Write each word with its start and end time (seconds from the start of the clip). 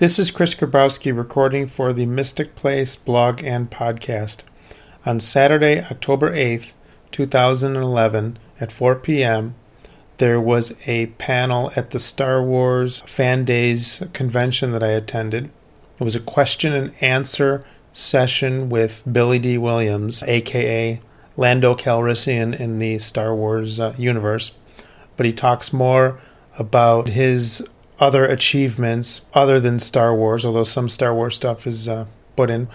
This 0.00 0.18
is 0.18 0.30
Chris 0.30 0.54
Grabowski 0.54 1.14
recording 1.14 1.66
for 1.66 1.92
the 1.92 2.06
Mystic 2.06 2.54
Place 2.54 2.96
blog 2.96 3.44
and 3.44 3.70
podcast. 3.70 4.44
On 5.04 5.20
Saturday, 5.20 5.82
October 5.82 6.34
8th, 6.34 6.72
2011, 7.10 8.38
at 8.58 8.72
4 8.72 8.94
p.m., 8.94 9.56
there 10.16 10.40
was 10.40 10.74
a 10.86 11.08
panel 11.18 11.70
at 11.76 11.90
the 11.90 11.98
Star 11.98 12.42
Wars 12.42 13.02
Fan 13.02 13.44
Days 13.44 14.02
convention 14.14 14.72
that 14.72 14.82
I 14.82 14.92
attended. 14.92 15.50
It 15.98 16.04
was 16.04 16.14
a 16.14 16.20
question 16.20 16.72
and 16.72 16.94
answer 17.02 17.62
session 17.92 18.70
with 18.70 19.02
Billy 19.12 19.38
Dee 19.38 19.58
Williams, 19.58 20.22
aka 20.22 20.98
Lando 21.36 21.74
Calrissian 21.74 22.58
in 22.58 22.78
the 22.78 22.98
Star 23.00 23.34
Wars 23.34 23.78
uh, 23.78 23.94
universe. 23.98 24.52
But 25.18 25.26
he 25.26 25.34
talks 25.34 25.74
more 25.74 26.18
about 26.58 27.08
his 27.08 27.68
other 28.00 28.24
achievements 28.24 29.26
other 29.34 29.60
than 29.60 29.78
Star 29.78 30.14
Wars, 30.14 30.44
although 30.44 30.64
some 30.64 30.88
Star 30.88 31.14
Wars 31.14 31.36
stuff 31.36 31.66
is 31.66 31.88
uh, 31.88 32.06
put 32.34 32.50
in. 32.50 32.68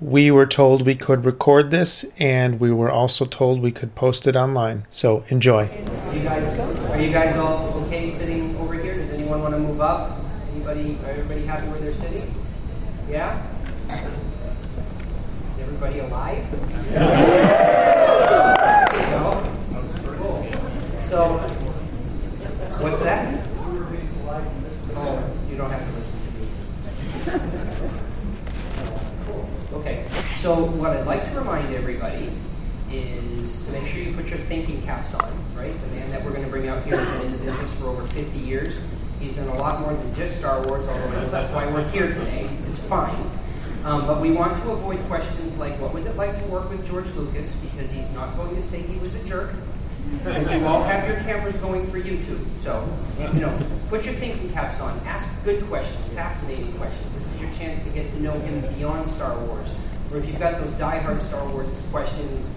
We 0.00 0.30
were 0.30 0.46
told 0.46 0.86
we 0.86 0.94
could 0.94 1.26
record 1.26 1.70
this, 1.70 2.10
and 2.18 2.58
we 2.58 2.72
were 2.72 2.90
also 2.90 3.26
told 3.26 3.60
we 3.60 3.70
could 3.70 3.94
post 3.94 4.26
it 4.26 4.34
online. 4.34 4.86
So 4.88 5.24
enjoy. 5.28 5.68
Are 5.68 6.14
you 6.14 6.22
guys, 6.22 6.58
are 6.58 7.00
you 7.00 7.12
guys 7.12 7.36
all 7.36 7.68
okay 7.84 8.08
sitting 8.08 8.56
over 8.56 8.74
here? 8.74 8.96
Does 8.96 9.10
anyone 9.10 9.42
want 9.42 9.52
to 9.52 9.60
move 9.60 9.82
up? 9.82 10.18
Anybody? 10.54 10.98
Are 11.04 11.10
everybody 11.10 11.44
happy 11.44 11.68
where 11.68 11.80
they're 11.80 11.92
sitting? 11.92 12.34
Yeah. 13.10 13.46
Is 15.52 15.58
everybody 15.60 15.98
alive? 16.00 16.44
Yeah. 16.90 18.86
Cool. 20.18 20.46
So, 21.08 21.38
what's 22.80 23.00
that? 23.02 23.46
Oh, 24.96 25.22
you 25.48 25.56
don't 25.56 25.70
have 25.70 25.84
to 25.86 25.92
listen 25.96 26.18
to 26.20 27.38
me. 27.38 27.50
Cool. 29.26 29.48
Okay. 29.80 30.04
So, 30.40 30.64
what 30.64 30.96
I'd 30.96 31.06
like 31.06 31.22
to 31.30 31.38
remind 31.38 31.74
everybody 31.74 32.32
is 32.90 33.66
to 33.66 33.72
make 33.72 33.86
sure 33.86 34.00
you 34.00 34.14
put 34.14 34.30
your 34.30 34.38
thinking 34.38 34.80
caps 34.84 35.12
on, 35.12 35.30
right? 35.54 35.78
The 35.82 35.88
man 35.88 36.10
that 36.12 36.24
we're 36.24 36.30
going 36.30 36.44
to 36.44 36.50
bring 36.50 36.66
out 36.66 36.82
here 36.82 36.96
has 36.96 37.18
been 37.18 37.26
in 37.26 37.32
the 37.32 37.44
business 37.44 37.74
for 37.74 37.88
over 37.88 38.06
50 38.06 38.38
years. 38.38 38.82
He's 39.20 39.36
done 39.36 39.48
a 39.48 39.54
lot 39.56 39.82
more 39.82 39.92
than 39.92 40.14
just 40.14 40.38
Star 40.38 40.62
Wars, 40.62 40.88
although 40.88 41.08
I 41.08 41.20
know 41.20 41.28
that's 41.28 41.50
why 41.50 41.66
we're 41.66 41.86
here 41.90 42.10
today. 42.10 42.48
It's 42.66 42.78
fine. 42.78 43.22
Um, 43.84 44.06
but 44.06 44.18
we 44.22 44.30
want 44.30 44.54
to 44.62 44.70
avoid 44.70 44.98
questions 45.08 45.58
like, 45.58 45.78
what 45.78 45.92
was 45.92 46.06
it 46.06 46.16
like 46.16 46.34
to 46.34 46.44
work 46.46 46.70
with 46.70 46.88
George 46.88 47.12
Lucas? 47.16 47.54
Because 47.56 47.90
he's 47.90 48.10
not 48.12 48.34
going 48.38 48.56
to 48.56 48.62
say 48.62 48.80
he 48.80 48.98
was 49.00 49.14
a 49.14 49.22
jerk. 49.24 49.50
Because 50.24 50.50
you 50.50 50.64
all 50.64 50.82
have 50.82 51.06
your 51.06 51.18
cameras 51.18 51.56
going 51.58 51.86
for 51.86 52.00
YouTube. 52.00 52.42
So, 52.56 52.88
you 53.34 53.40
know, 53.40 53.58
put 53.90 54.06
your 54.06 54.14
thinking 54.14 54.50
caps 54.54 54.80
on. 54.80 54.98
Ask 55.00 55.44
good 55.44 55.62
questions, 55.64 55.98
fascinating 56.14 56.72
questions. 56.78 57.14
This 57.14 57.30
is 57.30 57.42
your 57.42 57.52
chance 57.52 57.78
to 57.80 57.90
get 57.90 58.08
to 58.12 58.22
know 58.22 58.32
him 58.32 58.62
beyond 58.76 59.06
Star 59.06 59.38
Wars. 59.44 59.74
Or 60.10 60.18
if 60.18 60.26
you've 60.26 60.40
got 60.40 60.60
those 60.60 60.72
die-hard 60.72 61.20
Star 61.20 61.46
Wars 61.48 61.82
questions, 61.92 62.50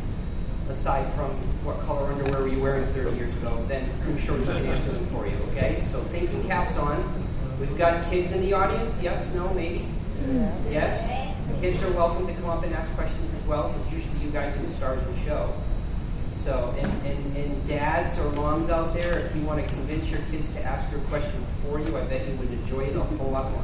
aside 0.69 1.11
from 1.13 1.29
what 1.63 1.79
color 1.81 2.11
underwear 2.11 2.41
were 2.41 2.47
you 2.47 2.59
wearing 2.59 2.85
30 2.87 3.15
years 3.15 3.33
ago, 3.35 3.63
then 3.67 3.87
I'm 4.05 4.17
sure 4.17 4.37
we 4.37 4.45
can 4.45 4.65
answer 4.65 4.91
them 4.91 5.05
for 5.07 5.27
you, 5.27 5.35
okay? 5.51 5.83
So 5.85 6.01
thinking 6.01 6.43
caps 6.47 6.77
on. 6.77 6.97
We've 7.59 7.77
got 7.77 8.09
kids 8.09 8.31
in 8.31 8.41
the 8.41 8.53
audience. 8.53 8.99
Yes, 9.01 9.31
no, 9.33 9.53
maybe? 9.53 9.85
Yes? 10.71 11.29
Kids 11.61 11.83
are 11.83 11.91
welcome 11.91 12.25
to 12.25 12.33
come 12.33 12.49
up 12.49 12.63
and 12.63 12.73
ask 12.73 12.91
questions 12.93 13.31
as 13.33 13.43
well, 13.43 13.69
because 13.69 13.91
usually 13.91 14.19
you 14.19 14.31
guys 14.31 14.55
are 14.55 14.61
the 14.61 14.69
stars 14.69 15.01
of 15.01 15.13
the 15.13 15.25
show. 15.25 15.53
So, 16.43 16.73
and, 16.77 16.91
and, 17.05 17.37
and 17.37 17.67
dads 17.67 18.17
or 18.19 18.29
moms 18.31 18.69
out 18.69 18.93
there, 18.93 19.19
if 19.19 19.35
you 19.35 19.43
want 19.43 19.61
to 19.61 19.67
convince 19.75 20.09
your 20.09 20.21
kids 20.31 20.51
to 20.53 20.63
ask 20.63 20.89
your 20.91 21.01
question 21.01 21.45
for 21.61 21.79
you, 21.79 21.95
I 21.97 22.01
bet 22.05 22.27
you 22.27 22.35
would 22.35 22.51
enjoy 22.51 22.81
it 22.81 22.95
a 22.95 23.01
whole 23.01 23.29
lot 23.29 23.51
more. 23.51 23.63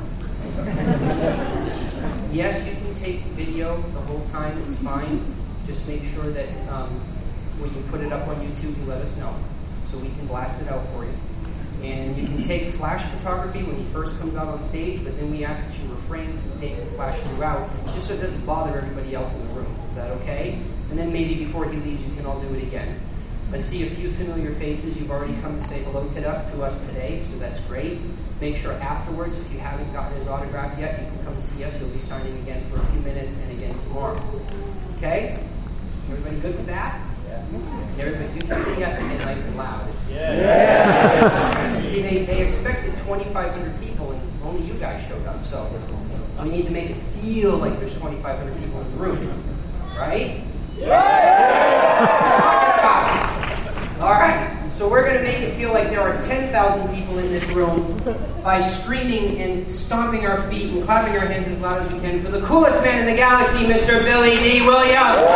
yes, 2.31 2.67
you 2.67 2.73
can 2.73 2.93
take 2.95 3.21
video 3.35 3.81
the 3.93 4.01
whole 4.01 4.25
time, 4.27 4.57
it's 4.63 4.75
fine. 4.77 5.35
Just 5.65 5.87
make 5.87 6.03
sure 6.03 6.31
that 6.31 6.49
um, 6.69 6.89
when 7.59 7.73
you 7.75 7.81
put 7.89 8.01
it 8.01 8.11
up 8.11 8.27
on 8.27 8.35
YouTube, 8.37 8.77
you 8.77 8.85
let 8.85 9.01
us 9.01 9.15
know 9.17 9.35
so 9.85 9.97
we 9.97 10.09
can 10.09 10.27
blast 10.27 10.61
it 10.61 10.67
out 10.69 10.85
for 10.93 11.05
you. 11.05 11.13
And 11.83 12.17
you 12.17 12.27
can 12.27 12.43
take 12.43 12.67
flash 12.73 13.03
photography 13.03 13.63
when 13.63 13.77
he 13.77 13.85
first 13.85 14.19
comes 14.19 14.35
out 14.35 14.47
on 14.47 14.61
stage, 14.61 15.03
but 15.03 15.15
then 15.17 15.31
we 15.31 15.45
ask 15.45 15.67
that 15.67 15.81
you 15.81 15.89
refrain 15.89 16.37
from 16.37 16.59
taking 16.59 16.85
flash 16.91 17.19
throughout, 17.21 17.69
just 17.85 18.07
so 18.07 18.13
it 18.15 18.21
doesn't 18.21 18.45
bother 18.45 18.77
everybody 18.77 19.15
else 19.15 19.35
in 19.35 19.47
the 19.47 19.53
room. 19.53 19.73
Is 19.87 19.95
that 19.95 20.11
okay? 20.21 20.59
And 20.89 20.99
then 20.99 21.13
maybe 21.13 21.35
before 21.35 21.69
he 21.69 21.77
leaves, 21.79 22.05
you 22.05 22.13
can 22.15 22.25
all 22.25 22.39
do 22.41 22.53
it 22.53 22.63
again. 22.63 22.99
I 23.51 23.59
see 23.59 23.87
a 23.87 23.89
few 23.89 24.11
familiar 24.11 24.53
faces. 24.53 24.99
You've 24.99 25.09
already 25.09 25.39
come 25.41 25.59
to 25.59 25.65
say 25.65 25.81
hello 25.83 26.07
to, 26.07 26.21
to 26.21 26.63
us 26.63 26.87
today, 26.87 27.21
so 27.21 27.37
that's 27.39 27.59
great. 27.61 27.99
Make 28.41 28.55
sure 28.55 28.71
afterwards, 28.73 29.37
if 29.37 29.51
you 29.51 29.59
haven't 29.59 29.91
gotten 29.91 30.17
his 30.17 30.27
autograph 30.27 30.79
yet, 30.79 31.01
you 31.01 31.07
can 31.07 31.25
come 31.25 31.37
see 31.37 31.63
us. 31.65 31.77
He'll 31.77 31.89
be 31.89 31.99
signing 31.99 32.37
again 32.39 32.63
for 32.69 32.77
a 32.77 32.85
few 32.87 33.01
minutes 33.01 33.35
and 33.35 33.51
again 33.51 33.77
tomorrow. 33.79 34.21
Okay? 34.97 35.39
Everybody 36.09 36.39
good 36.39 36.55
with 36.55 36.65
that? 36.67 37.01
Yeah. 37.27 37.43
Everybody, 37.99 38.33
you 38.35 38.41
can 38.41 38.63
say 38.63 38.79
yes 38.79 38.97
again 38.97 39.17
nice 39.19 39.43
and 39.43 39.57
loud. 39.57 39.89
It's, 39.89 40.09
yeah. 40.09 40.35
yeah. 40.35 41.81
See, 41.81 42.01
they, 42.01 42.23
they 42.23 42.45
expected 42.45 42.95
2,500 42.97 43.81
people, 43.81 44.11
and 44.11 44.21
only 44.43 44.65
you 44.65 44.73
guys 44.75 45.05
showed 45.05 45.25
up. 45.27 45.45
So 45.45 45.69
we 46.41 46.49
need 46.49 46.65
to 46.65 46.71
make 46.71 46.91
it 46.91 46.97
feel 47.21 47.57
like 47.57 47.77
there's 47.79 47.93
2,500 47.95 48.57
people 48.57 48.79
in 48.79 48.91
the 48.91 48.97
room, 48.97 49.43
right? 49.97 50.41
All 50.81 50.87
right. 50.87 52.25
So 54.89 54.93
we're 54.93 55.03
going 55.03 55.17
to 55.17 55.23
make 55.23 55.37
it 55.37 55.53
feel 55.53 55.71
like 55.71 55.91
there 55.91 56.01
are 56.01 56.19
10,000 56.19 56.95
people 56.95 57.19
in 57.19 57.27
this 57.31 57.47
room 57.51 57.95
by 58.43 58.59
screaming 58.59 59.39
and 59.39 59.71
stomping 59.71 60.25
our 60.25 60.41
feet 60.49 60.73
and 60.73 60.83
clapping 60.83 61.15
our 61.15 61.27
hands 61.27 61.47
as 61.47 61.59
loud 61.59 61.83
as 61.85 61.93
we 61.93 61.99
can 61.99 62.23
for 62.23 62.31
the 62.31 62.41
coolest 62.41 62.83
man 62.83 63.01
in 63.01 63.05
the 63.05 63.15
galaxy, 63.15 63.65
Mr. 63.65 64.01
Billy 64.03 64.35
Dee 64.37 64.65
Williams. 64.65 65.27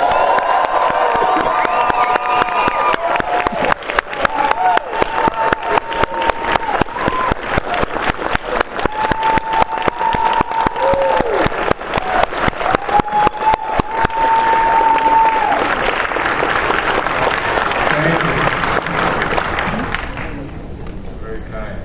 Very 21.22 21.40
kind. 21.52 21.80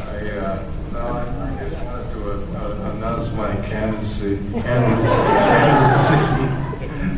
I, 0.00 0.30
uh, 0.30 0.64
no, 0.92 0.98
I 1.00 1.10
I 1.54 1.68
just 1.68 1.82
wanted 1.84 2.10
to 2.10 2.18
uh, 2.56 2.92
announce 2.92 3.32
my 3.32 3.54
candidacy, 3.66 4.36
candidacy, 4.60 5.08
candidacy. 5.08 6.18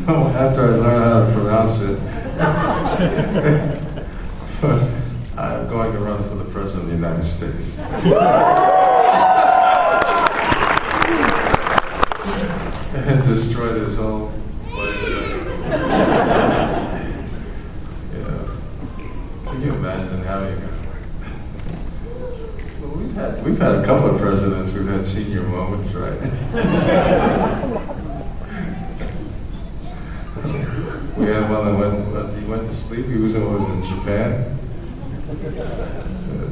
Oh, 0.08 0.28
After 0.36 0.62
I 0.62 0.68
learn 0.76 1.02
how 1.02 1.26
to 1.26 1.32
pronounce 1.32 1.80
it. 1.80 1.98
I'm 5.36 5.68
going 5.68 5.92
to 5.92 5.98
run 5.98 6.22
for 6.22 6.36
the 6.36 6.44
President 6.44 6.84
of 6.84 6.88
the 6.88 6.94
United 6.94 7.24
States. 7.24 7.64
And 12.96 13.22
destroy 13.24 13.68
this 13.72 13.96
whole 13.96 14.32
place. 14.68 14.96
Yeah. 18.14 18.48
Can 19.46 19.62
you 19.62 19.72
imagine 19.74 20.22
having 20.24 20.62
a 20.62 20.68
well, 22.80 22.90
we've 22.96 23.14
had 23.14 23.44
we've 23.44 23.58
had 23.58 23.74
a 23.76 23.84
couple 23.84 24.10
of 24.10 24.20
presidents 24.20 24.72
who've 24.72 24.88
had 24.88 25.04
senior 25.06 25.42
moments, 25.42 25.92
right? 25.92 26.18
we 31.16 31.26
had 31.26 31.48
one 31.50 31.64
that 31.64 31.78
went 31.78 32.06
what, 32.12 32.34
he 32.38 32.44
went 32.46 32.68
to 32.70 32.74
sleep. 32.76 33.06
He 33.06 33.16
was, 33.16 33.36
was 33.36 33.70
in 33.70 33.82
Japan. 33.84 34.58
Uh, 35.46 36.48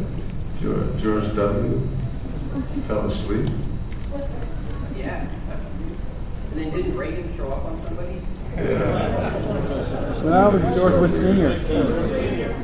George, 0.60 0.96
George 1.02 1.34
W. 1.34 1.88
fell 2.86 3.06
asleep. 3.06 3.50
Yeah. 4.96 5.26
And 6.54 6.62
then 6.62 6.70
didn't 6.70 6.96
Reagan 6.96 7.24
throw 7.30 7.50
up 7.50 7.64
on 7.64 7.76
somebody? 7.76 8.22
Yeah. 8.54 9.42
Well, 10.22 10.54
it 10.54 10.62
was 10.62 10.76
George 10.76 10.92
Bush 11.00 11.10
Senior. 11.10 11.48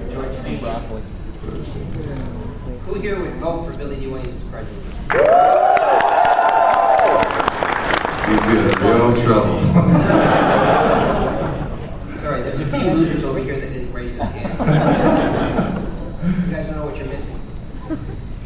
George 0.09 0.33
Senior. 0.37 0.71
Who 2.87 2.95
here 3.01 3.19
would 3.19 3.35
vote 3.35 3.65
for 3.65 3.77
Billy 3.77 3.97
Dee 3.97 4.07
Williams 4.07 4.37
as 4.37 4.45
president? 4.45 4.85
You'd 8.31 8.43
be 8.47 8.59
in 8.61 8.67
real 8.79 9.11
trouble. 9.25 9.61
Sorry, 12.21 12.43
there's 12.43 12.61
a 12.61 12.67
few 12.67 12.91
losers 12.93 13.25
over 13.25 13.41
here 13.41 13.59
that 13.59 13.73
didn't 13.73 13.93
raise 13.93 14.17
their 14.17 14.27
hands. 14.27 14.57
you 16.47 16.53
guys 16.53 16.67
don't 16.69 16.77
know 16.77 16.87
what 16.87 16.97
you're 16.97 17.09
missing. 17.09 17.41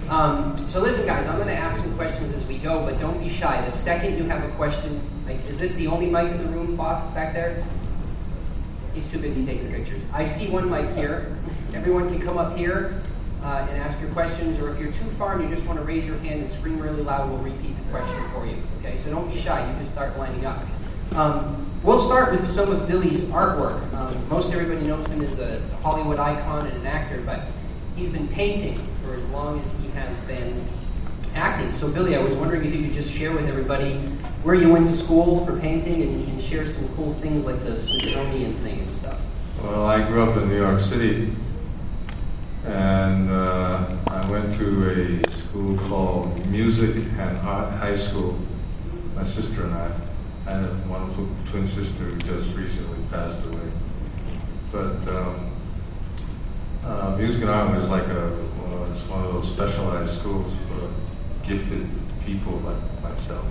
Um, 0.08 0.66
so 0.66 0.80
listen, 0.80 1.04
guys, 1.06 1.26
I'm 1.26 1.36
going 1.36 1.48
to 1.48 1.54
ask 1.54 1.82
some 1.82 1.94
questions 1.96 2.32
as 2.34 2.44
we 2.44 2.52
go, 2.64 2.82
but 2.84 2.98
don't 2.98 3.20
be 3.22 3.28
shy. 3.28 3.60
The 3.64 3.70
second 3.70 4.16
you 4.16 4.24
have 4.24 4.42
a 4.42 4.52
question, 4.56 5.00
like, 5.26 5.46
is 5.48 5.58
this 5.58 5.74
the 5.74 5.86
only 5.86 6.06
mic 6.06 6.30
in 6.32 6.38
the 6.38 6.46
room, 6.46 6.74
boss, 6.74 7.06
back 7.12 7.34
there? 7.34 7.62
He's 8.94 9.06
too 9.06 9.18
busy 9.18 9.44
taking 9.44 9.70
pictures. 9.70 10.02
I 10.12 10.24
see 10.24 10.48
one 10.48 10.70
mic 10.70 10.88
here. 10.96 11.36
Everyone 11.74 12.08
can 12.08 12.20
come 12.20 12.38
up 12.38 12.56
here. 12.56 13.02
uh, 13.44 13.66
and 13.68 13.78
ask 13.78 14.00
your 14.00 14.10
questions, 14.10 14.58
or 14.58 14.72
if 14.72 14.80
you're 14.80 14.92
too 14.92 15.04
far 15.18 15.34
and 15.34 15.42
you 15.42 15.54
just 15.54 15.66
want 15.66 15.78
to 15.78 15.84
raise 15.84 16.06
your 16.06 16.16
hand 16.18 16.40
and 16.40 16.48
scream 16.48 16.80
really 16.80 17.02
loud, 17.02 17.28
we'll 17.28 17.38
repeat 17.38 17.76
the 17.76 17.84
question 17.90 18.24
for 18.30 18.46
you. 18.46 18.56
Okay, 18.80 18.96
so 18.96 19.10
don't 19.10 19.30
be 19.30 19.36
shy. 19.36 19.70
You 19.70 19.78
just 19.78 19.92
start 19.92 20.18
lining 20.18 20.46
up. 20.46 20.62
Um, 21.14 21.70
we'll 21.82 21.98
start 21.98 22.32
with 22.32 22.50
some 22.50 22.72
of 22.72 22.88
Billy's 22.88 23.24
artwork. 23.24 23.92
Um, 23.92 24.28
most 24.30 24.50
everybody 24.52 24.86
knows 24.86 25.06
him 25.08 25.20
as 25.20 25.38
a 25.38 25.60
Hollywood 25.82 26.18
icon 26.18 26.66
and 26.66 26.76
an 26.78 26.86
actor, 26.86 27.20
but 27.26 27.42
he's 27.96 28.08
been 28.08 28.28
painting 28.28 28.78
for 29.04 29.14
as 29.14 29.28
long 29.28 29.60
as 29.60 29.70
he 29.72 29.88
has 29.88 30.18
been 30.20 30.64
acting. 31.34 31.72
So, 31.72 31.88
Billy, 31.88 32.16
I 32.16 32.22
was 32.22 32.34
wondering 32.34 32.64
if 32.64 32.74
you 32.74 32.82
could 32.82 32.92
just 32.92 33.12
share 33.12 33.32
with 33.32 33.46
everybody 33.48 33.94
where 34.42 34.54
you 34.54 34.72
went 34.72 34.86
to 34.86 34.96
school 34.96 35.44
for 35.44 35.58
painting 35.58 36.02
and, 36.02 36.28
and 36.28 36.40
share 36.40 36.66
some 36.66 36.88
cool 36.96 37.14
things 37.14 37.44
like 37.44 37.62
the 37.64 37.76
Smithsonian 37.76 38.54
thing 38.56 38.80
and 38.80 38.92
stuff. 38.92 39.20
Well, 39.62 39.86
I 39.86 40.06
grew 40.06 40.22
up 40.22 40.36
in 40.36 40.48
New 40.48 40.56
York 40.56 40.78
City, 40.78 41.32
and 42.64 43.30
uh, 43.30 43.96
I 44.08 44.30
went 44.30 44.52
to 44.54 45.22
a 45.22 45.30
school 45.30 45.76
called 45.78 46.46
Music 46.46 46.96
and 46.96 47.38
Art 47.38 47.72
High 47.74 47.96
School. 47.96 48.38
My 49.14 49.24
sister 49.24 49.64
and 49.64 49.74
I. 49.74 49.90
I 50.46 50.54
had 50.54 50.64
a 50.64 50.74
wonderful 50.86 51.26
twin 51.46 51.66
sister 51.66 52.04
who 52.04 52.18
just 52.18 52.54
recently 52.54 52.98
passed 53.10 53.46
away. 53.46 53.70
But 54.70 55.08
um, 55.08 55.50
uh, 56.84 57.16
music 57.16 57.42
and 57.42 57.50
art 57.50 57.74
was 57.74 57.88
like 57.88 58.06
a, 58.08 58.46
well, 58.60 58.84
it's 58.92 59.06
one 59.08 59.24
of 59.24 59.32
those 59.32 59.50
specialized 59.50 60.18
schools 60.18 60.52
for 60.68 60.90
gifted 61.46 61.86
people 62.24 62.54
like 62.58 63.02
myself. 63.02 63.46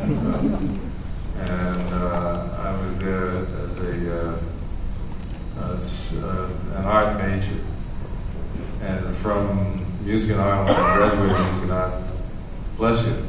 Um, 0.00 0.92
and 1.38 1.94
uh, 1.94 2.48
I 2.58 2.84
was 2.84 2.98
there 2.98 3.28
as 3.28 3.80
a 3.80 4.30
uh, 4.30 4.38
as, 5.76 6.22
uh, 6.22 6.48
an 6.74 6.84
art 6.84 7.18
major. 7.18 7.60
And 8.80 9.16
from 9.16 10.04
music 10.04 10.32
and 10.32 10.40
art, 10.40 10.66
when 10.68 10.76
I 10.76 10.96
graduated 10.96 11.38
music 11.38 11.62
and 11.62 11.72
art, 11.72 12.02
bless 12.76 13.06
you. 13.06 13.26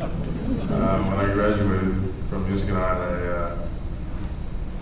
Uh, 0.00 1.02
when 1.04 1.18
I 1.18 1.32
graduated 1.32 2.14
from 2.28 2.48
music 2.48 2.68
and 2.70 2.78
art, 2.78 2.98
I, 2.98 3.56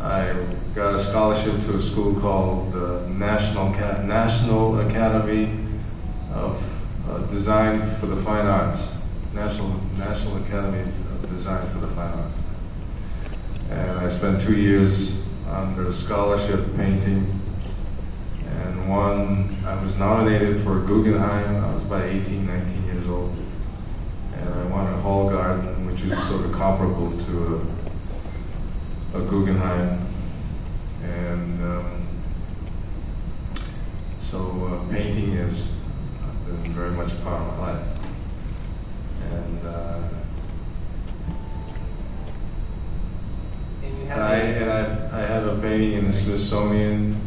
I 0.01 0.47
got 0.75 0.95
a 0.95 0.99
scholarship 0.99 1.61
to 1.63 1.77
a 1.77 1.83
school 1.83 2.15
called 2.21 2.73
the 2.73 3.07
National, 3.09 3.71
National 3.71 4.81
Academy 4.81 5.59
of 6.33 6.63
uh, 7.09 7.19
Design 7.27 7.81
for 7.97 8.07
the 8.07 8.17
Fine 8.23 8.47
Arts. 8.47 8.93
National, 9.35 9.69
National 9.97 10.43
Academy 10.45 10.81
of 10.81 11.29
Design 11.31 11.69
for 11.71 11.79
the 11.79 11.87
Fine 11.89 12.13
Arts. 12.13 12.37
And 13.71 13.99
I 13.99 14.09
spent 14.09 14.41
two 14.41 14.57
years 14.57 15.25
under 15.47 15.93
scholarship 15.93 16.75
painting. 16.77 17.41
And 18.47 18.89
one, 18.89 19.63
I 19.67 19.83
was 19.83 19.95
nominated 19.97 20.61
for 20.63 20.83
a 20.83 20.87
Guggenheim. 20.87 21.65
I 21.65 21.75
was 21.75 21.85
about 21.85 22.05
18, 22.05 22.47
19 22.47 22.85
years 22.87 23.07
old. 23.07 23.37
And 24.35 24.55
I 24.55 24.65
won 24.65 24.93
a 24.93 24.97
Hallgarten, 25.03 25.87
which 25.87 26.03
is 26.03 26.19
sort 26.27 26.45
of 26.47 26.53
comparable 26.53 27.17
to 27.19 27.69
a, 29.15 29.19
a 29.19 29.25
Guggenheim. 29.27 30.07
And 31.03 31.63
um, 31.63 32.09
so 34.21 34.83
uh, 34.89 34.93
painting 34.93 35.33
has 35.33 35.71
been 36.49 36.73
very 36.73 36.91
much 36.91 37.13
a 37.13 37.17
part 37.17 37.43
of 37.43 37.59
my 37.59 37.73
life. 37.73 37.87
And 39.33 39.67
uh, 39.67 39.99
And 43.83 43.99
you 43.99 44.05
have 44.07 44.19
And 44.19 44.23
I, 44.23 44.37
and 44.37 44.71
I, 44.71 45.19
I 45.19 45.21
have 45.23 45.47
a 45.47 45.61
painting 45.61 45.93
in 45.93 46.07
the 46.07 46.13
Smithsonian, 46.13 47.21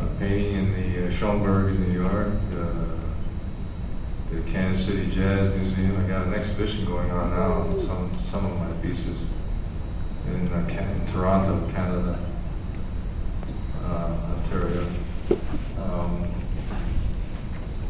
a 0.00 0.06
painting 0.18 0.52
in 0.52 0.72
the 0.72 1.06
uh, 1.06 1.10
Schomburg 1.10 1.70
in 1.70 1.92
New 1.92 2.00
York, 2.00 2.32
uh, 2.58 4.34
the 4.34 4.40
Kansas 4.50 4.86
City 4.86 5.10
Jazz 5.10 5.54
Museum. 5.56 6.04
I 6.04 6.08
got 6.08 6.26
an 6.26 6.34
exhibition 6.34 6.84
going 6.84 7.10
on 7.10 7.30
now 7.30 7.52
on 7.52 7.80
some, 7.80 8.10
some 8.26 8.44
of 8.44 8.58
my 8.58 8.70
pieces 8.82 9.22
in, 10.26 10.48
uh, 10.48 10.66
in 10.68 11.06
Toronto, 11.12 11.66
Canada, 11.72 12.18
uh, 13.84 14.16
Ontario. 14.36 14.86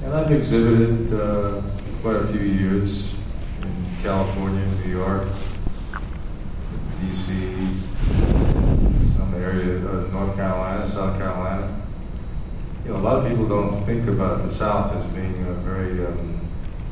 And 0.08 0.16
I've 0.16 0.30
exhibited 0.30 1.12
uh, 1.12 1.60
quite 2.00 2.16
a 2.16 2.26
few 2.28 2.40
years 2.40 3.12
in 3.60 3.86
California, 4.02 4.64
New 4.82 4.90
York, 4.90 5.28
DC, 7.02 7.68
some 9.14 9.34
area, 9.34 9.76
uh, 9.86 10.08
North 10.10 10.34
Carolina, 10.34 10.88
South 10.88 11.18
Carolina. 11.18 11.84
You 12.86 12.92
know, 12.92 13.00
a 13.00 13.02
lot 13.02 13.18
of 13.18 13.28
people 13.28 13.46
don't 13.46 13.84
think 13.84 14.08
about 14.08 14.44
the 14.44 14.48
South 14.48 14.96
as 14.96 15.04
being 15.12 15.46
uh, 15.46 15.52
very 15.60 16.06
um, 16.06 16.40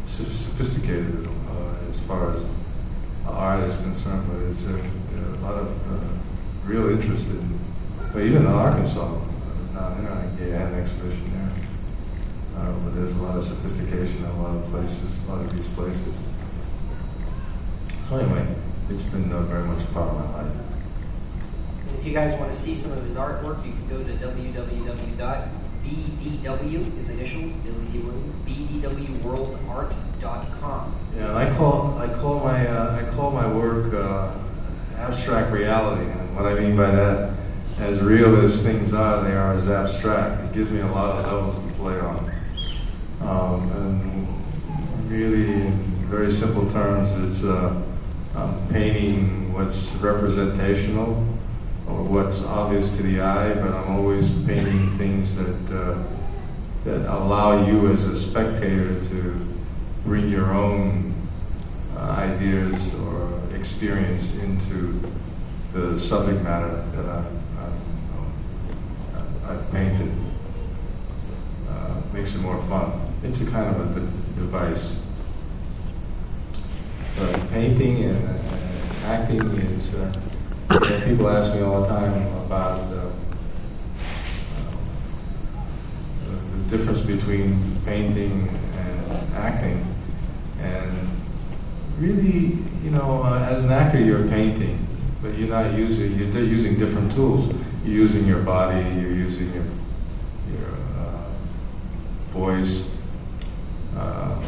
soph- 0.05 0.31
sophisticated 0.31 1.27
uh, 1.27 1.91
as 1.91 1.99
far 2.01 2.35
as 2.35 2.43
art 3.27 3.65
is 3.65 3.77
concerned, 3.79 4.29
but 4.31 4.43
it's 4.43 4.67
uh, 4.67 5.39
a 5.39 5.41
lot 5.41 5.55
of 5.55 5.69
uh, 5.91 6.07
real 6.67 6.91
interest 6.91 7.31
in, 7.31 7.59
but 8.13 8.21
even 8.21 8.43
in 8.43 8.47
Arkansas, 8.47 9.07
I 9.07 9.11
was 9.11 9.71
down 9.73 10.05
there, 10.05 10.13
I 10.13 10.59
had 10.59 10.73
an 10.75 10.81
exhibition. 10.81 11.36
Uh, 12.57 12.73
but 12.73 12.95
there's 12.95 13.13
a 13.13 13.23
lot 13.23 13.37
of 13.37 13.45
sophistication 13.45 14.25
in 14.25 14.31
a 14.31 14.43
lot 14.43 14.57
of 14.57 14.65
places, 14.71 15.23
a 15.25 15.33
lot 15.33 15.45
of 15.45 15.55
these 15.55 15.69
places. 15.69 16.15
So 18.09 18.17
anyway, 18.17 18.47
it's 18.89 19.03
been 19.03 19.31
uh, 19.33 19.43
very 19.43 19.65
much 19.65 19.83
a 19.83 19.87
part 19.87 20.09
of 20.09 20.15
my 20.17 20.43
life. 20.43 20.53
And 21.89 21.99
if 21.99 22.07
you 22.07 22.13
guys 22.13 22.39
want 22.39 22.53
to 22.53 22.59
see 22.59 22.75
some 22.75 22.93
of 22.93 23.05
his 23.05 23.17
artwork, 23.17 23.65
you 23.67 23.73
can 23.73 23.89
go 23.89 24.03
to 24.03 24.13
www.bdw, 24.13 25.47
his 26.97 27.09
initials, 27.11 27.53
Billy 27.57 27.85
Dee 27.93 27.99
Williams, 27.99 28.35
bdwworldart.com. 28.47 30.95
Yeah, 31.17 31.29
and 31.29 31.39
I 31.39 31.57
call 31.57 31.99
I 31.99 32.09
call 32.09 32.41
my 32.41 32.67
uh, 32.67 32.97
I 32.97 33.03
call 33.15 33.31
my 33.33 33.47
work 33.53 33.93
uh, 33.93 34.33
abstract 34.97 35.53
reality, 35.53 36.11
and 36.11 36.35
what 36.37 36.47
I 36.47 36.55
mean 36.55 36.77
by 36.77 36.91
that, 36.91 37.33
as 37.79 38.01
real 38.01 38.37
as 38.45 38.63
things 38.63 38.93
are, 38.93 39.23
they 39.25 39.35
are 39.35 39.53
as 39.53 39.69
abstract. 39.69 40.43
It 40.45 40.53
gives 40.53 40.71
me 40.71 40.81
a 40.81 40.87
lot 40.87 41.19
of 41.19 41.25
levels 41.25 41.59
to 41.67 41.73
play 41.75 41.99
on, 42.01 42.31
um, 43.21 43.71
and 43.73 45.11
really, 45.11 45.63
in 45.63 45.73
very 46.09 46.33
simple 46.33 46.69
terms, 46.71 47.11
it's 47.31 47.45
uh, 47.45 47.83
I'm 48.35 48.69
painting 48.69 49.53
what's 49.53 49.89
representational 49.95 51.25
or 51.89 52.03
what's 52.03 52.45
obvious 52.45 52.97
to 52.97 53.03
the 53.03 53.21
eye, 53.21 53.55
but 53.55 53.73
I'm 53.73 53.97
always 53.97 54.31
painting 54.45 54.97
things 54.99 55.37
that 55.37 55.77
uh, 55.77 56.03
that 56.85 57.13
allow 57.13 57.67
you 57.67 57.93
as 57.93 58.05
a 58.05 58.19
spectator 58.19 59.03
to 59.09 59.47
bring 60.05 60.29
your 60.29 60.53
own 60.53 61.15
uh, 61.97 62.01
ideas 62.01 62.95
or 62.95 63.41
experience 63.55 64.35
into 64.37 65.01
the 65.73 65.99
subject 65.99 66.43
matter 66.43 66.85
that 66.95 67.07
I'm, 67.07 67.43
I'm, 69.17 69.41
I've 69.45 69.73
painted. 69.73 70.13
Uh, 71.69 72.01
makes 72.13 72.37
it 72.37 72.41
more 72.41 72.63
fun. 72.63 73.06
It's 73.23 73.41
a 73.41 73.47
kind 73.47 73.75
of 73.75 73.97
a 73.97 74.01
de- 74.01 74.07
device. 74.41 74.97
Painting 77.51 78.05
and 78.05 78.29
uh, 78.29 79.07
acting 79.07 79.41
is. 79.41 79.95
Uh, 79.95 80.13
people 81.07 81.29
ask 81.31 81.55
me 81.55 81.63
all 81.63 81.83
the 81.83 81.89
time 81.89 82.27
about 82.45 82.81
uh, 82.93 83.11
uh, 86.27 86.31
the 86.53 86.77
difference 86.77 87.01
between 87.01 87.77
painting 87.87 88.49
and 88.77 89.35
acting. 89.35 89.95
And 90.61 91.11
really, 91.99 92.59
you 92.83 92.91
know, 92.91 93.23
uh, 93.23 93.49
as 93.51 93.65
an 93.65 93.73
actor, 93.73 93.99
you're 93.99 94.29
painting, 94.29 94.87
but 95.23 95.39
you're 95.39 95.49
not 95.49 95.73
using, 95.73 96.13
you're 96.19 96.43
using 96.43 96.77
different 96.79 97.13
tools. 97.13 97.55
You're 97.85 97.95
using 97.95 98.27
your 98.27 98.43
body, 98.43 98.83
you're 99.01 99.13
using 99.13 99.51
your, 99.55 99.65
your 100.53 100.75
uh, 100.99 101.25
voice. 102.33 102.89
Um, 103.97 104.45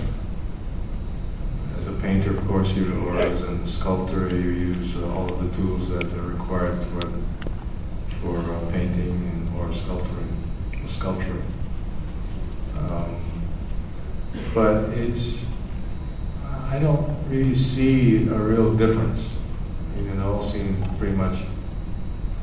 as 1.78 1.86
a 1.86 1.92
painter, 1.92 2.30
of 2.30 2.36
course, 2.48 2.74
you, 2.74 3.06
or 3.06 3.18
as 3.20 3.42
a 3.42 3.68
sculptor, 3.68 4.30
you 4.30 4.50
use 4.50 4.96
uh, 4.96 5.06
all 5.12 5.30
of 5.30 5.38
the 5.44 5.54
tools 5.54 5.90
that 5.90 6.04
are 6.14 6.28
required 6.28 6.82
for, 6.86 7.02
for 8.22 8.38
uh, 8.38 8.70
painting 8.70 9.10
and, 9.10 9.58
or 9.58 9.70
sculpturing, 9.70 10.50
or 10.82 10.88
sculpturing. 10.88 11.42
Um, 12.78 13.20
but 14.54 14.88
it's, 14.94 15.44
I 16.70 16.78
don't 16.78 17.14
really 17.28 17.54
see 17.54 18.26
a 18.28 18.38
real 18.38 18.74
difference. 18.74 19.28
I 19.92 20.00
mean, 20.00 20.18
it 20.18 20.20
all 20.20 20.42
seem 20.42 20.82
pretty 20.96 21.16
much 21.16 21.40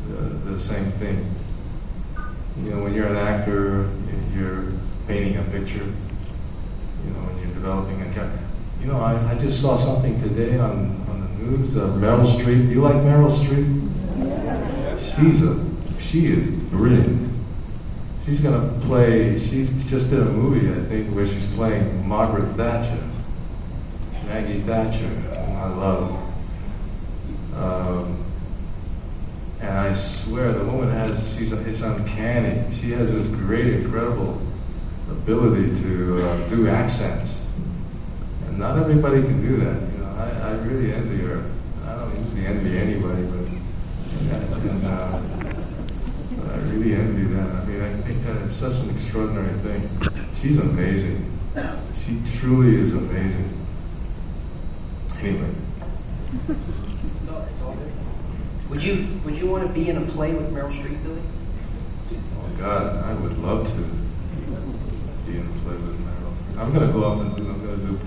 the, 0.08 0.52
the 0.52 0.60
same 0.60 0.92
thing. 0.92 1.34
You 2.62 2.70
know, 2.70 2.84
when 2.84 2.94
you're 2.94 3.08
an 3.08 3.18
actor, 3.18 3.90
you're 4.36 4.72
painting 5.08 5.38
a 5.38 5.44
picture. 5.46 5.86
You 7.04 7.12
know, 7.12 7.20
when 7.26 7.38
you're 7.40 7.54
developing 7.56 8.02
a 8.04 8.14
character. 8.14 8.45
You 8.82 8.88
know, 8.88 9.00
I, 9.00 9.32
I 9.32 9.38
just 9.38 9.62
saw 9.62 9.76
something 9.78 10.22
today 10.22 10.60
on, 10.60 11.04
on 11.10 11.22
the 11.22 11.44
news. 11.44 11.76
Uh, 11.76 11.88
Meryl 11.90 12.26
Streep. 12.26 12.68
Do 12.68 12.72
you 12.72 12.82
like 12.82 12.96
Meryl 12.96 13.32
Streep? 13.32 13.82
She's 14.98 15.44
a 15.44 15.66
she 16.00 16.28
is 16.28 16.48
brilliant. 16.70 17.30
she's 18.26 18.40
to 18.42 18.74
play. 18.82 19.38
She 19.38 19.66
just 19.88 20.10
did 20.10 20.22
a 20.22 20.26
movie, 20.26 20.70
I 20.70 20.86
think, 20.86 21.14
where 21.14 21.26
she's 21.26 21.46
playing 21.56 22.08
Margaret 22.08 22.56
Thatcher, 22.56 23.04
Maggie 24.26 24.62
Thatcher, 24.62 25.08
whom 25.08 25.58
I 25.58 25.68
love. 25.68 26.34
Um, 27.56 28.26
and 29.60 29.78
I 29.78 29.94
swear 29.94 30.54
the 30.54 30.64
woman 30.64 30.90
has, 30.90 31.36
she's, 31.36 31.52
it's 31.52 31.82
uncanny. 31.82 32.74
She 32.74 32.92
has 32.92 33.12
this 33.12 33.28
great, 33.28 33.68
incredible 33.68 34.42
ability 35.10 35.76
to 35.84 36.28
uh, 36.28 36.48
do 36.48 36.68
accents. 36.68 37.42
Not 38.58 38.78
everybody 38.78 39.22
can 39.22 39.42
do 39.42 39.58
that. 39.58 39.82
You 39.92 39.98
know, 39.98 40.16
I, 40.18 40.50
I 40.50 40.52
really 40.64 40.94
envy 40.94 41.18
her. 41.26 41.44
I 41.86 41.96
don't 41.96 42.18
usually 42.24 42.46
envy 42.46 42.78
anybody, 42.78 43.24
but, 43.26 43.48
and, 44.34 44.86
uh, 44.86 45.20
but 46.38 46.52
I 46.54 46.58
really 46.70 46.96
envy 46.96 47.24
that. 47.36 47.50
I 47.52 47.66
mean, 47.66 47.82
I 47.82 47.94
think 48.02 48.24
that 48.24 48.38
it's 48.44 48.56
such 48.56 48.76
an 48.80 48.92
extraordinary 48.92 49.54
thing. 49.60 49.90
She's 50.36 50.58
amazing. 50.58 51.38
She 51.96 52.22
truly 52.38 52.78
is 52.78 52.94
amazing. 52.94 53.52
Anyway. 55.20 55.50
It's 56.48 57.30
all, 57.30 57.42
it's 57.50 57.62
all 57.62 57.74
good. 57.74 57.92
Would 58.70 58.84
you 58.84 59.20
Would 59.26 59.36
you 59.36 59.48
want 59.48 59.68
to 59.68 59.74
be 59.74 59.90
in 59.90 59.98
a 59.98 60.06
play 60.06 60.34
with 60.34 60.50
Meryl 60.52 60.72
Streep, 60.72 61.02
Billy? 61.04 61.22
Oh 62.12 62.58
God, 62.58 63.04
I 63.04 63.14
would 63.16 63.38
love 63.40 63.68
to 63.68 63.82
be 65.30 65.38
in 65.40 65.46
a 65.46 65.60
play 65.64 65.76
with 65.76 66.00
Meryl. 66.00 66.58
I'm 66.58 66.74
gonna 66.74 66.92
go 66.92 67.04
off 67.04 67.22
and 67.22 67.36
do. 67.36 67.50
I'm 67.50 67.66
gonna 67.66 67.78
do 67.78 68.00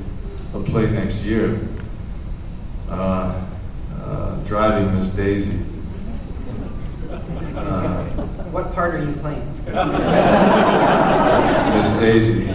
a 0.54 0.60
play 0.60 0.90
next 0.90 1.22
year. 1.24 1.60
Uh, 2.88 3.44
uh, 3.94 4.36
driving 4.44 4.94
Miss 4.94 5.08
Daisy. 5.08 5.60
Uh, 7.10 8.04
What 8.50 8.72
part 8.74 8.94
are 8.94 9.04
you 9.04 9.12
playing? 9.14 9.44
Miss 11.74 11.92
Daisy. 12.00 12.46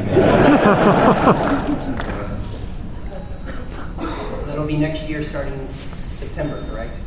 So 3.99 4.43
that'll 4.47 4.65
be 4.65 4.77
next 4.77 5.07
year, 5.09 5.21
starting 5.21 5.53
in 5.53 5.67
September, 5.67 6.63
correct? 6.69 6.97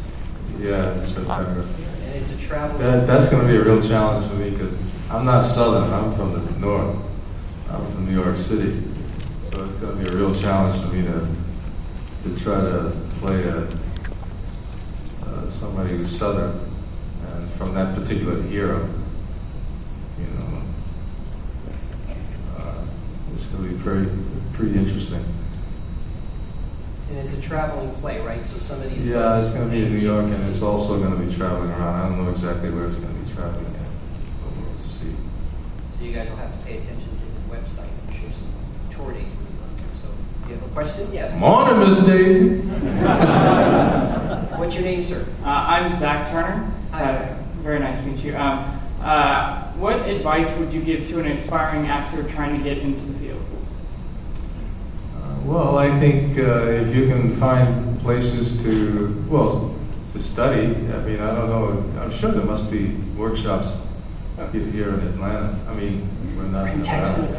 Yeah, 0.61 1.01
September. 1.03 1.63
And 1.63 2.15
it's 2.15 2.33
a 2.33 2.39
travel. 2.39 2.79
That, 2.79 3.07
that's 3.07 3.29
going 3.29 3.43
to 3.47 3.49
be 3.53 3.57
a 3.59 3.65
real 3.65 3.83
challenge 3.87 4.29
for 4.31 4.37
me 4.37 4.51
because 4.51 4.73
I'm 5.11 5.25
not 5.25 5.43
Southern. 5.43 5.93
I'm 5.93 6.15
from 6.15 6.33
the 6.33 6.41
North. 6.61 6.97
I'm 7.71 7.85
from 7.93 8.07
New 8.07 8.15
York 8.23 8.37
City. 8.37 8.83
So 9.57 9.65
it's 9.65 9.77
going 9.77 9.97
to 9.97 10.05
be 10.05 10.11
a 10.15 10.15
real 10.15 10.35
challenge 10.35 10.79
for 10.83 10.89
me 10.89 11.01
to 11.01 11.27
to 12.25 12.45
try 12.45 12.61
to 12.61 12.93
play 13.21 13.45
a, 13.45 13.67
uh, 15.25 15.49
somebody 15.49 15.97
who's 15.97 16.11
Southern 16.11 16.61
and 17.27 17.51
from 17.53 17.73
that 17.73 17.95
particular 17.95 18.37
era. 18.49 18.87
You 20.19 20.27
know, 20.27 20.63
uh, 22.59 22.85
it's 23.35 23.47
going 23.47 23.67
to 23.67 23.75
be 23.75 23.83
pretty 23.83 24.11
pretty 24.53 24.79
interesting. 24.79 25.25
And 27.09 27.19
it's 27.21 27.33
a 27.33 27.41
traveling 27.41 27.95
play, 27.95 28.21
right? 28.21 28.45
So 28.45 28.59
some 28.59 28.83
of 28.83 28.91
these. 28.93 29.09
Yeah, 29.09 29.41
it's 29.41 29.55
going 29.55 29.71
to 29.71 29.75
be 29.75 29.87
in 29.87 29.91
New 29.91 30.01
York, 30.01 30.27
and 30.27 30.53
it's 30.53 30.61
also 30.61 30.99
going 30.99 31.19
to 31.19 31.27
be 31.27 31.35
traveling 31.35 31.71
around. 31.71 31.95
I 31.95 32.09
don't 32.11 32.23
know 32.23 32.31
exactly 32.31 32.69
where 32.69 32.89
it's 32.89 32.97
going 32.97 33.09
to 33.09 33.21
be 33.21 33.33
traveling 33.33 33.65
at, 33.65 33.89
but 34.43 34.53
we'll 34.55 34.93
see. 35.01 35.17
So 35.99 36.05
you 36.05 36.13
guys 36.13 36.29
will 36.29 36.37
have 36.37 36.53
to 36.53 36.59
pay 36.67 36.77
attention 36.77 37.09
to 37.09 37.23
the 37.25 37.57
website. 37.57 37.89
I'm 38.07 38.13
sure 38.13 38.31
some 38.31 38.53
tour 38.91 39.13
dates 39.13 39.35
will 39.37 39.45
be 39.45 39.61
on 39.61 39.77
there. 39.77 39.95
So 40.01 40.09
you 40.49 40.55
have 40.55 40.65
a 40.65 40.69
question? 40.69 41.13
Yes. 41.13 41.39
Morning, 41.39 41.79
Miss 41.81 41.99
Daisy. 42.07 42.59
What's 44.57 44.75
your 44.75 44.85
name, 44.85 45.03
sir? 45.03 45.25
Uh, 45.45 45.65
I'm 45.69 45.93
Zach 45.93 46.31
Turner. 46.31 46.71
Hi, 46.93 47.05
Uh, 47.05 47.09
Zach. 47.09 47.39
Very 47.63 47.79
nice 47.81 47.99
to 48.01 48.07
meet 48.07 48.23
you. 48.25 48.37
Um, 48.37 48.65
uh, 49.03 49.63
what 49.73 50.09
advice 50.09 50.51
would 50.59 50.73
you 50.73 50.81
give 50.81 51.09
to 51.09 51.21
an 51.21 51.27
aspiring 51.27 51.87
actor 51.87 52.23
trying 52.25 52.57
to 52.57 52.63
get 52.65 52.79
into 52.79 53.05
the 53.05 53.13
field? 53.19 53.43
Uh, 55.17 55.35
Well, 55.45 55.77
I 55.79 55.91
think 56.01 56.39
uh, 56.39 56.43
if 56.83 56.95
you 56.97 57.07
can 57.09 57.35
find 57.37 57.99
places 58.01 58.63
to, 58.63 59.25
well, 59.29 59.75
to 60.13 60.19
study, 60.21 60.67
I 60.67 60.99
mean, 61.05 61.21
I 61.21 61.35
don't 61.35 61.49
know, 61.51 61.85
I'm 62.01 62.11
sure 62.11 62.31
there 62.33 62.45
must 62.45 62.71
be 62.71 62.95
workshops 63.17 63.71
here 64.53 64.91
in 64.91 65.01
Atlanta. 65.09 65.57
I 65.69 65.75
mean, 65.75 66.09
we're 66.37 66.45
not 66.45 66.67
In 66.71 66.81
Atlanta. 66.81 66.85
Texas. 66.85 67.37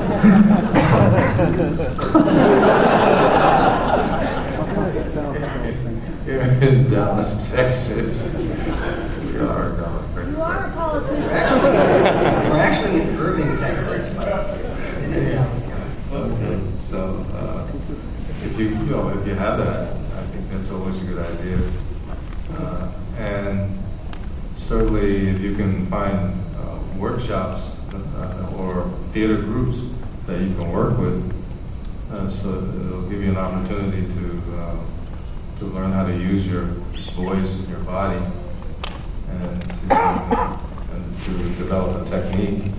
Here 6.24 6.40
in 6.62 6.90
Dallas, 6.90 7.50
Texas. 7.50 8.22
We 8.22 9.38
are 9.38 9.70
Dallas, 9.72 10.06
You 10.30 10.40
are 10.42 10.66
a 10.66 10.68
We're 10.68 10.74
politician. 10.74 11.24
actually, 11.24 11.70
we're 12.50 12.56
actually 12.58 13.00
in 13.02 13.16
Irving, 13.18 13.56
Texas, 13.58 14.14
but 14.14 14.28
it 14.28 15.10
is 15.16 15.34
Dallas 15.34 15.62
County. 15.62 15.84
Okay, 16.12 16.60
so, 16.78 17.24
uh, 17.34 17.66
if 18.44 18.58
you, 18.58 18.68
you 18.68 18.74
know, 18.86 19.08
if 19.10 19.26
you 19.26 19.34
have 19.34 19.58
that, 19.58 19.92
I 19.94 20.22
think 20.32 20.50
that's 20.50 20.70
always 20.70 20.98
a 21.00 21.04
good 21.04 21.18
idea. 21.18 21.58
Uh, 22.58 22.88
And 23.18 23.78
certainly, 24.56 25.28
if 25.28 25.40
you 25.40 25.54
can 25.56 25.86
find 25.86 26.32
uh, 26.56 26.78
workshops 26.98 27.72
uh, 28.16 28.54
or 28.56 28.88
theater 29.12 29.36
groups 29.36 29.78
that 30.28 30.42
you 30.42 30.54
can 30.54 30.70
work 30.70 30.98
with, 30.98 31.34
uh, 32.12 32.28
so 32.28 32.50
it'll 32.50 33.08
give 33.08 33.22
you 33.22 33.30
an 33.30 33.38
opportunity 33.38 34.02
to, 34.12 34.42
uh, 34.58 34.76
to 35.58 35.64
learn 35.64 35.90
how 35.90 36.04
to 36.04 36.12
use 36.12 36.46
your 36.46 36.64
voice 37.16 37.54
and 37.54 37.66
your 37.66 37.78
body 37.78 38.20
and 39.30 39.62
to, 39.62 39.94
and 40.92 41.18
to 41.22 41.30
develop 41.56 42.06
a 42.06 42.10
technique. 42.10 42.70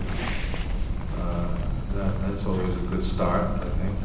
Uh, 1.17 1.47
that, 1.95 2.21
that's 2.21 2.45
always 2.45 2.75
a 2.75 2.81
good 2.81 3.03
start, 3.03 3.49
I 3.59 3.69
think. 3.69 3.95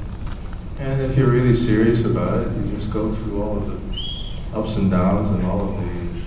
And 0.78 1.02
if 1.02 1.14
you're 1.18 1.30
really 1.30 1.54
serious 1.54 2.06
about 2.06 2.46
it, 2.46 2.52
you 2.56 2.74
just 2.74 2.90
go 2.90 3.12
through 3.14 3.42
all 3.42 3.58
of 3.58 3.66
the 3.68 4.58
ups 4.58 4.78
and 4.78 4.90
downs 4.90 5.28
and 5.28 5.44
all 5.44 5.68
of 5.68 5.76
the 5.76 6.22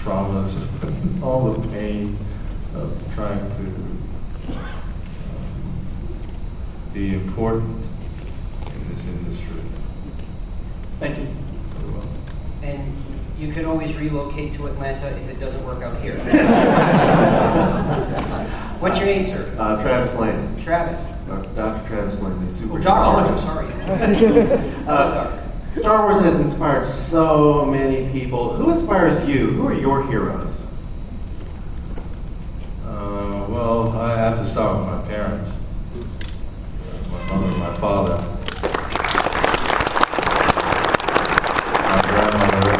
traumas, 0.00 1.22
all 1.22 1.52
the 1.52 1.68
pain 1.68 2.16
of 2.74 3.14
trying 3.14 3.46
to 3.50 4.05
be 6.96 7.12
important 7.12 7.84
in 8.64 8.94
this 8.94 9.06
industry. 9.06 9.60
Thank 10.98 11.18
you. 11.18 11.26
Very 11.74 11.92
well. 11.92 12.08
And 12.62 12.96
you 13.38 13.52
can 13.52 13.66
always 13.66 13.94
relocate 13.96 14.54
to 14.54 14.66
Atlanta 14.66 15.08
if 15.08 15.28
it 15.28 15.38
doesn't 15.38 15.62
work 15.66 15.82
out 15.82 16.00
here. 16.00 16.16
What's 18.80 18.98
your 18.98 19.08
name, 19.08 19.26
sir? 19.26 19.54
Uh, 19.58 19.82
Travis 19.82 20.14
Lane, 20.14 20.56
Travis. 20.58 21.10
Doc- 21.28 21.54
Dr. 21.54 21.86
Travis 21.86 22.22
Lane, 22.22 22.46
the 22.46 22.50
super 22.50 22.78
Or 22.78 22.80
Doctor, 22.80 23.30
I'm 23.30 23.38
sorry. 23.38 23.66
Uh, 24.86 25.42
Star 25.74 26.04
Wars 26.10 26.24
has 26.24 26.40
inspired 26.40 26.86
so 26.86 27.66
many 27.66 28.10
people. 28.10 28.54
Who 28.54 28.70
inspires 28.70 29.22
you? 29.28 29.48
Who 29.48 29.68
are 29.68 29.74
your 29.74 30.06
heroes? 30.08 30.62
Uh, 32.86 33.44
well, 33.50 33.90
I 33.98 34.16
have 34.16 34.38
to 34.38 34.46
start 34.46 34.78
with 34.78 34.86
my 34.86 34.95
father, 37.78 38.16
my 41.84 42.00
grandmother 42.08 42.74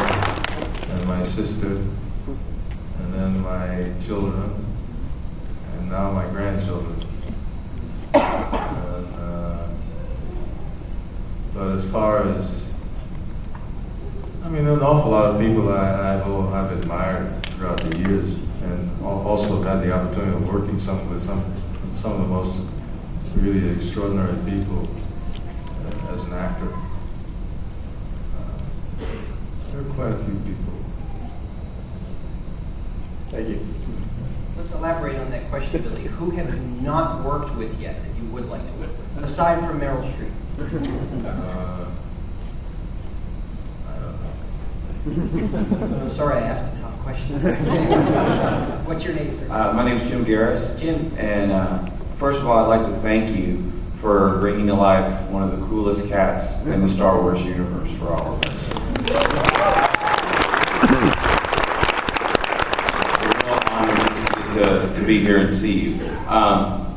and 0.91 1.07
my 1.07 1.23
sister, 1.23 1.67
and 1.67 3.13
then 3.13 3.39
my 3.41 3.91
children, 4.03 4.65
and 5.73 5.91
now 5.91 6.11
my 6.11 6.27
grandchildren. 6.29 6.99
And, 8.13 9.15
uh, 9.15 9.67
but 11.53 11.71
as 11.73 11.89
far 11.91 12.27
as 12.29 12.63
I 14.43 14.49
mean, 14.49 14.65
an 14.65 14.81
awful 14.81 15.11
lot 15.11 15.35
of 15.35 15.39
people 15.41 15.71
I, 15.71 16.15
I've, 16.15 16.25
I've 16.25 16.71
admired 16.79 17.45
throughout 17.47 17.81
the 17.81 17.97
years, 17.97 18.33
and 18.63 18.89
also 19.03 19.61
had 19.61 19.83
the 19.83 19.91
opportunity 19.91 20.35
of 20.35 20.47
working 20.51 20.79
some, 20.79 21.07
with 21.09 21.21
some, 21.21 21.43
some 21.95 22.13
of 22.13 22.19
the 22.19 22.27
most 22.27 22.57
really 23.41 23.75
extraordinary 23.75 24.35
people 24.49 24.87
uh, 25.85 26.13
as 26.13 26.23
an 26.23 26.33
actor. 26.33 26.73
Uh, 28.33 29.05
there 29.71 29.81
are 29.81 29.93
quite 29.93 30.11
a 30.13 30.17
few 30.23 30.33
people. 30.45 30.73
Thank 33.31 33.49
you. 33.49 33.67
Let's 34.57 34.73
elaborate 34.73 35.17
on 35.17 35.29
that 35.31 35.49
question, 35.49 35.83
Billy. 35.83 36.03
Who 36.03 36.31
have 36.31 36.53
you 36.53 36.59
not 36.81 37.23
worked 37.23 37.55
with 37.55 37.79
yet 37.79 38.01
that 38.03 38.15
you 38.21 38.27
would 38.29 38.49
like 38.49 38.61
to 38.61 38.73
work 38.73 38.89
with, 38.89 39.23
aside 39.23 39.59
from 39.65 39.79
Meryl 39.79 40.03
Streep? 40.03 40.31
Uh, 40.59 41.85
I 43.87 43.99
don't 43.99 45.35
know. 45.85 46.01
I'm 46.01 46.09
sorry 46.09 46.37
I 46.37 46.47
asked 46.47 46.65
a 46.75 46.81
tough 46.81 46.97
question. 46.99 47.39
What's 48.85 49.03
your 49.05 49.13
name, 49.13 49.37
sir? 49.37 49.47
Uh, 49.51 49.73
my 49.73 49.85
name 49.85 49.97
is 49.97 50.09
Jim 50.09 50.25
Garris. 50.25 50.79
Jim. 50.79 51.13
And 51.17 51.51
uh, 51.51 51.87
first 52.17 52.41
of 52.41 52.47
all, 52.47 52.57
I'd 52.59 52.79
like 52.79 52.87
to 52.87 53.01
thank 53.01 53.37
you 53.37 53.71
for 53.95 54.37
bringing 54.39 54.67
to 54.67 54.73
life 54.73 55.29
one 55.29 55.43
of 55.43 55.51
the 55.51 55.65
coolest 55.67 56.07
cats 56.07 56.55
in 56.65 56.81
the 56.81 56.89
Star 56.89 57.21
Wars 57.21 57.41
universe 57.43 57.91
for 57.95 58.09
all 58.09 58.35
of 58.35 58.45
us. 58.45 58.69
To 64.53 64.57
to, 64.57 64.93
to 64.95 65.05
be 65.05 65.19
here 65.19 65.37
and 65.37 65.53
see 65.53 65.71
you. 65.71 66.09
Um, 66.27 66.95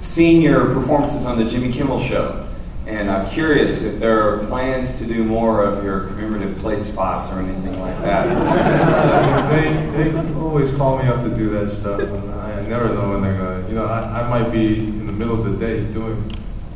seeing 0.00 0.40
your 0.40 0.72
performances 0.72 1.26
on 1.26 1.36
the 1.36 1.44
Jimmy 1.44 1.72
Kimmel 1.72 2.00
Show, 2.00 2.46
and 2.86 3.10
I'm 3.10 3.28
curious 3.28 3.82
if 3.82 3.98
there 3.98 4.28
are 4.28 4.46
plans 4.46 4.96
to 4.98 5.04
do 5.04 5.24
more 5.24 5.64
of 5.64 5.82
your 5.82 6.06
commemorative 6.06 6.56
plate 6.58 6.84
spots 6.84 7.30
or 7.32 7.40
anything 7.40 7.80
like 7.80 7.98
that. 8.02 9.50
they, 9.50 10.10
they 10.10 10.34
always 10.34 10.72
call 10.72 10.98
me 10.98 11.08
up 11.08 11.20
to 11.22 11.30
do 11.30 11.50
that 11.50 11.68
stuff, 11.68 12.00
and 12.00 12.30
I 12.30 12.62
never 12.68 12.94
know 12.94 13.10
when 13.10 13.22
they're 13.22 13.36
gonna. 13.36 13.55
You 13.55 13.55
know, 13.76 13.86
I, 13.86 14.22
I 14.22 14.28
might 14.28 14.50
be 14.50 14.78
in 14.78 15.06
the 15.06 15.12
middle 15.12 15.38
of 15.38 15.44
the 15.44 15.56
day 15.56 15.84
doing 15.92 16.32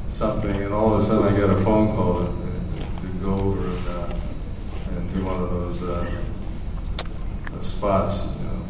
something, 0.09 0.55
and 0.55 0.73
all 0.73 0.95
of 0.95 1.01
a 1.01 1.05
sudden 1.05 1.35
I 1.35 1.37
get 1.37 1.49
a 1.49 1.57
phone 1.65 1.95
call 1.97 2.27
to, 2.27 3.01
to 3.01 3.07
go 3.23 3.35
over 3.35 3.67
and, 3.67 3.89
uh, 3.89 4.15
and 4.91 5.15
do 5.15 5.25
one 5.25 5.43
of 5.43 5.51
those 5.51 5.83
uh, 5.83 6.21
uh, 7.57 7.61
spots. 7.61 8.29
You 8.37 8.45
know, 8.45 8.63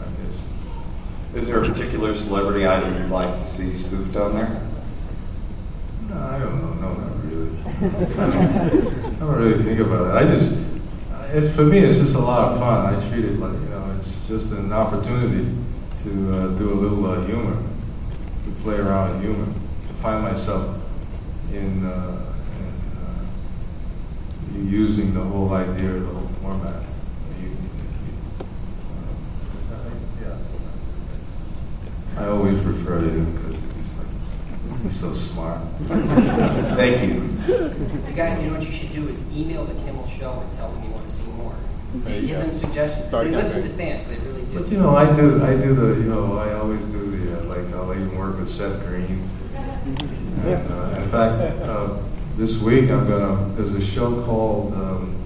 I 0.00 0.26
guess. 0.26 0.40
Is 1.34 1.46
there 1.46 1.62
a 1.62 1.68
particular 1.68 2.14
celebrity 2.16 2.66
item 2.66 2.94
you'd 3.00 3.10
like 3.10 3.32
to 3.32 3.46
see 3.46 3.72
spoofed 3.74 4.16
on 4.16 4.34
there? 4.34 4.60
No, 6.08 6.20
I 6.20 6.38
don't 6.40 6.60
know. 6.60 6.74
No, 6.74 6.94
not 6.94 7.24
really. 7.24 7.58
I 7.60 7.72
don't, 8.80 9.04
I 9.04 9.18
don't 9.20 9.36
really 9.36 9.62
think 9.62 9.80
about 9.80 10.08
it. 10.08 10.26
I 10.26 10.34
just, 10.34 10.58
it's 11.30 11.54
for 11.54 11.62
me, 11.62 11.78
it's 11.78 11.98
just 11.98 12.16
a 12.16 12.18
lot 12.18 12.52
of 12.52 12.58
fun. 12.58 12.92
I 12.92 13.08
treat 13.08 13.24
it 13.24 13.38
like 13.38 13.52
you 13.52 13.68
know, 13.68 13.96
it's 13.98 14.26
just 14.26 14.50
an 14.50 14.72
opportunity 14.72 15.63
to 16.04 16.10
uh, 16.36 16.48
do 16.58 16.70
a 16.72 16.74
little 16.78 17.06
uh, 17.06 17.24
humor, 17.26 17.56
to 18.44 18.50
play 18.62 18.76
around 18.76 19.10
with 19.14 19.22
humor, 19.22 19.46
to 19.88 19.94
find 20.02 20.22
myself 20.22 20.76
in, 21.50 21.84
uh, 21.86 22.34
in 22.60 22.72
uh, 24.66 24.70
using 24.70 25.14
the 25.14 25.20
whole 25.22 25.52
idea, 25.54 25.92
the 25.92 26.06
whole 26.06 26.28
format. 26.42 26.82
You- 27.40 27.46
you- 27.48 27.56
uh, 28.40 29.60
is 29.60 29.66
that 29.70 29.78
right? 29.78 30.36
Yeah. 32.16 32.22
I 32.22 32.26
always 32.28 32.58
refer 32.60 33.00
to 33.00 33.08
him 33.08 33.32
because 33.36 33.60
he's 33.76 33.94
like, 33.96 34.82
he's 34.82 35.00
so 35.00 35.12
smart. 35.14 35.60
Thank 35.86 37.00
you. 37.02 37.30
You 37.48 38.12
guys, 38.14 38.38
you 38.42 38.48
know 38.48 38.54
what 38.58 38.66
you 38.66 38.72
should 38.72 38.92
do 38.92 39.08
is 39.08 39.22
email 39.34 39.64
the 39.64 39.74
Kimmel 39.82 40.06
Show 40.06 40.40
and 40.40 40.52
tell 40.52 40.70
them 40.70 40.84
you 40.84 40.90
want 40.90 41.08
to 41.08 41.14
see 41.14 41.26
more. 41.32 41.54
There 42.02 42.20
you 42.20 42.26
Give 42.26 42.38
them 42.40 42.52
suggestions. 42.52 43.08
Start 43.08 43.24
They 43.26 43.30
listen 43.30 43.62
to 43.62 43.68
campaign. 43.68 44.02
fans. 44.02 44.08
They 44.08 44.16
really 44.18 44.42
do. 44.46 44.58
But 44.60 44.68
you 44.72 44.78
know, 44.78 44.96
I 44.96 45.14
do, 45.14 45.42
I 45.44 45.54
do 45.56 45.74
the, 45.74 46.00
you 46.00 46.08
know, 46.08 46.36
I 46.38 46.52
always 46.54 46.84
do 46.86 47.06
the, 47.06 47.40
uh, 47.40 47.44
like, 47.44 47.72
I'll 47.74 47.92
even 47.92 48.16
work 48.18 48.38
with 48.38 48.48
Seth 48.50 48.84
Green. 48.86 49.28
And, 50.44 50.70
uh, 50.70 51.00
in 51.00 51.08
fact, 51.08 51.62
uh, 51.62 51.98
this 52.36 52.60
week 52.62 52.90
I'm 52.90 53.06
gonna, 53.06 53.48
there's 53.54 53.70
a 53.72 53.80
show 53.84 54.22
called, 54.24 54.74
um, 54.74 55.24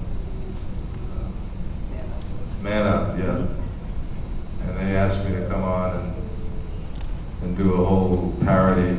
Man 2.62 2.86
Up, 2.86 3.16
yeah. 3.18 3.46
And 4.66 4.76
they 4.78 4.96
asked 4.96 5.24
me 5.24 5.32
to 5.36 5.48
come 5.48 5.62
on 5.62 5.96
and, 5.96 6.14
and 7.42 7.56
do 7.56 7.74
a 7.74 7.84
whole 7.84 8.34
parody 8.42 8.98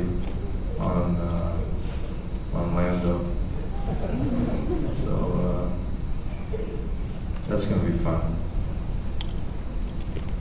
on, 0.79 1.15
uh, 1.17 1.57
on 2.55 2.73
Lando. 2.75 3.25
So, 4.93 5.68
uh, 5.68 5.68
that's 7.49 7.65
gonna 7.65 7.83
be 7.83 7.97
fun. 7.97 8.35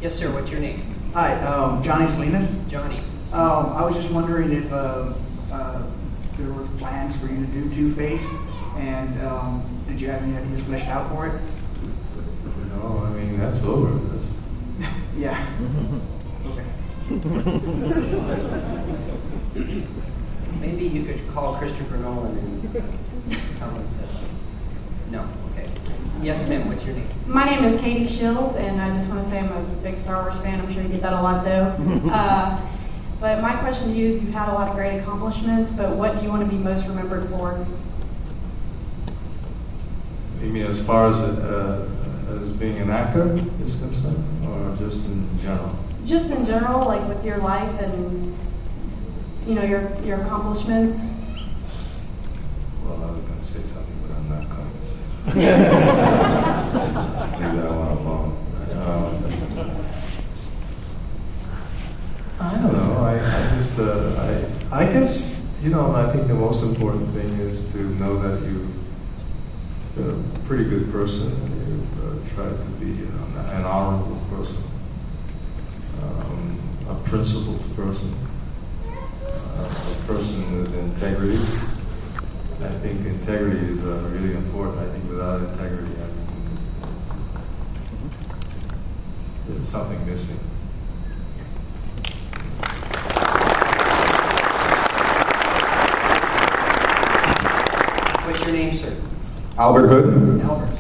Yes, 0.01 0.15
sir. 0.15 0.31
What's 0.33 0.51
your 0.51 0.61
name? 0.61 0.83
Hi, 1.15 1.35
um, 1.45 1.83
Johnny 1.83 2.07
Salinas. 2.07 2.49
Johnny. 2.71 2.99
Um, 3.33 3.73
I 3.73 3.85
was 3.85 3.97
just 3.97 4.11
wondering 4.11 4.53
if 4.53 4.73
um, 4.73 5.15
uh, 5.51 5.83
there 6.37 6.53
were 6.53 6.67
plans 6.79 7.17
for 7.17 7.27
you 7.27 7.45
to 7.45 7.53
do 7.53 7.69
Two 7.71 7.95
Face, 7.95 8.27
and 8.77 9.21
um, 9.23 9.85
did 9.89 10.01
you 10.01 10.09
have 10.09 10.23
any 10.23 10.37
ideas 10.37 10.63
fleshed 10.63 10.89
out 10.89 11.11
for 11.11 11.27
it? 11.27 11.41
No, 12.71 13.03
I 13.05 13.11
mean, 13.11 13.39
that's 13.39 13.63
over. 13.63 13.99
That's, 14.11 14.27
Yeah. 15.17 15.47
Okay. 16.47 16.65
Maybe 20.61 20.87
you 20.87 21.05
could 21.05 21.27
call 21.31 21.55
Christopher 21.57 21.97
Nolan 21.97 22.37
and 22.39 22.73
tell 23.59 23.71
him 23.71 23.89
to. 23.89 25.11
No. 25.11 25.29
Okay. 25.53 25.69
Yes, 26.23 26.49
ma'am. 26.49 26.69
What's 26.69 26.85
your 26.85 26.97
name? 26.97 27.09
My 27.27 27.45
name 27.45 27.65
is 27.65 27.81
Katie 27.81 28.07
Shields, 28.07 28.57
and 28.57 28.81
I 28.81 28.93
just 28.95 29.09
want 29.09 29.23
to 29.23 29.31
say 29.31 29.39
I'm 29.39 29.53
a 29.53 29.61
big 29.83 29.99
Star 29.99 30.23
Wars 30.23 30.39
fan. 30.39 30.61
I'm 30.61 30.73
sure 30.73 30.83
you 30.83 30.89
get 30.89 31.03
that 31.03 31.13
a 31.13 31.23
lot, 31.23 31.45
though. 31.45 32.11
uh, 32.13 32.61
but 33.21 33.41
my 33.41 33.55
question 33.57 33.89
to 33.89 33.95
you 33.95 34.09
is 34.09 34.23
you've 34.23 34.33
had 34.33 34.49
a 34.49 34.53
lot 34.53 34.69
of 34.69 34.75
great 34.75 34.99
accomplishments, 34.99 35.73
but 35.73 35.97
what 35.97 36.17
do 36.17 36.23
you 36.23 36.29
want 36.29 36.49
to 36.49 36.49
be 36.49 36.61
most 36.61 36.87
remembered 36.87 37.29
for? 37.31 37.67
you 40.43 40.53
mean 40.53 40.67
as 40.67 40.81
far 40.85 41.11
as, 41.11 41.17
uh, 41.19 41.89
as 42.31 42.51
being 42.53 42.79
an 42.79 42.91
actor 42.91 43.35
is 43.65 43.75
concerned, 43.77 44.25
or 44.47 44.77
just 44.77 45.07
in 45.07 45.39
general? 45.41 45.77
Just 46.05 46.31
in 46.31 46.47
general, 46.47 46.87
like 46.87 47.07
with 47.09 47.25
your 47.25 47.39
life 47.39 47.81
and 47.81 48.37
you 49.47 49.55
know 49.55 49.65
your 49.65 49.93
your 50.05 50.21
accomplishments. 50.21 51.01
Well, 52.85 53.03
I 53.03 53.11
was 53.11 53.21
going 53.21 53.41
to 53.41 53.47
say 53.47 53.61
something, 53.75 53.99
but 54.07 54.17
I'm 54.17 54.29
not 54.29 54.49
going 54.49 54.71
to 54.81 54.87
say. 54.87 54.97
Leave 54.97 54.99
that 54.99 54.99
one 54.99 55.07
alone. 55.07 55.18
Um, 55.18 55.18
I 62.41 62.55
don't 62.63 62.73
know. 62.73 62.97
I, 62.99 63.15
I 63.15 63.59
just, 63.59 63.79
uh, 63.79 64.47
I, 64.73 64.81
I 64.81 64.87
guess, 64.91 65.43
you 65.63 65.69
know, 65.71 65.95
I 65.95 66.11
think 66.13 66.29
the 66.29 66.35
most 66.35 66.63
important 66.63 67.13
thing 67.15 67.29
is 67.41 67.71
to 67.73 67.79
know 67.97 68.19
that 68.21 68.43
you, 68.49 68.69
you're 69.97 70.15
a 70.15 70.23
pretty 70.47 70.65
good 70.65 70.91
person 70.91 71.27
and 71.27 71.69
you've 71.69 72.05
uh, 72.05 72.35
tried 72.35 72.57
to 72.57 72.71
be 72.81 72.91
an, 73.03 73.37
an 73.51 73.65
honorable 73.65 74.21
person, 74.31 74.63
um, 76.03 76.59
a 76.89 76.95
principled 77.07 77.77
person, 77.77 78.15
uh, 78.87 79.69
a 79.69 80.07
person 80.07 80.59
with 80.59 80.75
integrity. 80.75 81.78
I 82.61 82.71
think 82.81 83.07
integrity 83.07 83.69
is 83.69 83.79
uh, 83.85 84.11
really 84.11 84.35
important. 84.35 84.81
I 84.81 84.91
think 84.91 85.09
without 85.09 85.41
integrity, 85.43 85.93
I 85.93 86.07
mean, 86.07 86.51
there's 89.47 89.69
something 89.69 90.05
missing. 90.05 90.39
What's 98.27 98.43
your 98.43 98.53
name, 98.53 98.75
sir? 98.75 98.97
Albert 99.57 99.87
Hood. 99.87 100.41
Albert. 100.41 100.79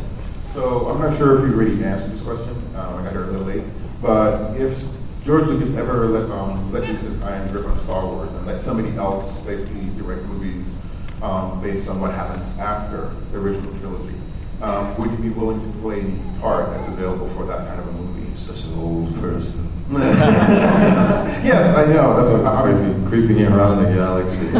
So 0.55 0.89
I'm 0.89 0.99
not 0.99 1.17
sure 1.17 1.37
if 1.37 1.49
you 1.49 1.55
already 1.55 1.85
answered 1.85 2.11
this 2.11 2.23
question. 2.23 2.57
Um, 2.75 2.97
I 2.97 3.05
got 3.05 3.13
here 3.13 3.23
a 3.23 3.27
little 3.29 3.47
late. 3.47 3.63
But 4.03 4.57
if 4.57 4.83
George 5.25 5.47
Lucas 5.47 5.75
ever 5.75 6.07
let 6.07 6.29
um, 6.29 6.73
let 6.73 6.89
loose 6.89 7.03
his 7.03 7.23
iron 7.23 7.49
grip 7.53 7.67
on 7.67 7.79
Star 7.83 8.05
Wars 8.05 8.33
and 8.33 8.45
let 8.49 8.63
somebody 8.63 8.97
else 8.97 9.39
basically 9.43 9.91
direct 9.91 10.25
movies 10.25 10.75
um, 11.23 11.61
based 11.63 11.89
on 11.89 12.01
what 12.01 12.13
happens 12.13 12.45
after 12.59 13.11
the 13.33 13.39
original 13.39 13.73
trilogy, 13.79 14.15
um, 14.61 14.97
would 14.99 15.11
you 15.11 15.17
be 15.19 15.31
willing 15.31 15.61
to 15.61 15.79
play 15.79 16.01
any 16.01 16.19
part 16.41 16.71
that's 16.71 16.89
available 16.89 17.29
for 17.31 17.45
that 17.47 17.67
kind 17.69 17.81
of 17.81 17.89
a 17.89 17.93
movie? 17.93 18.35
Such 18.37 18.65
an 18.65 18.75
old 18.79 19.15
person. 19.21 19.71
yes, 19.91 21.77
I 21.77 21.87
know. 21.87 22.17
That's 22.17 22.31
what 22.31 22.47
I 22.47 22.73
mean. 22.73 23.07
creeping, 23.09 23.37
creeping 23.37 23.53
around 23.53 23.83
the 23.83 23.91
galaxy. 23.95 24.51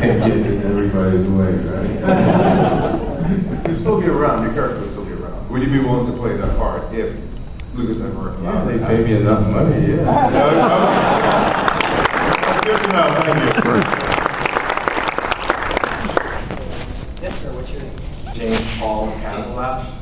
Can't 0.00 0.20
get 0.24 0.36
in 0.36 0.62
everybody's 0.62 1.26
way, 1.28 1.52
right? 1.52 3.64
You'd 3.68 3.78
still 3.78 4.00
be 4.00 4.08
around. 4.08 4.42
Your 4.44 4.52
character 4.52 4.80
would 4.80 4.90
still 4.90 5.04
be 5.04 5.12
around. 5.12 5.48
Would 5.48 5.62
you 5.62 5.68
be 5.68 5.78
willing 5.78 6.10
to 6.10 6.18
play 6.18 6.36
that 6.36 6.56
part 6.58 6.92
if 6.92 7.16
Lucas 7.74 8.00
ever 8.00 8.34
Yeah, 8.42 8.64
they 8.64 8.78
pay 8.78 9.04
me 9.04 9.12
enough 9.14 9.46
money, 9.50 9.86
yeah. 9.92 11.50
That's 12.64 12.80
good 12.80 12.86
to 12.86 12.92
know. 12.94 13.12
Thank 13.12 13.64
you. 13.64 13.72
Yes, 17.22 17.42
sir. 17.42 17.52
What's 17.52 17.70
your 17.72 17.82
name? 17.82 17.92
James 18.34 18.78
Paul 18.78 19.08
Casalap. 19.20 19.92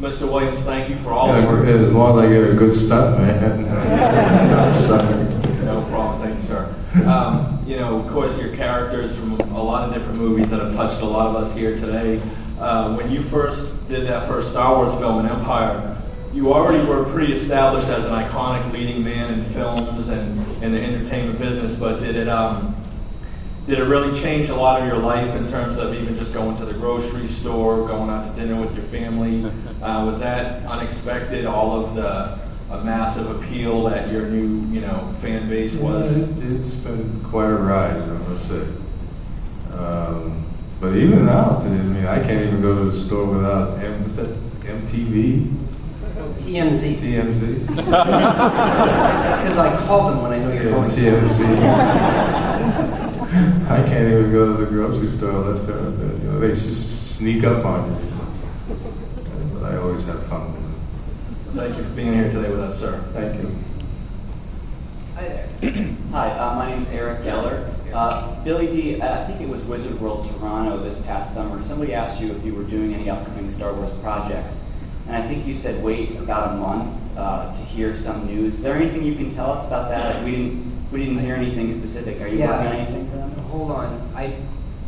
Mr. 0.00 0.30
Williams, 0.30 0.60
thank 0.60 0.90
you 0.90 0.96
for 0.96 1.12
all 1.12 1.28
Yeah, 1.28 1.40
the 1.40 1.46
work. 1.46 1.66
as 1.66 1.94
long 1.94 2.18
as 2.18 2.24
I 2.26 2.28
get 2.28 2.50
a 2.50 2.52
good 2.54 2.74
stunt, 2.74 3.18
man. 3.18 3.64
No 5.66 5.82
problem, 5.90 6.20
thank 6.22 6.36
you, 6.36 6.42
sir. 6.46 6.74
Um, 7.06 7.64
you 7.66 7.76
know, 7.76 7.98
of 7.98 8.06
course, 8.12 8.38
your 8.38 8.54
characters 8.54 9.16
from 9.16 9.32
a 9.40 9.62
lot 9.62 9.88
of 9.88 9.94
different 9.94 10.16
movies 10.18 10.50
that 10.50 10.60
have 10.60 10.74
touched 10.74 11.00
a 11.00 11.04
lot 11.04 11.26
of 11.26 11.34
us 11.34 11.52
here 11.54 11.76
today. 11.76 12.20
Uh, 12.60 12.94
when 12.94 13.10
you 13.10 13.20
first 13.22 13.66
did 13.88 14.06
that 14.06 14.28
first 14.28 14.50
Star 14.50 14.76
Wars 14.76 14.94
film 15.00 15.24
in 15.26 15.32
Empire, 15.32 15.95
you 16.36 16.52
already 16.52 16.86
were 16.86 17.04
pretty 17.04 17.32
established 17.32 17.88
as 17.88 18.04
an 18.04 18.12
iconic 18.12 18.70
leading 18.70 19.02
man 19.02 19.32
in 19.32 19.44
films 19.46 20.08
and 20.08 20.62
in 20.62 20.72
the 20.72 20.80
entertainment 20.80 21.38
business. 21.38 21.74
But 21.74 21.98
did 22.00 22.14
it 22.14 22.28
um, 22.28 22.76
did 23.66 23.78
it 23.78 23.84
really 23.84 24.18
change 24.20 24.50
a 24.50 24.54
lot 24.54 24.82
of 24.82 24.86
your 24.86 24.98
life 24.98 25.34
in 25.34 25.48
terms 25.48 25.78
of 25.78 25.94
even 25.94 26.14
just 26.16 26.34
going 26.34 26.58
to 26.58 26.66
the 26.66 26.74
grocery 26.74 27.26
store, 27.26 27.88
going 27.88 28.10
out 28.10 28.26
to 28.26 28.40
dinner 28.40 28.60
with 28.60 28.74
your 28.74 28.84
family? 28.84 29.50
Uh, 29.82 30.04
was 30.04 30.20
that 30.20 30.64
unexpected? 30.66 31.46
All 31.46 31.82
of 31.82 31.94
the 31.94 32.38
a 32.68 32.84
massive 32.84 33.30
appeal 33.30 33.84
that 33.84 34.10
your 34.10 34.28
new, 34.28 34.74
you 34.74 34.80
know, 34.80 35.14
fan 35.22 35.48
base 35.48 35.74
was. 35.74 36.18
Yeah, 36.18 36.24
it, 36.24 36.52
it's 36.56 36.74
been 36.74 37.24
quite 37.24 37.48
a 37.48 37.54
ride, 37.54 37.96
I 37.96 38.06
must 38.06 38.48
say. 38.48 38.66
Um, 39.72 40.44
but 40.80 40.96
even 40.96 41.26
now, 41.26 41.58
I 41.58 41.68
mean, 41.68 42.04
I 42.04 42.20
can't 42.22 42.44
even 42.44 42.60
go 42.60 42.84
to 42.84 42.90
the 42.90 43.00
store 43.00 43.24
without 43.24 43.78
M, 43.78 44.02
what's 44.02 44.16
that, 46.16 46.36
MTV. 46.36 46.70
TMZ. 46.70 46.96
TMZ. 46.96 47.66
That's 47.76 49.40
because 49.40 49.58
I 49.58 49.86
called 49.86 50.12
them 50.12 50.22
when 50.22 50.32
I 50.32 50.38
know 50.38 50.52
you're 50.52 50.64
Yeah, 50.64 50.70
going. 50.70 50.90
TMZ. 50.90 51.40
I 53.70 53.82
can't 53.88 54.12
even 54.12 54.32
go 54.32 54.56
to 54.56 54.64
the 54.64 54.70
grocery 54.70 55.08
store 55.08 55.30
unless 55.42 55.66
they're, 55.66 55.76
they're, 55.76 56.16
you 56.18 56.24
know, 56.30 56.38
they 56.40 56.48
just 56.48 57.16
sneak 57.16 57.44
up 57.44 57.64
on 57.64 57.90
you. 57.90 57.98
But 59.54 59.72
I 59.72 59.76
always 59.78 60.04
have 60.04 60.24
fun 60.26 60.52
with 60.52 60.62
them. 60.62 60.74
Thank 61.54 61.76
you 61.76 61.84
for 61.84 61.90
being 61.90 62.14
here 62.14 62.30
today 62.30 62.50
with 62.50 62.60
us, 62.60 62.78
sir. 62.78 63.02
Thank 63.12 63.42
you. 63.42 63.56
Hi 65.14 65.22
there. 65.28 65.48
Hi, 66.12 66.30
uh, 66.30 66.54
my 66.56 66.70
name 66.70 66.82
is 66.82 66.88
Eric 66.90 67.22
Geller. 67.22 67.72
Uh, 67.92 68.34
Billy 68.44 68.66
Dee, 68.66 69.00
I 69.00 69.24
think 69.26 69.40
it 69.40 69.48
was 69.48 69.62
Wizard 69.64 69.98
World 70.00 70.26
Toronto 70.30 70.82
this 70.82 70.98
past 71.02 71.32
summer. 71.34 71.62
Somebody 71.62 71.94
asked 71.94 72.20
you 72.20 72.32
if 72.32 72.44
you 72.44 72.54
were 72.54 72.64
doing 72.64 72.92
any 72.94 73.08
upcoming 73.08 73.50
Star 73.50 73.72
Wars 73.72 73.90
projects. 74.02 74.64
And 75.06 75.16
I 75.16 75.26
think 75.26 75.46
you 75.46 75.54
said 75.54 75.82
wait 75.84 76.16
about 76.16 76.52
a 76.54 76.56
month 76.56 76.92
uh, 77.16 77.54
to 77.54 77.62
hear 77.62 77.96
some 77.96 78.26
news. 78.26 78.54
Is 78.54 78.62
there 78.62 78.74
anything 78.74 79.02
you 79.04 79.14
can 79.14 79.30
tell 79.30 79.52
us 79.52 79.66
about 79.66 79.88
that? 79.90 80.24
We 80.24 80.32
didn't, 80.32 80.90
we 80.90 80.98
didn't 81.00 81.18
hear 81.18 81.36
anything 81.36 81.72
specific. 81.78 82.20
Are 82.20 82.26
you 82.26 82.38
Yeah. 82.38 82.50
working 82.50 82.66
on 82.66 82.74
anything 82.76 83.10
for 83.10 83.16
them? 83.16 83.30
Hold 83.50 83.70
on. 83.70 84.12
I, 84.16 84.36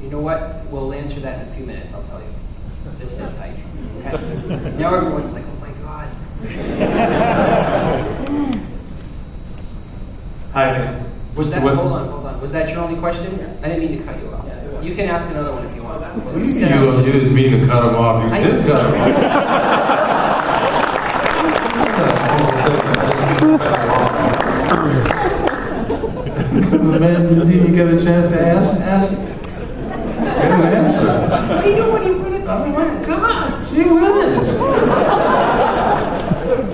you 0.03 0.11
know 0.11 0.19
what? 0.21 0.67
We'll 0.67 0.93
answer 0.93 1.21
that 1.21 1.43
in 1.43 1.49
a 1.49 1.53
few 1.55 1.65
minutes. 1.67 1.93
I'll 1.93 2.03
tell 2.05 2.21
you. 2.21 2.27
Just 2.99 3.17
sit 3.17 3.33
tight. 3.37 3.55
Okay. 4.07 4.73
now 4.79 4.95
everyone's 4.95 5.33
like, 5.33 5.45
oh 5.45 5.61
my 5.61 5.71
god. 5.83 6.09
Hi 10.53 10.73
there. 10.73 11.05
Was 11.37 11.51
that? 11.51 11.63
Hold 11.63 11.79
on, 11.79 12.09
hold 12.09 12.27
on. 12.27 12.41
Was 12.41 12.53
that 12.53 12.69
your 12.71 12.81
only 12.81 12.99
question? 12.99 13.39
Yes. 13.39 13.63
I 13.63 13.69
didn't 13.69 13.89
mean 13.91 13.99
to 13.99 14.05
cut 14.05 14.21
you 14.21 14.29
off. 14.31 14.47
You 14.83 14.95
can 14.95 15.09
ask 15.09 15.29
another 15.31 15.53
one 15.53 15.67
if 15.67 15.75
you 15.77 15.83
want. 15.83 16.01
What 16.03 16.35
you 16.43 16.43
you, 16.43 17.07
you 17.07 17.13
didn't 17.13 17.35
mean 17.35 17.61
to 17.61 17.67
cut 17.67 17.85
him 17.85 17.95
off? 17.97 18.25
You 18.25 18.31
I- 18.33 18.41
did 18.41 18.67
cut 18.67 18.95
him 18.95 19.01
off. 19.01 20.05
the 23.38 23.38
man 26.99 27.29
didn't 27.29 27.51
even 27.53 27.75
get 27.75 27.89
a 27.89 28.05
chance 28.05 28.31
to 28.31 28.41
ask, 28.47 28.81
ask, 28.81 29.11
get 29.11 30.53
an 30.53 30.63
answer. 30.65 31.07
What 31.29 31.65
do 31.65 31.71
you 31.71 31.77
know 31.77 31.93
when 31.93 32.03
you 32.05 32.19
want 32.19 32.35
to 32.37 32.43
tell 32.45 32.67
me 32.67 32.73
what? 32.73 33.05
Come 33.07 33.25
on, 33.25 33.67
gee 33.67 33.85
whiz. 33.85 34.49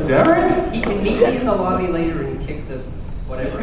Derek? 0.08 0.72
He 0.72 0.80
can 0.80 1.02
meet 1.02 1.20
me 1.20 1.36
in 1.36 1.46
the 1.46 1.54
lobby 1.54 1.86
later 1.86 2.22
and 2.22 2.44
kick 2.46 2.66
the 2.66 2.78
whatever. 3.28 3.58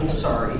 I'm 0.00 0.08
sorry. 0.08 0.58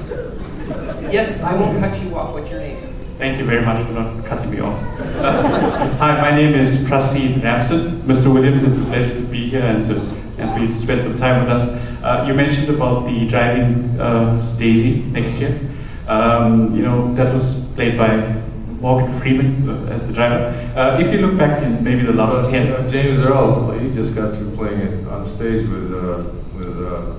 Yes, 1.10 1.40
I 1.40 1.54
won't 1.56 1.78
cut 1.78 1.98
you 2.02 2.14
off. 2.16 2.34
What's 2.34 2.50
your 2.50 2.60
name? 2.60 2.92
Thank 3.18 3.38
you 3.38 3.44
very 3.44 3.64
much 3.64 3.86
for 3.86 3.92
not 3.92 4.24
cutting 4.24 4.50
me 4.50 4.60
off. 4.60 4.82
Uh, 4.98 5.88
hi, 5.96 6.20
my 6.20 6.36
name 6.36 6.54
is 6.54 6.78
Prasid 6.78 7.42
Ramson. 7.42 8.02
Mr. 8.02 8.32
Williams, 8.32 8.64
it's 8.64 8.78
a 8.80 8.84
pleasure 8.84 9.14
to 9.14 9.22
be 9.22 9.48
here 9.48 9.62
and, 9.62 9.84
to, 9.86 10.21
and 10.42 10.52
for 10.52 10.58
you 10.58 10.68
to 10.68 10.78
spend 10.78 11.00
some 11.00 11.16
time 11.16 11.44
with 11.44 11.50
us. 11.50 11.64
Uh, 12.02 12.24
you 12.26 12.34
mentioned 12.34 12.68
about 12.68 13.06
the 13.06 13.26
driving 13.28 13.98
uh, 14.00 14.34
Daisy 14.58 15.02
next 15.12 15.32
year. 15.34 15.60
Um, 16.08 16.76
you 16.76 16.82
know, 16.82 17.14
that 17.14 17.32
was 17.32 17.64
played 17.74 17.96
by 17.96 18.42
Morgan 18.80 19.18
Freeman 19.20 19.70
uh, 19.70 19.92
as 19.92 20.06
the 20.06 20.12
driver. 20.12 20.46
Uh, 20.76 20.98
if 21.00 21.12
you 21.12 21.24
look 21.24 21.38
back 21.38 21.62
in 21.62 21.82
maybe 21.84 22.02
the 22.02 22.12
last 22.12 22.34
But, 22.34 22.50
10... 22.50 22.72
uh, 22.72 22.88
James 22.90 23.20
Earl, 23.20 23.70
he 23.78 23.94
just 23.94 24.14
got 24.14 24.34
through 24.34 24.50
playing 24.56 24.80
it 24.80 25.08
on 25.08 25.24
stage 25.24 25.68
with 25.68 25.94
uh, 25.94 26.24
with 26.56 26.76
uh, 26.82 27.14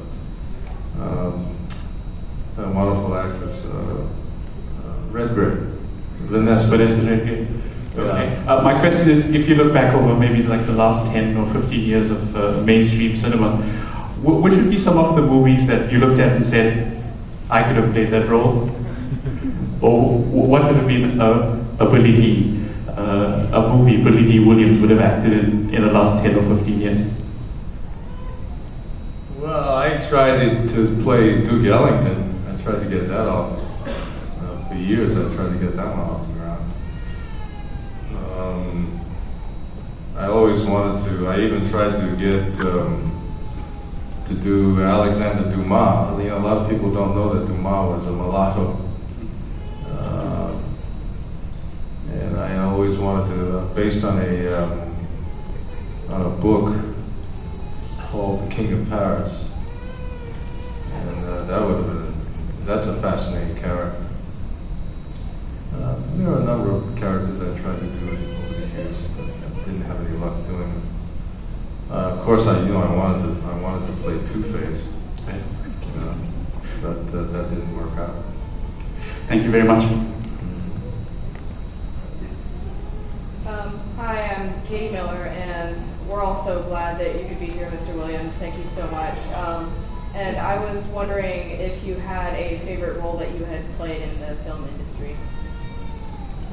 um, 1.01 1.55
a 2.57 2.69
wonderful 2.69 3.15
actress, 3.15 3.63
uh, 3.65 4.05
uh, 4.85 5.11
Redgrave, 5.11 5.57
Vanessa. 6.27 6.69
Vanessa 6.69 7.01
Redgrave. 7.09 7.42
Okay. 7.95 8.35
Uh, 8.47 8.61
my 8.63 8.79
question 8.79 9.09
is, 9.09 9.25
if 9.31 9.47
you 9.47 9.55
look 9.55 9.71
back 9.73 9.93
over 9.93 10.15
maybe 10.15 10.41
like 10.43 10.65
the 10.65 10.71
last 10.73 11.11
10 11.11 11.37
or 11.37 11.45
15 11.53 11.79
years 11.79 12.09
of 12.09 12.35
uh, 12.35 12.61
mainstream 12.63 13.15
cinema, 13.15 13.57
wh- 14.23 14.41
which 14.41 14.53
would 14.55 14.69
be 14.69 14.79
some 14.79 14.97
of 14.97 15.15
the 15.15 15.21
movies 15.21 15.67
that 15.67 15.91
you 15.91 15.99
looked 15.99 16.19
at 16.19 16.31
and 16.31 16.45
said, 16.45 17.03
I 17.51 17.61
could 17.61 17.75
have 17.75 17.91
played 17.93 18.09
that 18.09 18.27
role? 18.27 18.69
or 19.81 20.17
wh- 20.17 20.49
what 20.49 20.63
would 20.63 20.75
have 20.75 20.87
been 20.87 21.21
a, 21.21 21.31
a 21.79 21.85
Billy 21.89 22.11
Dee, 22.13 22.65
uh, 22.89 23.47
a 23.53 23.75
movie 23.75 24.03
Billy 24.03 24.25
Dee 24.25 24.39
Williams 24.39 24.79
would 24.79 24.89
have 24.89 25.01
acted 25.01 25.33
in 25.33 25.71
in 25.73 25.83
the 25.83 25.91
last 25.91 26.23
10 26.23 26.35
or 26.35 26.55
15 26.57 26.79
years? 26.81 27.01
Well, 29.37 29.75
I 29.75 29.97
tried 30.09 30.41
it 30.41 30.69
to 30.69 30.99
play 31.03 31.43
Duke 31.43 31.65
Ellington. 31.65 32.43
I 32.49 32.59
tried 32.63 32.79
to 32.83 32.89
get 32.89 33.07
that 33.09 33.27
off. 33.27 33.59
Uh, 33.85 34.67
for 34.67 34.73
years, 34.75 35.15
I 35.15 35.35
tried 35.35 35.53
to 35.53 35.59
get 35.59 35.75
that 35.75 35.87
one 35.95 35.99
off 35.99 36.27
the 36.27 36.33
ground. 36.33 36.71
Um, 38.39 39.01
I 40.23 40.27
always 40.27 40.63
wanted 40.65 41.03
to. 41.09 41.27
I 41.27 41.41
even 41.41 41.69
tried 41.69 41.99
to 41.99 42.15
get 42.15 42.57
um, 42.65 43.11
to 44.25 44.33
do 44.33 44.81
Alexander 44.81 45.51
Dumas. 45.51 46.23
You 46.23 46.29
know, 46.29 46.37
a 46.37 46.39
lot 46.39 46.57
of 46.59 46.69
people 46.69 46.93
don't 46.93 47.13
know 47.13 47.33
that 47.33 47.45
Dumas 47.45 47.97
was 47.97 48.07
a 48.07 48.11
mulatto. 48.13 48.79
Uh, 49.85 50.57
and 52.09 52.37
I 52.37 52.55
always 52.59 52.97
wanted 52.97 53.35
to, 53.35 53.57
uh, 53.57 53.73
based 53.73 54.05
on 54.05 54.17
a 54.19 54.63
um, 54.63 54.95
on 56.09 56.21
a 56.21 56.29
book 56.29 56.73
called 58.07 58.49
The 58.49 58.55
King 58.55 58.71
of 58.79 58.89
Paris. 58.89 59.43
And 60.93 61.25
uh, 61.25 61.43
that 61.43 61.67
would 61.67 61.83
have 61.83 61.87
been, 61.87 62.65
that's 62.65 62.87
a 62.87 62.95
fascinating 63.01 63.57
character. 63.57 64.05
Uh, 65.75 65.95
there 66.15 66.29
are 66.29 66.39
a 66.39 66.45
number 66.45 66.71
of 66.71 66.95
characters 66.95 67.41
I 67.41 67.61
tried 67.61 67.79
to 67.81 67.87
do 67.87 68.32
didn't 69.73 69.87
have 69.87 70.05
any 70.05 70.17
luck 70.17 70.35
doing 70.45 70.59
them. 70.59 70.89
Uh, 71.89 71.93
of 71.93 72.21
course, 72.21 72.47
I, 72.47 72.59
you 72.61 72.73
know, 72.73 72.81
I 72.81 72.95
wanted 72.95 73.23
to, 73.23 73.47
I 73.47 73.59
wanted 73.59 73.87
to 73.87 73.93
play 74.01 74.13
Two-Face, 74.25 74.83
you 75.27 76.01
know, 76.01 76.15
but 76.81 76.97
uh, 77.13 77.23
that 77.23 77.49
didn't 77.49 77.75
work 77.75 77.97
out. 77.97 78.15
Thank 79.27 79.43
you 79.43 79.51
very 79.51 79.63
much. 79.63 79.83
Um, 83.45 83.79
hi, 83.97 84.23
I'm 84.23 84.65
Katie 84.65 84.91
Miller, 84.91 85.25
and 85.25 85.75
we're 86.09 86.21
all 86.21 86.41
so 86.43 86.61
glad 86.63 86.99
that 86.99 87.19
you 87.19 87.27
could 87.27 87.39
be 87.39 87.47
here, 87.47 87.67
Mr. 87.67 87.95
Williams. 87.95 88.33
Thank 88.35 88.55
you 88.63 88.69
so 88.69 88.85
much. 88.87 89.17
Um, 89.33 89.73
and 90.13 90.37
I 90.37 90.59
was 90.59 90.85
wondering 90.87 91.51
if 91.51 91.83
you 91.83 91.95
had 91.95 92.35
a 92.35 92.59
favorite 92.59 92.99
role 92.99 93.17
that 93.17 93.33
you 93.33 93.45
had 93.45 93.65
played 93.77 94.01
in 94.03 94.19
the 94.19 94.35
film 94.43 94.67
industry. 94.67 95.15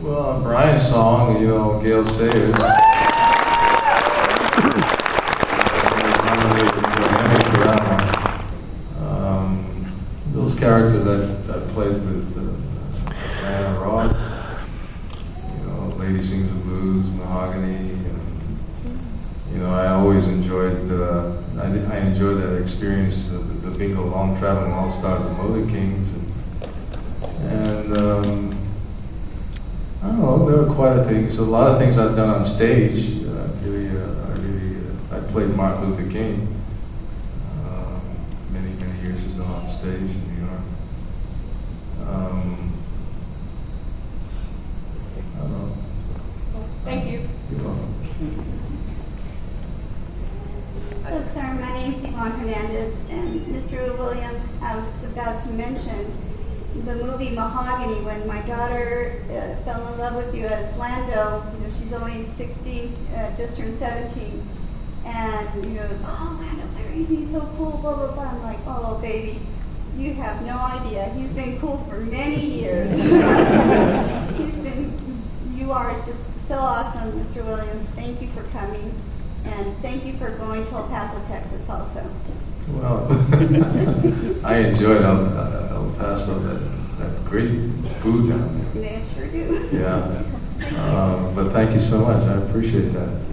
Well, 0.00 0.40
Brian's 0.40 0.88
song, 0.88 1.42
you 1.42 1.48
know, 1.48 1.78
Gale 1.78 2.06
Sayers. 2.06 2.54
Um, 8.98 9.92
those 10.32 10.54
characters 10.54 11.06
I, 11.06 11.54
I 11.54 11.60
played 11.72 11.92
with 11.92 12.38
uh, 12.38 13.10
Diana 13.42 13.78
Ross, 13.80 14.16
you 15.58 15.66
know, 15.66 15.94
Lady 15.96 16.22
Sings 16.22 16.48
the 16.48 16.58
Blues, 16.60 17.06
Mahogany, 17.10 17.90
and, 17.90 18.58
you 19.52 19.58
know, 19.58 19.70
I 19.70 19.88
always 19.88 20.28
enjoyed, 20.28 20.90
uh, 20.90 21.36
I, 21.58 21.66
I 21.94 21.98
enjoyed 21.98 22.42
that 22.42 22.60
experience, 22.62 23.26
the, 23.26 23.38
the 23.38 23.70
bingo 23.70 24.06
long 24.06 24.38
traveling 24.38 24.72
all 24.72 24.89
stars 25.00 25.24
of 25.24 25.38
Motor 25.38 25.66
Kings, 25.70 26.12
and, 26.12 27.50
and 27.50 27.96
um, 27.96 28.50
I 30.02 30.08
don't 30.08 30.20
know. 30.20 30.46
There 30.46 30.62
were 30.62 30.74
quite 30.74 30.94
a 30.94 31.04
things. 31.04 31.38
A 31.38 31.42
lot 31.42 31.68
of 31.68 31.78
things 31.78 31.96
I've 31.96 32.14
done 32.14 32.28
on 32.28 32.44
stage. 32.44 33.24
Uh, 33.24 33.48
really, 33.62 33.88
uh, 33.88 34.26
I 34.26 34.32
really, 34.42 34.76
uh, 35.10 35.16
I 35.16 35.20
played 35.20 35.56
Martin 35.56 35.88
Luther 35.88 36.10
King 36.10 36.54
um, 37.64 38.02
many, 38.50 38.74
many 38.74 39.00
years 39.00 39.24
ago 39.24 39.44
on 39.44 39.70
stage 39.70 40.02
in 40.02 40.34
New 40.34 40.46
York. 40.46 40.60
Um, 42.06 42.72
I 45.16 45.40
don't 45.40 45.50
know. 45.50 45.76
Thank 46.84 47.10
you. 47.10 47.26
You're 47.50 47.64
welcome. 47.64 48.60
Hello, 51.04 51.24
sir. 51.32 51.42
My 51.54 51.72
name 51.72 51.94
is 51.94 52.04
Yvonne 52.04 52.32
Hernandez, 52.32 52.96
and 53.08 53.40
Mr. 53.46 53.98
Williams, 53.98 54.44
I 54.62 54.76
was 54.76 55.04
about 55.04 55.42
to 55.44 55.50
mention 55.50 56.16
the 56.84 56.94
movie 56.96 57.30
Mahogany 57.30 58.00
when 58.04 58.26
my 58.28 58.40
daughter 58.42 59.20
uh, 59.28 59.64
fell 59.64 59.86
in 59.92 59.98
love 59.98 60.14
with 60.14 60.34
you 60.34 60.46
as 60.46 60.76
Lando. 60.78 61.44
You 61.52 61.66
know, 61.66 61.74
she's 61.78 61.92
only 61.92 62.28
16, 62.36 62.94
uh, 63.16 63.36
just 63.36 63.56
turned 63.56 63.74
17. 63.74 64.48
And, 65.52 65.64
you 65.64 65.70
know, 65.70 65.88
oh, 66.04 66.38
Lando 66.40 66.66
Clarice, 66.76 67.08
he's 67.08 67.30
so 67.30 67.40
cool, 67.56 67.78
blah, 67.78 67.96
blah, 67.96 68.12
blah. 68.12 68.22
I'm 68.24 68.42
like, 68.42 68.60
oh, 68.66 68.98
baby, 69.02 69.40
you 69.98 70.14
have 70.14 70.44
no 70.46 70.56
idea. 70.56 71.08
He's 71.16 71.30
been 71.30 71.58
cool 71.60 71.78
for 71.88 71.96
many 71.96 72.60
years. 72.60 72.90
He's 74.38 74.56
been, 74.56 75.22
you 75.54 75.72
are 75.72 75.94
just 76.06 76.22
so 76.46 76.54
awesome, 76.56 77.12
Mr. 77.12 77.44
Williams. 77.44 77.88
Thank 77.90 78.22
you 78.22 78.28
for 78.28 78.42
coming. 78.44 78.94
And 79.44 79.76
thank 79.82 80.04
you 80.04 80.16
for 80.18 80.30
going 80.30 80.64
to 80.66 80.72
El 80.72 80.88
Paso, 80.88 81.20
Texas 81.26 81.68
also. 81.68 82.08
Well, 82.68 83.06
I 84.44 84.58
enjoyed 84.58 85.02
El, 85.02 85.36
uh, 85.36 85.68
El 85.72 85.90
Paso, 85.98 86.38
that, 86.38 86.98
that 86.98 87.24
great 87.24 87.50
food 88.00 88.30
down 88.30 88.72
there. 88.72 88.82
They 88.82 89.02
sure 89.14 89.26
do. 89.26 89.68
Yeah. 89.72 90.22
Um, 90.60 91.34
but 91.34 91.52
thank 91.52 91.72
you 91.72 91.80
so 91.80 92.00
much. 92.00 92.22
I 92.28 92.34
appreciate 92.34 92.92
that. 92.92 93.29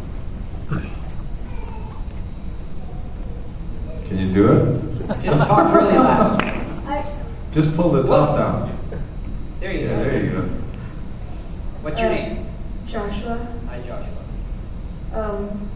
Can 4.18 4.30
you 4.30 4.34
do 4.34 4.52
it? 4.52 5.22
Just 5.22 5.38
talk 5.48 5.72
really 5.76 5.96
loud. 5.96 6.42
Just 7.52 7.76
pull 7.76 7.92
the 7.92 8.02
top 8.02 8.36
down. 8.36 8.76
There 9.60 9.72
you 9.72 9.82
Yeah, 9.82 9.96
go. 9.96 10.04
there 10.04 10.24
you 10.26 10.32
go. 10.32 10.42
What's 11.84 12.00
your 12.00 12.10
Uh, 12.10 12.14
name? 12.16 12.46
Joshua. 12.88 13.48
Hi, 13.70 13.78
Joshua. 13.78 14.24
Um, 15.14 15.70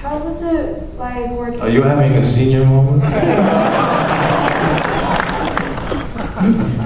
how 0.00 0.18
was 0.18 0.42
it 0.42 0.96
like 0.96 1.28
working? 1.32 1.60
Are 1.60 1.68
you 1.70 1.82
having 1.82 2.12
a 2.12 2.22
senior 2.22 2.64
moment? 2.64 3.02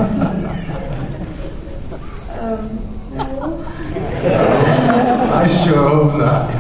Um, 2.41 2.79
no. 3.13 3.65
I 5.33 5.47
sure 5.47 5.89
hope 5.89 6.17
not. 6.19 6.55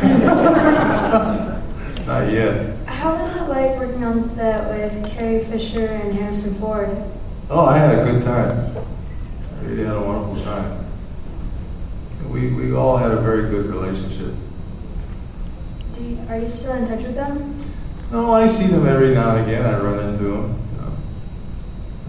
not 2.06 2.32
yet. 2.32 2.76
How 2.86 3.14
was 3.16 3.34
it 3.36 3.48
like 3.48 3.76
working 3.78 4.04
on 4.04 4.20
set 4.40 4.70
with 4.70 5.06
Carrie 5.06 5.44
Fisher 5.44 5.84
and 5.84 6.14
Harrison 6.14 6.54
Ford? 6.54 6.88
Oh, 7.50 7.66
I 7.66 7.76
had 7.76 7.98
a 7.98 8.10
good 8.10 8.22
time. 8.22 8.74
I 8.74 9.64
really 9.66 9.84
had 9.84 9.96
a 9.96 10.00
wonderful 10.00 10.42
time. 10.42 10.86
We, 12.30 12.50
we 12.50 12.72
all 12.72 12.96
had 12.96 13.10
a 13.10 13.20
very 13.20 13.50
good 13.50 13.66
relationship. 13.66 14.32
Do 15.92 16.02
you, 16.02 16.18
are 16.30 16.38
you 16.38 16.48
still 16.48 16.72
in 16.72 16.88
touch 16.88 17.02
with 17.02 17.16
them? 17.16 17.54
No, 18.10 18.32
I 18.32 18.46
see 18.46 18.68
them 18.68 18.86
every 18.86 19.12
now 19.12 19.36
and 19.36 19.46
again. 19.46 19.66
I 19.66 19.78
run 19.78 20.08
into 20.08 20.24
them. 20.24 20.58
You 20.72 20.80
know, 20.80 20.92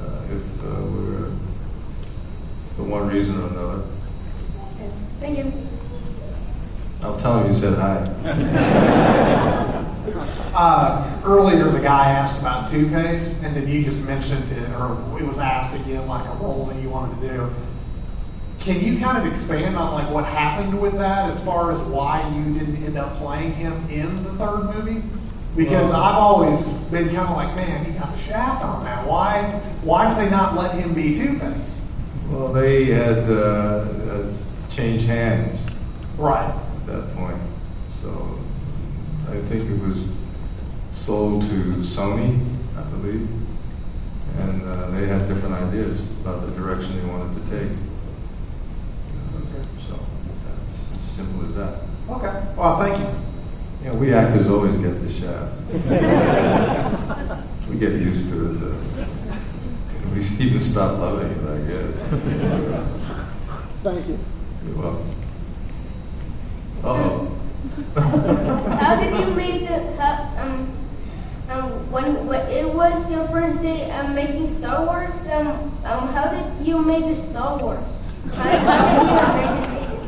uh, 0.05 0.23
if 0.33 0.41
uh, 0.63 0.85
we're 0.85 1.31
for 2.77 2.83
one 2.83 3.09
reason 3.09 3.37
or 3.41 3.47
another. 3.47 3.83
Okay. 4.75 4.89
Thank 5.19 5.37
you. 5.37 5.51
I'll 7.01 7.17
tell 7.17 7.41
them 7.41 7.51
you 7.51 7.59
said 7.59 7.77
hi. 7.77 9.57
Uh, 10.53 11.21
earlier, 11.25 11.69
the 11.69 11.79
guy 11.79 12.09
asked 12.09 12.39
about 12.39 12.69
Two 12.69 12.89
Face, 12.89 13.39
and 13.43 13.55
then 13.55 13.67
you 13.67 13.83
just 13.83 14.03
mentioned 14.05 14.51
it, 14.51 14.69
or 14.71 14.97
it 15.19 15.25
was 15.25 15.39
asked 15.39 15.75
again, 15.75 16.07
like 16.07 16.25
a 16.27 16.33
role 16.43 16.65
that 16.65 16.81
you 16.81 16.89
wanted 16.89 17.21
to 17.21 17.29
do. 17.29 17.49
Can 18.59 18.79
you 18.83 18.99
kind 18.99 19.17
of 19.17 19.31
expand 19.31 19.75
on 19.75 19.93
like 19.93 20.09
what 20.11 20.25
happened 20.25 20.79
with 20.79 20.93
that, 20.93 21.29
as 21.29 21.43
far 21.43 21.71
as 21.71 21.81
why 21.81 22.27
you 22.35 22.53
didn't 22.53 22.83
end 22.83 22.97
up 22.97 23.17
playing 23.17 23.53
him 23.53 23.73
in 23.89 24.23
the 24.23 24.31
third 24.33 24.75
movie? 24.75 25.01
Because 25.55 25.91
Well- 25.91 26.01
I've 26.01 26.15
always 26.17 26.67
been 26.91 27.07
kind 27.07 27.27
of 27.29 27.35
like, 27.35 27.55
man, 27.55 27.85
he 27.85 27.91
got 27.91 28.11
the 28.11 28.17
shaft 28.19 28.63
on 28.63 28.83
that. 28.83 29.05
Why? 29.05 29.43
Why 29.83 30.07
did 30.13 30.25
they 30.25 30.29
not 30.29 30.55
let 30.55 30.75
him 30.75 30.93
be 30.93 31.17
Two 31.17 31.37
Face? 31.39 31.77
Well, 32.29 32.53
they 32.53 32.85
had 32.85 33.29
uh, 33.29 33.33
uh, 33.33 34.23
changed 34.69 35.05
hands. 35.05 35.59
Right. 36.17 36.47
At 36.47 36.87
that 36.87 37.15
point. 37.15 37.37
I 39.31 39.39
think 39.43 39.69
it 39.69 39.79
was 39.81 39.97
sold 40.91 41.43
to 41.43 41.75
Sony, 41.77 42.39
I 42.77 42.81
believe. 42.83 43.27
And 44.39 44.63
uh, 44.67 44.89
they 44.91 45.07
had 45.07 45.27
different 45.27 45.55
ideas 45.55 46.01
about 46.21 46.45
the 46.45 46.51
direction 46.51 46.97
they 46.99 47.05
wanted 47.11 47.33
to 47.35 47.49
take. 47.49 47.71
Uh, 49.15 49.39
So 49.87 49.99
that's 50.45 50.75
as 50.93 51.15
simple 51.15 51.47
as 51.47 51.55
that. 51.55 51.73
Okay. 52.09 52.45
Well, 52.57 52.77
thank 52.79 52.99
you. 52.99 53.07
Yeah, 53.83 53.93
we 53.93 54.13
actors 54.13 54.47
always 54.47 54.77
get 54.77 55.01
the 55.01 55.09
shaft. 55.09 55.53
we 57.69 57.77
get 57.77 57.93
used 57.93 58.29
to 58.31 58.51
it. 58.51 58.57
Uh, 58.61 58.75
we 60.13 60.19
even 60.45 60.59
stop 60.59 60.99
loving 60.99 61.31
it, 61.31 61.43
I 61.47 61.59
guess. 61.71 61.95
Thank 63.83 64.07
you. 64.07 64.19
You're 64.67 64.75
welcome. 64.77 65.15
Uh-oh. 66.83 67.40
How 67.95 68.95
did 68.99 69.13
you 69.19 69.33
make 69.35 69.67
the 69.67 69.77
how, 69.97 70.13
um 70.41 70.71
um 71.49 71.91
when, 71.91 72.25
when 72.27 72.41
it 72.49 72.73
was 72.73 73.09
your 73.11 73.27
first 73.27 73.61
day 73.61 73.91
um, 73.91 74.15
making 74.15 74.47
Star 74.47 74.85
Wars 74.85 75.13
um 75.29 75.47
um 75.85 76.07
how 76.13 76.29
did 76.31 76.65
you 76.65 76.81
make 76.81 77.05
the 77.05 77.15
Star 77.15 77.57
Wars? 77.57 77.87
How, 78.33 78.57
how 78.57 78.95
did 78.95 79.09
you 79.09 79.15
make 79.73 79.89
it? 79.89 79.99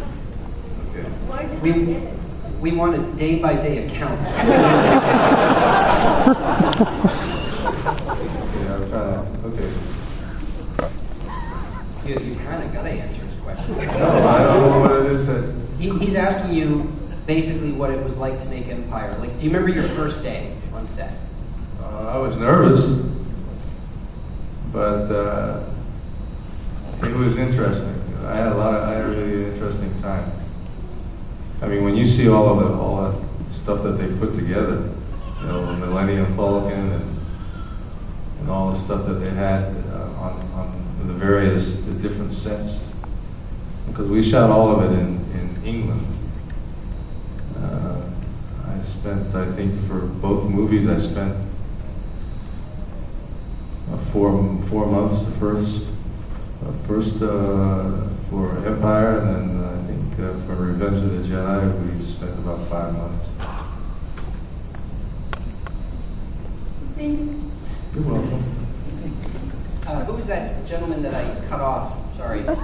Where 1.29 1.43
did 1.47 1.53
you 1.53 1.59
We, 1.61 1.71
get 1.93 2.03
it? 2.03 2.13
we 2.61 2.71
want 2.71 2.95
a 2.95 2.99
day 3.17 3.39
by 3.39 3.53
day 3.55 3.85
account. 3.85 4.19
Yeah, 7.43 8.75
I'm 8.75 8.89
trying 8.89 9.41
to, 9.41 9.47
okay. 9.47 9.71
You, 12.05 12.13
you 12.19 12.35
kind 12.39 12.63
of 12.63 12.73
got 12.73 12.83
to 12.83 12.89
answer 12.89 13.21
his 13.21 13.39
question. 13.41 13.77
No, 13.77 14.27
I 14.27 14.43
don't 14.43 14.61
know 14.61 14.79
what 14.79 14.91
it 14.91 15.05
is 15.11 15.27
that. 15.27 15.53
He, 15.77 15.89
he's 15.99 16.15
asking 16.15 16.53
you 16.53 16.92
basically 17.25 17.71
what 17.71 17.89
it 17.89 18.03
was 18.03 18.17
like 18.17 18.39
to 18.39 18.45
make 18.47 18.67
Empire. 18.67 19.17
Like, 19.19 19.37
do 19.37 19.45
you 19.45 19.51
remember 19.51 19.69
your 19.69 19.87
first 19.95 20.23
day 20.23 20.55
on 20.73 20.85
set? 20.85 21.17
Uh, 21.81 22.07
I 22.07 22.17
was 22.17 22.35
nervous, 22.37 23.05
but 24.71 25.11
uh, 25.11 25.63
it 27.03 27.13
was 27.13 27.37
interesting. 27.37 28.01
I 28.25 28.35
had 28.35 28.51
a 28.51 28.55
lot 28.55 28.73
of, 28.73 28.83
I 28.83 28.93
had 28.93 29.05
a 29.05 29.07
really 29.09 29.51
interesting 29.51 29.93
time. 30.01 30.31
I 31.61 31.67
mean, 31.67 31.83
when 31.83 31.95
you 31.95 32.05
see 32.05 32.27
all 32.27 32.49
of 32.49 32.59
the, 32.59 32.73
all 32.73 33.11
the 33.11 33.53
stuff 33.53 33.83
that 33.83 33.93
they 33.93 34.07
put 34.17 34.35
together, 34.35 34.89
you 35.41 35.47
know, 35.47 35.65
the 35.65 35.85
Millennium 35.85 36.35
Falcon 36.35 36.91
and, 36.91 37.19
and 38.39 38.49
all 38.49 38.71
the 38.71 38.79
stuff 38.79 39.05
that 39.07 39.15
they 39.15 39.29
had 39.29 39.63
uh, 39.91 40.19
on, 40.19 40.41
on 40.53 41.07
the 41.07 41.13
various, 41.13 41.75
the 41.75 41.93
different 41.93 42.33
sets, 42.33 42.79
because 43.87 44.09
we 44.09 44.21
shot 44.21 44.49
all 44.49 44.71
of 44.71 44.91
it 44.91 44.97
in, 44.97 45.19
in 45.33 45.61
England. 45.65 46.05
Uh, 49.05 49.09
I 49.09 49.13
spent, 49.13 49.35
I 49.35 49.51
think, 49.55 49.87
for 49.87 49.99
both 49.99 50.49
movies, 50.49 50.87
I 50.87 50.97
spent 50.99 51.35
uh, 53.91 53.97
four 54.11 54.31
four 54.69 54.85
months. 54.85 55.25
The 55.25 55.31
first 55.33 55.83
uh, 56.65 56.71
first 56.87 57.21
uh, 57.21 58.07
for 58.29 58.65
Empire, 58.65 59.19
and 59.19 59.61
then 59.61 59.63
I 59.63 59.87
think 59.87 60.13
uh, 60.19 60.45
for 60.45 60.55
Revenge 60.55 60.97
of 60.97 61.11
the 61.11 61.35
Jedi, 61.35 61.97
we 61.97 62.03
spent 62.05 62.31
about 62.39 62.67
five 62.69 62.93
months. 62.93 63.25
Thank 66.95 67.19
you. 67.19 67.51
You're 67.95 68.03
welcome. 68.03 68.43
Uh, 69.85 70.05
who 70.05 70.13
was 70.13 70.27
that 70.27 70.65
gentleman 70.65 71.03
that 71.03 71.13
I 71.13 71.45
cut 71.47 71.59
off? 71.59 72.15
Sorry. 72.15 72.45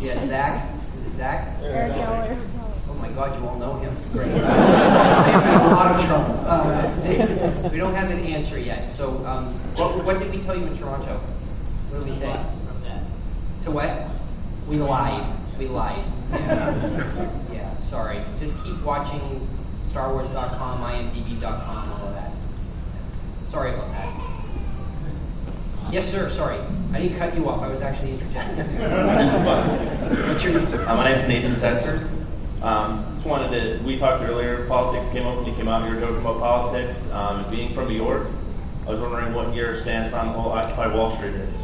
Yeah, 0.00 0.24
Zach. 0.24 0.70
Is 0.94 1.02
it 1.02 1.14
Zach? 1.14 1.58
Eric 1.60 1.94
Geller. 1.94 2.57
Oh 2.98 3.00
my 3.02 3.08
God, 3.10 3.38
you 3.38 3.46
all 3.48 3.56
know 3.58 3.74
him. 3.78 3.96
Great. 4.12 4.26
They're 4.32 4.40
in 4.40 5.60
a 5.60 5.68
lot 5.70 5.94
of 5.94 6.04
trouble. 6.04 6.44
Uh, 6.44 7.00
they- 7.00 7.68
we 7.70 7.76
don't 7.76 7.94
have 7.94 8.10
an 8.10 8.18
answer 8.26 8.58
yet. 8.58 8.90
So, 8.90 9.24
um, 9.24 9.54
what, 9.76 10.04
what 10.04 10.18
did 10.18 10.32
we 10.32 10.38
tell 10.40 10.58
you 10.58 10.66
in 10.66 10.76
Toronto? 10.76 11.20
What 11.90 11.98
did 12.04 12.12
we 12.12 12.18
say? 12.18 12.34
To 13.64 13.70
what? 13.70 14.08
We 14.68 14.76
lied. 14.78 15.32
We 15.58 15.68
lied. 15.68 16.04
Yeah. 16.32 17.40
yeah, 17.52 17.78
sorry. 17.78 18.20
Just 18.40 18.62
keep 18.64 18.80
watching 18.82 19.46
StarWars.com, 19.82 20.80
IMDb.com, 20.82 21.90
all 21.92 22.08
of 22.08 22.14
that. 22.14 22.32
Sorry 23.46 23.74
about 23.74 23.92
that. 23.92 24.38
Yes, 25.92 26.10
sir. 26.10 26.28
Sorry. 26.28 26.58
I 26.92 27.00
didn't 27.00 27.16
cut 27.18 27.34
you 27.36 27.48
off. 27.48 27.62
I 27.62 27.68
was 27.68 27.80
actually 27.80 28.14
interjecting. 28.14 28.56
That's 28.78 29.38
fine. 29.38 30.28
What's 30.28 30.44
your 30.44 30.60
name? 30.60 30.74
Uh, 30.74 30.96
my 30.96 31.10
name 31.10 31.18
is 31.18 31.28
Nathan 31.28 31.52
Setzer. 31.52 32.17
Um, 32.62 33.14
just 33.16 33.26
wanted 33.26 33.50
to, 33.50 33.84
we 33.84 33.98
talked 33.98 34.22
earlier, 34.22 34.66
politics 34.66 35.08
came 35.10 35.26
up 35.26 35.36
when 35.36 35.46
you 35.46 35.54
came 35.54 35.68
out, 35.68 35.88
you 35.88 35.94
were 35.94 36.00
joking 36.00 36.20
about 36.20 36.40
politics. 36.40 37.08
Um, 37.12 37.48
being 37.50 37.72
from 37.72 37.88
New 37.88 37.94
York, 37.94 38.28
I 38.86 38.90
was 38.90 39.00
wondering 39.00 39.32
what 39.32 39.54
your 39.54 39.80
stance 39.80 40.12
on 40.12 40.26
the 40.26 40.32
whole 40.32 40.50
Occupy 40.50 40.92
Wall 40.92 41.14
Street 41.16 41.34
is. 41.34 41.56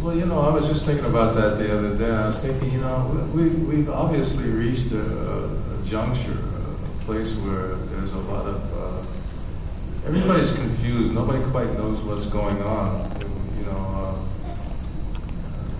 Well, 0.00 0.16
you 0.16 0.26
know, 0.26 0.40
I 0.40 0.50
was 0.50 0.66
just 0.66 0.84
thinking 0.84 1.06
about 1.06 1.34
that 1.36 1.56
the 1.56 1.78
other 1.78 1.96
day. 1.96 2.10
I 2.10 2.26
was 2.26 2.42
thinking, 2.42 2.72
you 2.72 2.80
know, 2.80 3.30
we, 3.32 3.48
we've 3.48 3.88
obviously 3.88 4.50
reached 4.50 4.92
a, 4.92 5.00
a, 5.00 5.46
a 5.46 5.82
juncture, 5.84 6.36
a 6.36 7.04
place 7.04 7.34
where 7.36 7.76
there's 7.76 8.12
a 8.12 8.18
lot 8.18 8.44
of, 8.44 8.60
uh, 8.76 9.06
everybody's 10.06 10.52
confused. 10.52 11.12
Nobody 11.14 11.42
quite 11.50 11.72
knows 11.74 12.02
what's 12.02 12.26
going 12.26 12.60
on. 12.62 13.13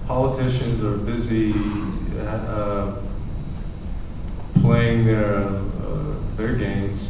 Politicians 0.06 0.82
are 0.84 0.98
busy 0.98 1.54
uh, 2.20 2.96
playing 4.60 5.06
their, 5.06 5.36
uh, 5.36 6.14
their 6.36 6.54
games 6.56 7.08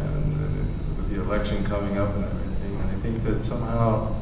and 0.00 0.96
with 0.96 1.10
the 1.10 1.20
election 1.22 1.64
coming 1.64 1.96
up 1.96 2.14
and 2.16 2.24
everything. 2.24 2.80
And 2.80 2.90
I 2.90 3.00
think 3.00 3.22
that 3.22 3.44
somehow 3.44 4.12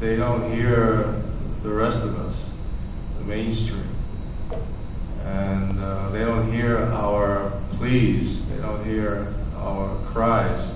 they 0.00 0.16
don't 0.16 0.50
hear 0.50 1.22
the 1.62 1.68
rest 1.68 2.00
of 2.00 2.18
us, 2.18 2.42
the 3.18 3.24
mainstream. 3.24 3.88
And 5.24 5.78
uh, 5.78 6.08
they 6.08 6.20
don't 6.20 6.50
hear 6.50 6.78
our 6.78 7.52
pleas, 7.72 8.46
they 8.48 8.56
don't 8.56 8.82
hear 8.84 9.34
our 9.56 9.94
cries. 10.06 10.70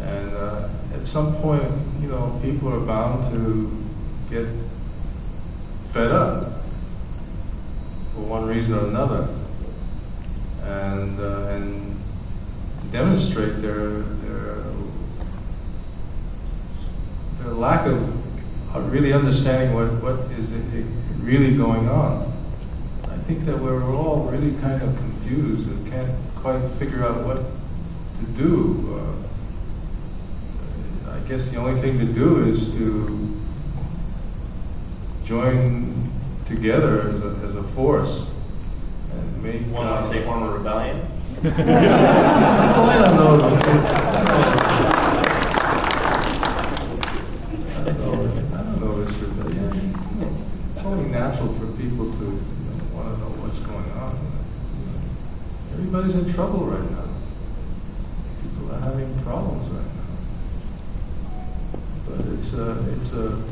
And 0.00 0.32
uh, 0.34 0.68
at 0.94 1.06
some 1.08 1.34
point, 1.36 1.70
you 2.00 2.06
know, 2.06 2.38
people 2.40 2.72
are 2.72 2.80
bound 2.80 3.32
to 3.32 3.77
get 4.30 4.46
fed 5.92 6.10
up 6.10 6.62
for 8.14 8.20
one 8.20 8.46
reason 8.46 8.74
or 8.74 8.86
another. 8.86 9.28
And, 10.62 11.18
uh, 11.18 11.48
demonstrate 12.90 13.60
their 13.60 14.02
their 14.24 14.64
their 17.40 17.52
lack 17.52 17.86
of, 17.86 18.14
really 18.92 19.12
understanding 19.12 19.74
what 19.74 20.02
what 20.02 20.20
is 20.38 20.48
really 21.20 21.56
going 21.56 21.88
on. 21.88 22.32
I 23.04 23.16
think 23.26 23.44
that 23.44 23.58
we're 23.58 23.84
all 23.94 24.24
really 24.30 24.54
kind 24.60 24.82
of 24.82 24.96
confused 24.96 25.68
and 25.68 25.90
can't 25.90 26.12
quite 26.36 26.60
figure 26.78 27.04
out 27.04 27.24
what 27.24 27.44
to 28.18 28.24
do. 28.36 29.16
Uh, 31.06 31.10
I 31.10 31.18
guess 31.28 31.48
the 31.50 31.56
only 31.56 31.80
thing 31.80 31.98
to 31.98 32.06
do 32.06 32.44
is 32.44 32.72
to 32.74 33.37
join 35.28 36.10
together 36.46 37.10
as 37.10 37.22
a, 37.22 37.28
as 37.46 37.54
a 37.54 37.62
force 37.74 38.24
and 39.12 39.42
make. 39.42 39.60
Want 39.70 39.86
uh, 39.86 40.00
to 40.00 40.08
say 40.08 40.24
form 40.24 40.42
a 40.42 40.50
rebellion? 40.50 41.06
I 41.36 41.50
don't 41.50 41.66
know. 43.14 43.44
I 47.76 47.84
don't 47.84 47.98
know. 47.98 48.14
I 48.56 48.62
don't 48.62 48.80
know 48.80 49.04
this 49.04 49.16
rebellion. 49.18 49.74
You 49.74 50.24
know, 50.24 50.32
It's 50.74 50.84
only 50.84 51.10
natural 51.10 51.52
for 51.56 51.66
people 51.76 52.10
to 52.10 52.24
you 52.24 52.30
know, 52.30 52.94
want 52.94 53.14
to 53.14 53.20
know 53.20 53.28
what's 53.42 53.58
going 53.58 53.90
on. 53.92 54.16
You 54.78 54.86
know, 54.86 54.98
Everybody's 55.74 56.14
in 56.14 56.32
trouble 56.32 56.64
right 56.64 56.90
now. 56.90 57.04
People 58.42 58.74
are 58.74 58.80
having 58.80 59.22
problems 59.22 59.68
right 59.68 59.92
now. 59.94 60.08
But 62.06 62.20
it's 62.32 62.54
a, 62.54 62.66
it's 62.94 63.12
a, 63.12 63.42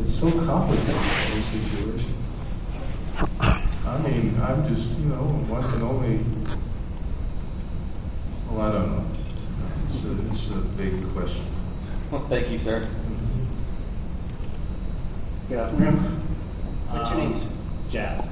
it's 0.00 0.14
so 0.18 0.28
complicated, 0.46 0.86
the 0.86 0.92
whole 0.92 1.42
situation. 1.42 2.14
I 3.84 3.98
mean, 3.98 4.40
I'm 4.40 4.74
just, 4.74 4.88
you 4.90 5.06
know, 5.06 5.24
one 5.48 5.62
can 5.62 5.82
only, 5.82 6.20
well, 8.48 8.60
I 8.60 8.72
don't 8.72 8.90
know. 8.92 9.04
It's 9.90 10.04
a, 10.04 10.32
it's 10.32 10.50
a 10.50 10.60
big 10.76 11.12
question. 11.12 11.46
Well, 12.10 12.26
thank 12.28 12.50
you, 12.50 12.58
sir. 12.60 12.88
Good 15.48 15.58
afternoon. 15.58 15.96
What's 16.90 17.10
your 17.10 17.18
name. 17.18 17.36
Jazz. 17.90 18.28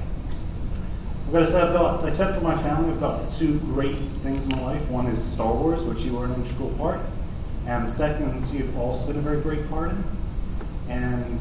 I've 1.27 1.33
got 1.33 1.39
to 1.39 1.51
say, 1.51 1.61
I've 1.61 1.73
got, 1.73 2.07
except 2.07 2.35
for 2.35 2.43
my 2.43 2.61
family, 2.61 2.91
I've 2.91 2.99
got 2.99 3.33
two 3.33 3.59
great 3.59 3.97
things 4.23 4.45
in 4.45 4.51
my 4.51 4.73
life. 4.73 4.87
One 4.89 5.07
is 5.07 5.21
Star 5.21 5.53
Wars, 5.53 5.81
which 5.81 6.03
you 6.03 6.13
were 6.15 6.25
an 6.25 6.35
integral 6.35 6.69
part, 6.71 7.01
and 7.65 7.87
the 7.87 7.91
second, 7.91 8.47
you've 8.49 8.77
also 8.77 9.07
been 9.07 9.17
a 9.17 9.21
very 9.21 9.41
great 9.41 9.67
part 9.69 9.91
in. 9.91 10.03
And 10.87 11.39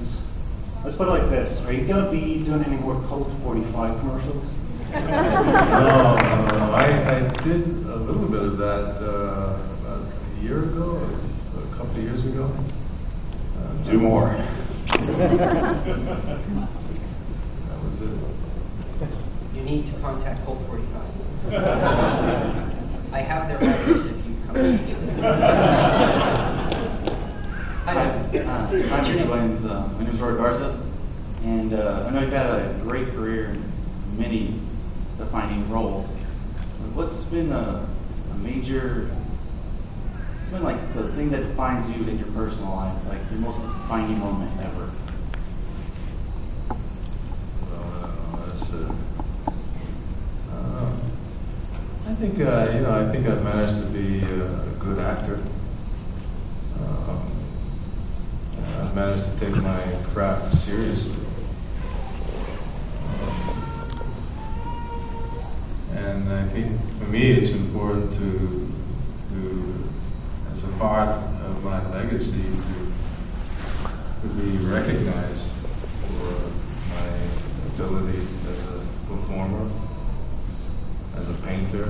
let's 0.84 0.96
put 0.96 1.08
it 1.08 1.10
like 1.10 1.30
this: 1.30 1.64
Are 1.66 1.72
you 1.72 1.86
going 1.86 2.04
to 2.04 2.10
be 2.10 2.42
doing 2.44 2.64
any 2.64 2.76
more 2.76 3.00
Colt 3.08 3.30
45 3.42 4.00
commercials? 4.00 4.54
No, 4.94 5.00
no, 5.00 6.46
no, 6.46 6.72
I, 6.72 6.84
I 6.84 7.18
did 7.42 7.66
a 7.86 7.96
little 7.96 8.28
bit 8.28 8.42
of 8.42 8.58
that, 8.58 9.02
uh, 9.02 9.58
about 9.80 10.06
a 10.38 10.40
year 10.40 10.62
ago, 10.62 11.00
or 11.56 11.62
a 11.64 11.66
couple 11.76 11.96
of 11.96 12.02
years 12.04 12.24
ago. 12.24 12.48
Uh, 13.58 13.90
Do 13.90 13.98
more. 13.98 14.28
That 14.86 15.04
was 17.82 18.02
it. 18.02 18.08
You 19.56 19.62
need 19.62 19.84
to 19.86 19.92
contact 19.94 20.44
Colt 20.44 20.62
45. 20.68 21.52
I 23.12 23.18
have 23.20 23.48
their 23.48 23.58
address 23.58 24.04
if 24.04 24.16
you 24.26 24.36
come 24.46 24.62
see 24.62 24.76
me. 24.76 24.94
Uh, 28.34 28.68
Mr. 28.68 29.28
Williams. 29.28 29.64
Uh, 29.64 29.86
my 29.96 30.02
name 30.02 30.12
is 30.12 30.20
Roy 30.20 30.34
Garza, 30.34 30.82
and 31.44 31.72
uh, 31.72 32.06
I 32.08 32.10
know 32.10 32.20
you've 32.20 32.32
had 32.32 32.46
a 32.46 32.80
great 32.82 33.08
career 33.10 33.50
in 33.50 34.18
many 34.18 34.58
defining 35.18 35.70
roles. 35.70 36.08
What's 36.94 37.22
been 37.24 37.52
a, 37.52 37.86
a 38.32 38.38
major, 38.38 39.08
what's 40.38 40.50
been 40.50 40.64
like 40.64 40.94
the 40.94 41.12
thing 41.12 41.30
that 41.30 41.46
defines 41.46 41.88
you 41.88 42.08
in 42.08 42.18
your 42.18 42.26
personal 42.28 42.74
life, 42.74 42.96
like 43.08 43.20
your 43.30 43.38
most 43.38 43.62
defining 43.62 44.18
moment 44.18 44.50
ever? 44.60 44.90
Well, 47.70 48.46
that's, 48.46 48.72
uh, 48.72 48.94
I 52.08 52.14
think, 52.16 52.40
uh, 52.40 52.70
you 52.74 52.80
know, 52.80 52.90
I 52.90 53.12
think 53.12 53.28
I've 53.28 53.44
managed 53.44 53.76
to 53.76 53.86
be 53.90 54.24
a, 54.24 54.64
good 54.80 54.98
actor. 54.98 55.40
Um, 56.78 57.33
I've 58.84 58.94
managed 58.94 59.38
to 59.38 59.46
take 59.46 59.62
my 59.62 59.82
craft 60.12 60.58
seriously. 60.58 61.14
And 65.92 66.30
I 66.30 66.46
think 66.48 66.78
for 66.98 67.06
me 67.06 67.30
it's 67.30 67.50
important 67.52 68.12
to, 68.18 68.72
to, 69.30 69.90
as 70.52 70.64
a 70.64 70.68
part 70.78 71.08
of 71.08 71.64
my 71.64 71.82
legacy, 71.92 72.42
to, 72.42 73.88
to 74.20 74.34
be 74.34 74.58
recognized 74.66 75.48
for 76.02 76.50
my 76.90 77.06
ability 77.74 78.18
as 78.18 78.68
a 78.68 78.82
performer, 79.08 79.70
as 81.16 81.30
a 81.30 81.34
painter. 81.46 81.84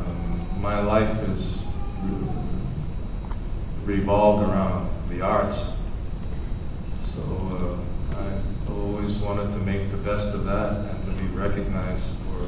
Um, 0.00 0.60
my 0.60 0.80
life 0.80 1.16
has 1.16 1.58
revolved 3.86 4.46
around 4.46 4.89
the 5.10 5.20
arts. 5.22 5.56
So 7.14 7.22
uh, 8.14 8.16
I 8.16 8.72
always 8.72 9.16
wanted 9.18 9.50
to 9.52 9.58
make 9.58 9.90
the 9.90 9.96
best 9.96 10.28
of 10.28 10.44
that 10.44 10.72
and 10.72 11.04
to 11.04 11.10
be 11.22 11.26
recognized 11.36 12.04
for, 12.24 12.42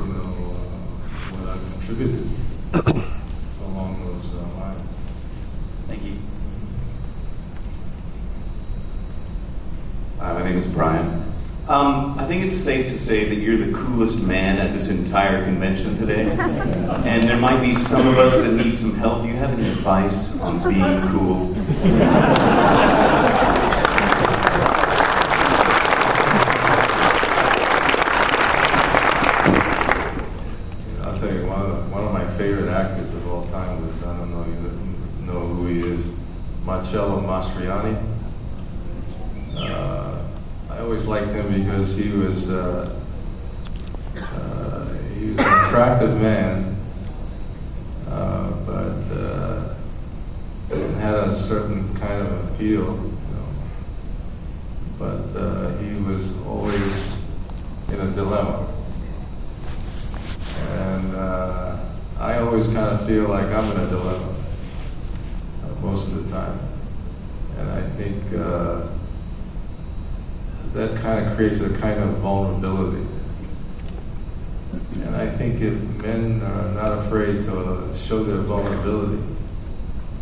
you 0.00 0.12
know, 0.12 0.56
uh, 0.56 1.08
what 1.32 1.48
I've 1.50 1.72
contributed 1.72 2.28
along 3.62 4.04
those 4.04 4.34
uh, 4.34 4.60
lines. 4.60 4.82
Thank 5.86 6.02
you. 6.02 6.18
Hi, 10.18 10.32
my 10.32 10.42
name 10.42 10.56
is 10.56 10.66
Brian. 10.66 11.32
Um, 11.68 12.17
I 12.17 12.17
think 12.28 12.44
it's 12.44 12.58
safe 12.58 12.90
to 12.90 12.98
say 12.98 13.26
that 13.26 13.36
you're 13.36 13.56
the 13.56 13.72
coolest 13.72 14.18
man 14.18 14.58
at 14.58 14.74
this 14.74 14.90
entire 14.90 15.42
convention 15.44 15.96
today. 15.96 16.24
and 17.06 17.26
there 17.26 17.38
might 17.38 17.62
be 17.62 17.72
some 17.72 18.06
of 18.06 18.18
us 18.18 18.36
that 18.42 18.52
need 18.52 18.76
some 18.76 18.94
help. 18.96 19.22
Do 19.22 19.28
you 19.28 19.34
have 19.36 19.58
any 19.58 19.70
advice 19.70 20.38
on 20.40 20.62
being 20.62 21.08
cool? 21.08 21.54
I'll 31.02 31.18
tell 31.18 31.32
you, 31.32 31.46
one 31.46 31.62
of, 31.62 31.68
the, 31.70 31.82
one 31.90 32.04
of 32.04 32.12
my 32.12 32.26
favorite 32.36 32.68
actors 32.68 33.08
of 33.14 33.26
all 33.32 33.46
time 33.46 33.80
was, 33.80 34.02
I 34.02 34.14
don't 34.18 34.30
know 34.30 34.44
you 34.44 35.26
know 35.26 35.46
who 35.46 35.66
he 35.66 35.80
is, 35.80 36.06
Marcello 36.62 37.22
Mastroianni. 37.22 37.96
Uh, 39.56 40.08
I 40.78 40.82
always 40.82 41.06
liked 41.06 41.32
him 41.32 41.52
because 41.52 41.96
he 41.96 42.10
uh, 42.50 42.94
uh, 44.16 44.84
he 45.14 45.30
was 45.30 45.40
an 45.40 45.66
attractive 45.66 46.20
man, 46.20 46.76
uh, 48.08 48.50
but 48.66 49.16
uh, 49.16 49.74
had 50.98 51.14
a 51.14 51.34
certain 51.34 51.94
kind 51.96 52.20
of 52.26 52.50
appeal, 52.50 52.84
you 52.84 53.34
know. 53.34 53.48
But 54.98 55.38
uh, 55.38 55.78
he 55.78 55.94
was 55.94 56.36
always 56.46 57.18
in 57.88 58.00
a 58.00 58.10
dilemma. 58.10 58.72
And 60.70 61.14
uh, 61.14 61.78
I 62.18 62.38
always 62.38 62.66
kind 62.66 62.78
of 62.78 63.06
feel 63.06 63.28
like 63.28 63.46
I'm 63.46 63.70
in 63.72 63.80
a 63.80 63.86
dilemma 63.86 64.34
uh, 65.64 65.80
most 65.80 66.08
of 66.08 66.24
the 66.24 66.30
time. 66.30 66.58
And 67.58 67.70
I 67.70 67.82
think 67.90 68.22
uh, 68.34 68.88
that 70.74 70.96
kind 70.96 71.26
of 71.26 71.36
creates 71.36 71.60
a 71.60 71.70
kind 71.78 72.00
of 72.00 72.18
vulnerability. 72.18 73.06
And 75.02 75.16
I 75.16 75.28
think 75.30 75.60
if 75.60 75.74
men 76.02 76.42
are 76.42 76.70
not 76.74 77.06
afraid 77.06 77.44
to 77.46 77.96
show 77.96 78.24
their 78.24 78.42
vulnerability, 78.42 79.22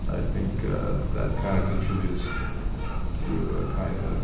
I 0.09 0.21
think 0.33 0.53
uh, 0.65 1.01
that 1.15 1.37
kind 1.39 1.59
of 1.59 1.69
contributes 1.69 2.23
to 2.23 2.29
a 3.59 3.75
kind 3.75 3.97
of, 4.07 4.15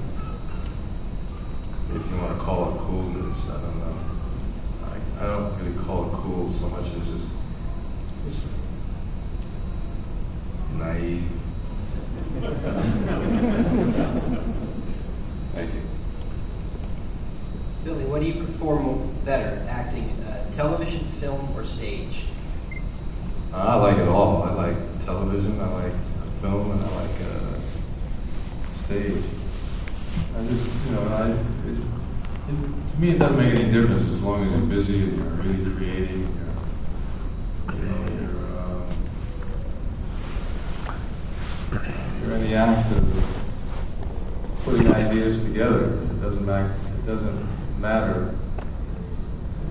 if 1.97 2.03
you 2.09 2.17
want 2.19 2.39
to 2.39 2.45
call 2.45 2.75
it 2.75 2.79
coolness, 2.79 3.39
I 3.47 3.61
don't 3.61 3.79
know. 3.81 3.99
I, 4.85 5.25
I 5.25 5.27
don't 5.27 5.59
really 5.59 5.77
call 5.85 6.07
it 6.07 6.13
cool 6.13 6.53
so 6.53 6.69
much 6.69 6.87
as 6.87 7.05
just, 7.09 7.29
just 8.33 8.47
naive. 10.75 11.25
Thank 15.55 15.75
you. 15.75 15.81
Billy, 17.85 18.05
what 18.05 18.21
do 18.21 18.27
you 18.27 18.43
perform 18.45 19.13
better, 19.25 19.67
acting, 19.69 20.09
uh, 20.27 20.51
television, 20.51 21.05
film, 21.21 21.55
or 21.57 21.65
stage? 21.65 22.27
I 23.53 23.77
like 23.77 23.99
it 23.99 24.09
all. 24.09 24.43
I 24.45 24.53
like 24.53 24.77
television, 25.05 25.61
I 25.61 25.69
like 25.69 25.93
film, 26.41 26.71
and 26.71 26.81
I 26.81 26.89
like 26.97 27.21
uh, 27.21 27.61
stage. 28.73 29.25
I 30.37 30.47
just, 30.47 30.71
you 30.87 30.93
know, 30.93 31.03
I, 31.09 31.31
it, 31.69 31.77
to 32.93 32.97
me, 32.99 33.11
it 33.11 33.19
doesn't 33.19 33.37
make 33.37 33.59
any 33.59 33.71
difference 33.71 34.09
as 34.09 34.23
long 34.23 34.45
as 34.47 34.53
you're 34.53 34.61
busy 34.63 35.03
and 35.03 35.17
you're 35.17 35.27
really 35.27 35.77
creating. 35.77 36.29
You're, 37.69 37.77
you 37.77 37.85
know, 37.85 38.01
you're, 38.21 38.41
uh, 41.79 41.85
you're 42.23 42.35
in 42.37 42.43
the 42.49 42.55
act 42.55 42.91
of 42.93 43.03
putting 44.65 44.93
ideas 44.93 45.45
together. 45.45 45.85
It 45.95 46.21
doesn't 46.23 46.47
matter. 46.47 46.75
It 46.99 47.07
doesn't 47.07 47.81
matter 47.81 48.35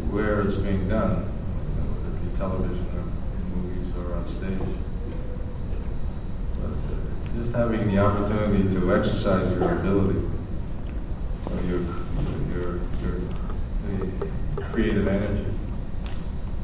where 0.10 0.42
it's 0.42 0.58
being 0.58 0.88
done, 0.90 1.12
you 1.12 1.82
know, 1.82 1.88
whether 1.90 2.10
it 2.10 2.32
be 2.32 2.38
television 2.38 2.86
or 2.94 3.02
in 3.38 3.44
movies 3.56 3.90
or 3.96 4.16
on 4.16 4.28
stage. 4.28 4.68
But 6.60 6.72
uh, 6.72 7.38
just 7.38 7.52
having 7.56 7.88
the 7.88 7.98
opportunity 8.00 8.64
to 8.76 8.94
exercise 8.94 9.52
your 9.54 9.80
ability, 9.80 10.20
or 11.50 11.62
your 11.64 11.82
your 12.52 12.80
your 13.02 13.16
the 13.88 14.64
creative 14.74 15.08
energy 15.08 15.46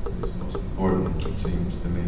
is 0.05 0.35
most 0.35 0.55
important. 0.55 1.25
It 1.25 1.37
seems 1.39 1.81
to 1.81 1.87
me. 1.87 2.03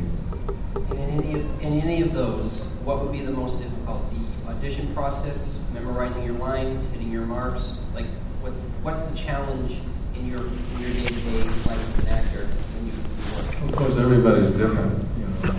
In 0.92 0.98
any 1.00 1.34
of, 1.40 1.62
in 1.62 1.80
any 1.80 2.02
of 2.02 2.12
those, 2.14 2.68
what 2.84 3.02
would 3.02 3.14
be 3.14 3.22
the 3.22 3.32
most 3.32 3.58
difficult? 3.60 4.04
The 4.12 4.50
audition 4.50 4.94
process, 4.94 5.60
memorizing 5.74 6.24
your 6.26 6.36
lines, 6.36 6.90
hitting 6.92 7.10
your 7.10 7.26
marks? 7.26 7.84
Like, 7.96 8.08
what's 8.42 8.68
what's 8.84 9.04
the 9.04 9.16
challenge 9.18 9.80
in 10.16 10.28
your 10.28 10.42
in 10.46 10.80
your 10.80 10.92
day-to-day 10.92 11.44
life 11.44 11.70
as 11.70 12.00
an 12.00 12.08
actor 12.10 12.48
when 12.76 12.86
you 12.86 12.94
work? 13.36 13.70
Of 13.70 13.76
course, 13.76 13.98
everybody's 13.98 14.52
different. 14.52 15.06
You 15.18 15.26
know. 15.26 15.54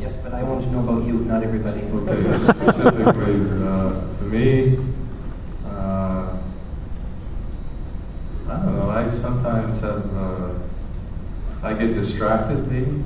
Yes, 0.00 0.16
but 0.16 0.32
I 0.34 0.42
want 0.42 0.62
to 0.64 0.70
know 0.70 0.80
about 0.80 1.04
you, 1.06 1.20
not 1.20 1.42
everybody. 1.42 1.82
Okay, 1.82 2.38
specifically 2.38 3.36
uh, 3.64 4.00
for 4.18 4.24
me, 4.24 4.78
uh, 5.66 6.36
I 8.48 8.50
don't 8.50 8.76
know. 8.76 8.90
I 8.90 9.03
sometimes 9.14 9.80
have 9.80 10.16
uh, 10.16 10.50
I 11.62 11.74
get 11.74 11.94
distracted, 11.94 12.70
maybe, 12.70 13.02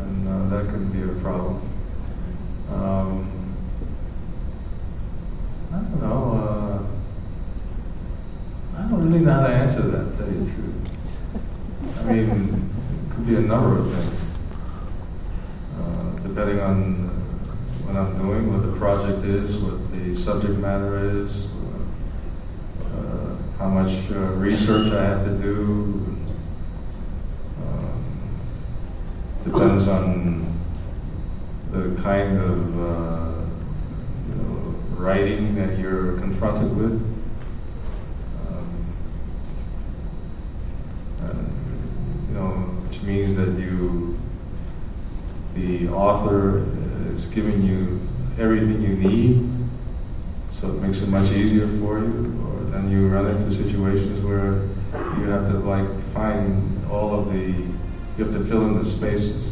and 0.00 0.28
uh, 0.28 0.56
that 0.56 0.68
can 0.68 0.88
be 0.92 1.02
a 1.02 1.14
problem. 1.20 1.60
Um, 2.70 3.56
I 5.72 5.76
don't 5.76 6.00
know. 6.00 6.86
Uh, 8.74 8.78
I 8.78 8.82
don't 8.88 9.10
really 9.10 9.24
know 9.24 9.32
how 9.32 9.46
to 9.46 9.54
answer 9.54 9.82
that. 9.82 10.12
To 10.12 10.16
tell 10.18 10.32
you 10.32 10.44
the 10.44 10.52
truth, 10.52 10.98
I 11.98 12.12
mean, 12.12 12.70
it 13.08 13.14
could 13.14 13.26
be 13.26 13.34
a 13.36 13.40
number 13.40 13.78
of 13.78 13.92
things 13.92 14.20
uh, 15.78 16.10
depending 16.22 16.60
on 16.60 17.08
what 17.84 17.96
I'm 17.96 18.16
doing, 18.18 18.52
what 18.52 18.62
the 18.62 18.76
project 18.78 19.24
is, 19.24 19.58
what 19.58 19.90
the 19.92 20.14
subject 20.14 20.58
matter 20.58 20.98
is, 20.98 21.46
uh, 22.84 23.36
how 23.58 23.68
much 23.68 24.10
uh, 24.10 24.33
research 24.44 24.92
I 24.92 25.04
have 25.06 25.24
to 25.24 25.30
do. 25.38 26.16
Um, 27.62 28.04
depends 29.42 29.88
on 29.88 30.58
the 31.70 31.98
kind 32.02 32.36
of 32.38 32.78
uh, 32.78 33.32
you 34.28 34.34
know, 34.34 34.74
writing 34.96 35.54
that 35.54 35.78
you're 35.78 36.18
confronted 36.18 36.76
with. 36.76 36.92
Um, 38.46 38.84
you 42.28 42.34
know, 42.34 42.50
which 42.86 43.00
means 43.00 43.36
that 43.36 43.58
you 43.58 44.18
the 45.54 45.88
author 45.88 46.66
is 47.14 47.24
giving 47.26 47.62
you 47.62 48.06
everything 48.38 48.82
you 48.82 48.96
need, 48.96 49.50
so 50.60 50.68
it 50.68 50.82
makes 50.82 51.00
it 51.00 51.08
much 51.08 51.30
easier 51.32 51.66
for 51.78 51.98
you. 51.98 52.38
Or 52.44 52.64
then 52.70 52.90
you 52.90 53.08
run 53.08 53.26
into 53.26 53.54
situations 53.54 54.13
where 55.64 55.78
you 55.78 55.84
have 55.84 55.96
to 55.96 55.96
like 55.96 56.00
find 56.12 56.84
all 56.90 57.18
of 57.18 57.32
the, 57.32 57.40
you 57.40 58.24
have 58.24 58.32
to 58.32 58.44
fill 58.44 58.66
in 58.68 58.76
the 58.76 58.84
spaces. 58.84 59.50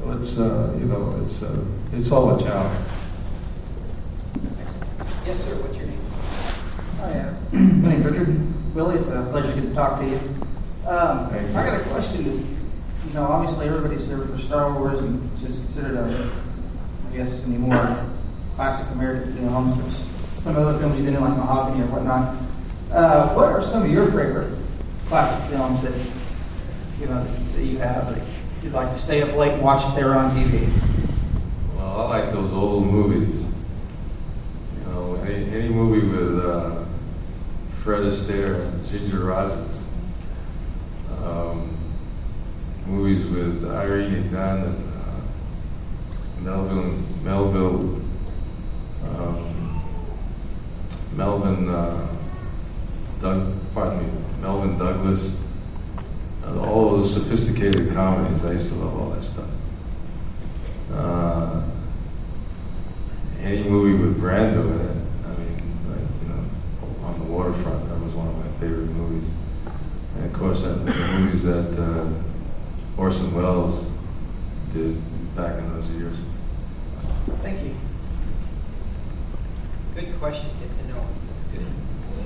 So 0.00 0.12
it's, 0.12 0.38
uh, 0.38 0.74
you 0.78 0.86
know, 0.86 1.20
it's, 1.24 1.42
uh, 1.42 1.64
it's 1.92 2.10
all 2.10 2.34
a 2.34 2.42
challenge. 2.42 2.78
Yes, 5.26 5.42
sir. 5.42 5.54
What's 5.56 5.76
your 5.76 5.86
name? 5.86 6.00
Hi, 6.98 7.18
uh, 7.18 7.34
my 7.52 7.88
name's 7.90 8.04
Richard 8.04 8.74
Willie. 8.74 8.98
It's 8.98 9.08
a 9.08 9.26
pleasure 9.30 9.54
to 9.54 9.60
get 9.60 9.68
to 9.68 9.74
talk 9.74 9.98
to 10.00 10.06
you. 10.06 10.16
Um, 10.86 11.30
Thank 11.30 11.50
you. 11.50 11.56
I 11.56 11.66
got 11.66 11.80
a 11.80 11.84
question. 11.84 12.56
You 13.06 13.14
know, 13.14 13.24
obviously 13.24 13.66
everybody's 13.66 14.06
here 14.06 14.18
for 14.18 14.38
Star 14.38 14.72
Wars 14.72 14.98
and 15.00 15.30
it's 15.32 15.42
just 15.42 15.64
considered 15.64 15.96
a, 15.96 16.30
I 17.10 17.16
guess, 17.16 17.44
any 17.44 17.56
more 17.56 18.06
classic 18.54 18.90
American 18.92 19.34
films. 19.34 19.78
There's 19.78 20.44
some 20.44 20.56
other 20.56 20.78
films 20.78 20.96
you've 20.96 21.06
been 21.06 21.16
in, 21.16 21.22
like 21.22 21.36
Mahogany 21.36 21.84
or 21.84 21.86
whatnot. 21.86 22.36
Uh, 22.90 23.34
what 23.34 23.46
are 23.46 23.64
some 23.64 23.82
of 23.82 23.90
your 23.90 24.06
favorite 24.06 24.63
classic 25.06 25.50
films 25.50 25.82
that 25.82 25.94
you 27.00 27.06
know 27.06 27.24
that 27.24 27.62
you 27.62 27.78
have 27.78 28.14
that 28.14 28.24
you'd 28.62 28.72
like 28.72 28.90
to 28.92 28.98
stay 28.98 29.22
up 29.22 29.34
late 29.36 29.52
and 29.52 29.62
watch 29.62 29.84
if 29.86 29.94
they 29.94 30.04
were 30.04 30.14
on 30.14 30.30
TV? 30.30 30.68
Well, 31.76 32.00
I 32.00 32.18
like 32.18 32.32
those 32.32 32.52
old 32.52 32.86
movies. 32.86 33.44
You 34.78 34.86
know, 34.86 35.14
any, 35.16 35.50
any 35.50 35.68
movie 35.68 36.06
with 36.06 36.44
uh, 36.44 36.84
Fred 37.82 38.02
Astaire 38.02 38.66
and 38.66 38.86
Ginger 38.86 39.24
Rogers. 39.24 39.82
Um, 41.22 41.76
movies 42.86 43.26
with 43.26 43.70
Irene 43.70 44.32
Dunne 44.32 44.62
and 44.62 44.88
uh, 46.38 46.40
Melvin 46.40 47.24
Melville 47.24 48.00
um, 49.04 49.82
Melvin 51.14 51.68
uh, 51.68 52.13
Doug 53.24 53.54
pardon 53.72 54.00
me 54.00 54.20
Melvyn 54.42 54.78
Douglas 54.78 55.40
uh, 56.44 56.60
all 56.60 56.90
those 56.90 57.14
sophisticated 57.14 57.90
comedies 57.94 58.44
I 58.44 58.52
used 58.52 58.68
to 58.68 58.74
love 58.74 59.00
all 59.00 59.08
that 59.12 59.22
stuff 59.22 59.48
uh, 60.92 61.62
any 63.40 63.64
movie 63.64 63.98
with 63.98 64.20
Brando 64.20 64.62
in 64.74 64.80
it 64.80 64.96
I 65.24 65.38
mean 65.38 65.56
like, 65.88 66.22
you 66.22 66.28
know 66.28 67.06
on 67.06 67.18
the 67.18 67.24
waterfront 67.24 67.88
that 67.88 67.98
was 67.98 68.12
one 68.12 68.28
of 68.28 68.36
my 68.36 68.60
favorite 68.60 68.90
movies 68.90 69.30
and 70.16 70.26
of 70.26 70.32
course 70.34 70.62
uh, 70.62 70.74
the 70.74 70.92
movies 71.18 71.44
that 71.44 71.78
uh, 71.78 72.06
Orson 73.00 73.34
Welles 73.34 73.86
did 74.74 75.00
back 75.34 75.58
in 75.58 75.72
those 75.72 75.90
years. 75.92 76.16
Thank 77.42 77.64
you. 77.64 77.74
Good 79.94 80.14
question. 80.20 80.50
Get 80.60 80.72
to 80.78 80.88
know. 80.88 81.06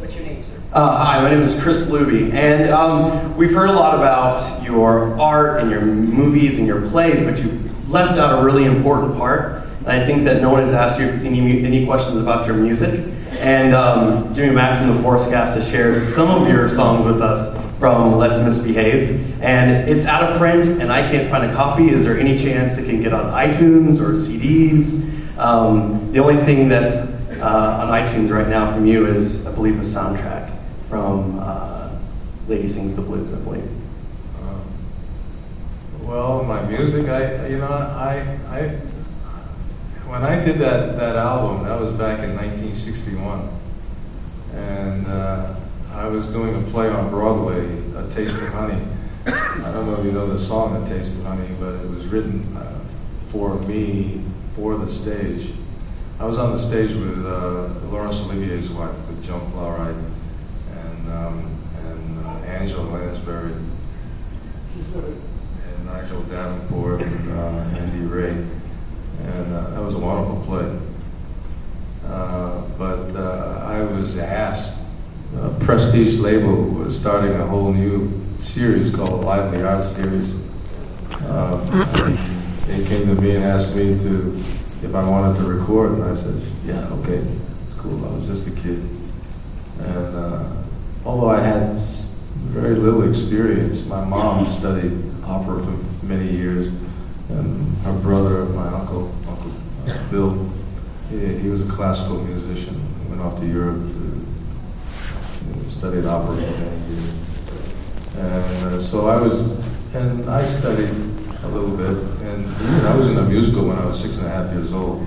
What's 0.09 0.19
your 0.19 0.27
name, 0.27 0.43
sir? 0.43 0.53
Uh, 0.73 1.05
hi, 1.05 1.21
my 1.21 1.29
name 1.29 1.43
is 1.43 1.61
Chris 1.63 1.91
Luby, 1.91 2.33
and 2.33 2.71
um, 2.71 3.37
we've 3.37 3.53
heard 3.53 3.69
a 3.69 3.75
lot 3.75 3.95
about 3.95 4.63
your 4.63 5.21
art 5.21 5.61
and 5.61 5.71
your 5.71 5.83
movies 5.83 6.59
and 6.59 6.67
your 6.67 6.89
plays, 6.89 7.23
but 7.23 7.39
you've 7.39 7.91
left 7.91 8.19
out 8.19 8.41
a 8.41 8.43
really 8.43 8.65
important 8.65 9.19
part. 9.19 9.65
And 9.81 9.89
I 9.89 10.07
think 10.07 10.25
that 10.25 10.41
no 10.41 10.49
one 10.49 10.65
has 10.65 10.73
asked 10.73 10.99
you 10.99 11.09
any, 11.09 11.63
any 11.63 11.85
questions 11.85 12.19
about 12.19 12.47
your 12.47 12.57
music. 12.57 13.07
And 13.33 13.75
um, 13.75 14.35
Jimmy 14.35 14.55
Mack 14.55 14.79
from 14.79 14.97
the 14.97 15.31
Gas 15.31 15.55
has 15.57 15.69
shared 15.69 15.99
some 15.99 16.31
of 16.31 16.49
your 16.49 16.71
songs 16.71 17.05
with 17.05 17.21
us 17.21 17.55
from 17.79 18.17
Let's 18.17 18.41
Misbehave. 18.41 19.43
And 19.43 19.91
it's 19.91 20.07
out 20.07 20.23
of 20.23 20.39
print, 20.39 20.69
and 20.81 20.91
I 20.91 21.03
can't 21.03 21.31
find 21.31 21.51
a 21.51 21.55
copy. 21.55 21.91
Is 21.91 22.03
there 22.03 22.19
any 22.19 22.39
chance 22.39 22.79
it 22.79 22.87
can 22.87 23.03
get 23.03 23.13
on 23.13 23.31
iTunes 23.31 24.01
or 24.01 24.15
CDs? 24.15 25.05
Um, 25.37 26.11
the 26.15 26.21
only 26.21 26.43
thing 26.47 26.71
that's 26.71 27.18
uh, 27.41 27.81
on 27.83 27.89
iTunes 27.89 28.31
right 28.31 28.49
now 28.49 28.73
from 28.73 28.87
you 28.87 29.07
is, 29.07 29.47
I 29.47 29.55
believe, 29.55 29.79
a 29.79 29.83
soundtrack 29.83 30.57
from 30.89 31.39
uh, 31.39 31.99
Lady 32.47 32.69
Sings 32.69 32.95
the 32.95 33.03
Blues, 33.03 33.33
I 33.35 33.39
believe. 33.41 33.69
Well, 36.09 36.43
my 36.43 36.63
music, 36.63 37.07
I 37.11 37.49
you 37.49 37.59
know, 37.59 37.67
I 37.67 38.21
I 38.49 38.69
when 40.09 40.23
I 40.23 40.43
did 40.43 40.57
that 40.57 40.97
that 40.97 41.17
album, 41.17 41.65
that 41.65 41.79
was 41.79 41.93
back 41.93 42.21
in 42.21 42.35
1961, 42.35 43.47
and 44.55 45.07
uh, 45.07 45.55
I 45.93 46.09
was 46.09 46.27
doing 46.29 46.55
a 46.55 46.63
play 46.71 46.89
on 46.89 47.11
Broadway, 47.11 47.79
A 47.95 48.09
Taste 48.09 48.37
of 48.37 48.49
Honey. 48.49 48.83
I 49.27 49.71
don't 49.71 49.87
know 49.87 49.97
if 50.01 50.07
you 50.07 50.13
know 50.13 50.27
the 50.27 50.39
song 50.39 50.83
A 50.83 50.89
Taste 50.89 51.19
of 51.19 51.25
Honey, 51.25 51.55
but 51.61 51.75
it 51.75 51.91
was 51.91 52.07
written 52.07 52.57
uh, 52.57 52.81
for 53.29 53.57
me 53.57 54.23
for 54.55 54.79
the 54.79 54.89
stage. 54.89 55.51
I 56.21 56.25
was 56.25 56.37
on 56.37 56.51
the 56.51 56.59
stage 56.59 56.93
with 56.95 57.25
uh, 57.25 57.69
Laurence 57.91 58.21
Olivier's 58.23 58.71
wife, 58.71 58.95
with 59.07 59.25
Joan 59.25 59.53
Plowright, 59.53 59.95
and 60.73 61.13
um, 61.13 61.61
and 61.87 62.27
uh, 62.27 62.31
Angela 62.45 62.83
Lansbury, 62.91 63.53
and 64.95 65.87
Nigel 65.87 66.23
Davenport, 66.23 67.03
and 67.03 67.33
uh, 67.33 67.79
Andy 67.79 68.05
Ray, 68.05 68.31
and 68.31 69.55
uh, 69.55 69.71
that 69.71 69.81
was 69.81 69.95
a 69.95 69.99
wonderful 69.99 70.43
play. 70.45 70.77
Uh, 72.05 72.63
but 72.77 73.15
uh, 73.15 73.65
I 73.65 73.83
was 73.83 74.19
asked 74.19 74.77
Prestige 75.61 76.19
label 76.19 76.65
was 76.65 76.99
starting 76.99 77.33
a 77.33 77.47
whole 77.47 77.73
new 77.73 78.11
series 78.41 78.93
called 78.93 79.25
Lively 79.25 79.63
Arts 79.63 79.93
Series. 79.93 80.33
Um, 81.27 82.19
they 82.67 82.85
came 82.87 83.07
to 83.07 83.15
me 83.21 83.37
and 83.37 83.45
asked 83.45 83.75
me 83.75 83.99
to 83.99 84.43
if 84.83 84.95
I 84.95 85.09
wanted 85.09 85.39
to 85.39 85.45
record, 85.45 85.93
and 85.93 86.05
I 86.05 86.15
said, 86.15 86.41
yeah, 86.65 86.87
okay, 87.01 87.25
it's 87.67 87.75
cool. 87.77 88.05
I 88.05 88.17
was 88.17 88.27
just 88.27 88.47
a 88.47 88.51
kid. 88.51 88.89
And 89.81 90.17
uh, 90.17 90.45
although 91.05 91.31
I 91.31 91.41
had 91.41 91.79
very 92.51 92.77
little 92.77 93.09
experience, 93.09 93.85
my 93.87 94.05
mom 94.05 94.47
studied 94.59 94.93
opera 95.25 95.63
for 95.63 96.05
many 96.05 96.31
years, 96.31 96.69
and 97.29 97.77
her 97.79 97.93
brother, 97.93 98.45
my 98.47 98.69
uncle, 98.69 99.13
Uncle 99.29 99.53
uh, 99.87 100.11
Bill, 100.11 100.51
he, 101.11 101.39
he 101.39 101.49
was 101.49 101.63
a 101.63 101.69
classical 101.69 102.23
musician. 102.23 102.85
Went 103.09 103.21
off 103.21 103.39
to 103.41 103.47
Europe 103.47 103.77
to 103.77 104.09
studied 105.69 106.07
opera 106.07 106.35
for 106.35 106.41
many 106.41 106.95
years. 106.95 107.15
And 108.17 108.75
uh, 108.75 108.79
so 108.79 109.07
I 109.07 109.21
was, 109.21 109.39
and 109.95 110.29
I 110.29 110.45
studied 110.45 111.18
a 111.43 111.49
little 111.49 111.77
bit, 111.77 111.97
and 112.23 112.87
I 112.87 112.95
was 112.97 113.07
in 113.07 113.17
a 113.17 113.23
musical 113.23 113.69
when 113.69 113.79
I 113.79 113.87
was 113.87 114.01
six 114.01 114.17
and 114.17 114.27
a 114.27 114.31
half 114.31 114.53
years 114.53 114.73
old. 114.73 115.07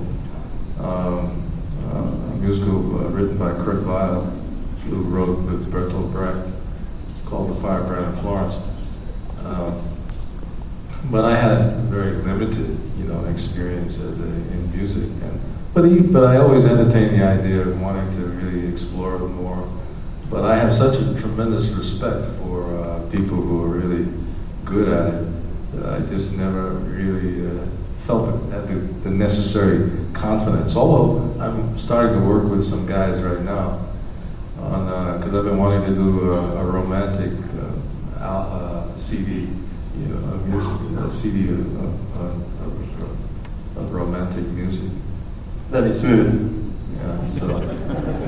Um, 0.79 1.51
uh, 1.83 1.97
a 1.97 2.35
musical 2.37 2.99
uh, 2.99 3.09
written 3.09 3.37
by 3.37 3.51
Kurt 3.53 3.85
Weill, 3.85 4.23
who 4.85 5.01
wrote 5.01 5.39
with 5.39 5.71
Bertolt 5.71 6.11
Brecht, 6.13 6.49
called 7.25 7.49
The 7.49 7.61
Firebrand 7.61 8.13
of 8.13 8.21
Florence. 8.21 8.55
Um, 9.43 9.81
but 11.11 11.25
I 11.25 11.35
had 11.35 11.51
a 11.51 11.71
very 11.89 12.13
limited, 12.13 12.79
you 12.97 13.05
know, 13.05 13.25
experience 13.25 13.95
as 13.99 14.17
a, 14.19 14.23
in 14.23 14.71
music, 14.73 15.03
and 15.03 15.41
but 15.73 15.83
he, 15.83 15.99
but 15.99 16.23
I 16.23 16.37
always 16.37 16.65
entertained 16.65 17.19
the 17.19 17.25
idea 17.25 17.61
of 17.61 17.81
wanting 17.81 18.09
to 18.11 18.25
really 18.27 18.67
explore 18.71 19.19
more. 19.19 19.67
But 20.29 20.45
I 20.45 20.55
have 20.55 20.73
such 20.73 20.97
a 20.97 21.19
tremendous 21.19 21.69
respect 21.69 22.25
for 22.39 22.73
uh, 22.77 22.99
people 23.09 23.35
who 23.35 23.65
are 23.65 23.67
really 23.67 24.07
good 24.63 24.87
at 24.87 25.13
it 25.13 25.40
I 25.73 25.99
just 26.01 26.33
never 26.33 26.71
really 26.71 27.47
uh, 27.47 27.65
felt 28.05 28.29
it 28.29 28.51
had 28.51 28.67
the, 28.67 28.75
the 29.03 29.09
necessary 29.09 29.89
confidence. 30.13 30.75
Although 30.75 31.39
I'm 31.41 31.77
starting 31.77 32.19
to 32.19 32.25
work 32.27 32.43
with 32.49 32.65
some 32.65 32.85
guys 32.85 33.21
right 33.21 33.41
now 33.41 33.87
on 34.59 35.17
because 35.17 35.33
I've 35.33 35.45
been 35.45 35.57
wanting 35.57 35.85
to 35.85 35.95
do 35.95 36.33
a, 36.33 36.57
a 36.57 36.65
romantic 36.65 37.31
uh, 37.57 38.23
al- 38.23 38.51
uh, 38.51 38.97
CD, 38.97 39.47
you 39.97 40.05
know, 40.07 40.17
a 40.33 40.37
music 40.47 40.81
a 40.99 41.09
CD 41.11 41.49
of, 41.49 41.59
of, 41.79 42.61
of, 42.61 43.77
of 43.77 43.91
romantic 43.93 44.45
music. 44.47 44.89
That'd 45.69 45.89
be 45.89 45.95
smooth. 45.95 46.57
Yeah, 46.97 47.25
so 47.27 47.47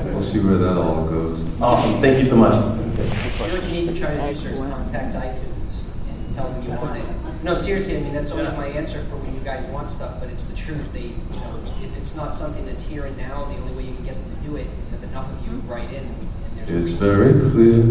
we'll 0.06 0.22
see 0.22 0.40
where 0.40 0.56
that 0.56 0.76
all 0.76 1.06
goes. 1.06 1.38
Awesome. 1.60 2.00
Thank 2.00 2.18
you 2.18 2.24
so 2.24 2.36
much. 2.36 2.54
You 2.54 2.60
know 2.60 3.58
what 3.58 3.64
you 3.64 3.70
need 3.70 3.94
to 3.94 4.00
try 4.00 4.16
to 4.16 4.34
do, 4.34 4.40
sir, 4.40 4.52
is 4.52 4.58
contact 4.58 5.14
iTunes 5.14 5.84
and 6.08 6.34
tell 6.34 6.50
them 6.50 6.62
you 6.62 6.70
want 6.70 6.96
it. 6.96 7.23
No, 7.44 7.54
seriously, 7.54 7.98
I 7.98 8.00
mean, 8.00 8.14
that's 8.14 8.30
always 8.30 8.50
my 8.52 8.68
answer 8.68 9.04
for 9.04 9.16
when 9.16 9.34
you 9.34 9.40
guys 9.40 9.66
want 9.66 9.90
stuff, 9.90 10.18
but 10.18 10.30
it's 10.30 10.46
the 10.46 10.56
truth. 10.56 10.90
They, 10.94 11.12
you 11.12 11.16
know, 11.30 11.62
if 11.82 11.94
it's 11.98 12.16
not 12.16 12.32
something 12.32 12.64
that's 12.64 12.82
here 12.82 13.04
and 13.04 13.14
now, 13.18 13.44
the 13.44 13.56
only 13.56 13.74
way 13.74 13.82
you 13.90 13.94
can 13.96 14.04
get 14.06 14.14
them 14.14 14.34
to 14.34 14.48
do 14.48 14.56
it 14.56 14.66
is 14.82 14.94
if 14.94 15.02
enough 15.02 15.30
of 15.30 15.44
you 15.44 15.58
mm-hmm. 15.58 15.68
write 15.68 15.92
in. 15.92 16.06
And 16.06 16.66
there's 16.66 16.92
It's 16.92 16.92
very 16.92 17.38
clear 17.50 17.84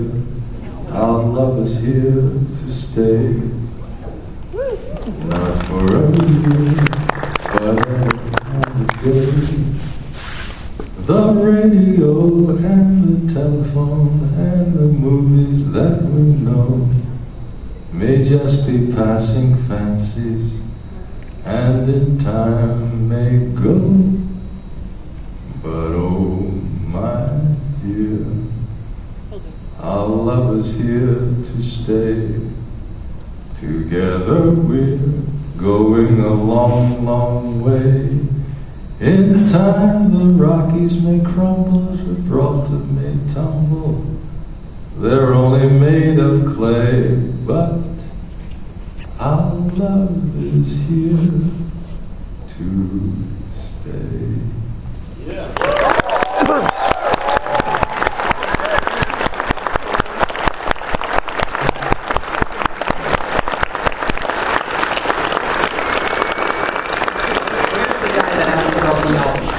our 0.92 1.22
love 1.22 1.60
is 1.68 1.78
here 1.78 2.34
to 2.50 2.72
stay. 2.72 3.34
Not 5.30 5.68
forever, 5.68 6.10
but 7.54 7.78
every 8.58 8.88
day. 9.06 9.30
The 11.06 11.32
radio 11.32 12.50
and 12.58 13.30
the 13.30 13.32
telephone 13.32 14.34
and 14.34 14.74
the 14.74 14.88
movies 14.88 15.72
that 15.74 16.02
we 16.02 16.22
know 16.42 16.90
may 17.94 18.28
just 18.28 18.66
be 18.68 18.92
passing 18.92 19.56
fancies 19.68 20.60
and 21.46 21.88
in 21.88 22.18
time 22.18 23.08
may 23.08 23.46
go. 23.54 23.78
But 25.62 25.94
oh 25.94 26.50
my 26.88 27.30
dear, 27.84 28.26
our 29.80 30.08
love 30.08 30.58
is 30.58 30.76
here 30.76 31.16
to 31.16 31.64
stay. 31.64 32.40
Together 33.60 34.50
we're 34.52 34.98
going 35.58 36.20
a 36.20 36.34
long, 36.34 37.06
long 37.06 37.62
way. 37.62 38.20
In 39.00 39.46
time 39.46 40.12
the 40.12 40.34
Rockies 40.34 41.02
may 41.02 41.20
crumble, 41.20 41.96
Gibraltar 41.96 42.72
may 42.72 43.34
tumble. 43.34 44.06
They're 44.98 45.34
only 45.34 45.70
made 45.70 46.20
of 46.20 46.56
clay, 46.56 47.33
but 47.46 47.80
our 49.20 49.54
love 49.54 50.36
is 50.38 50.80
here 50.88 51.18
to 52.48 52.66
stay. 53.54 54.40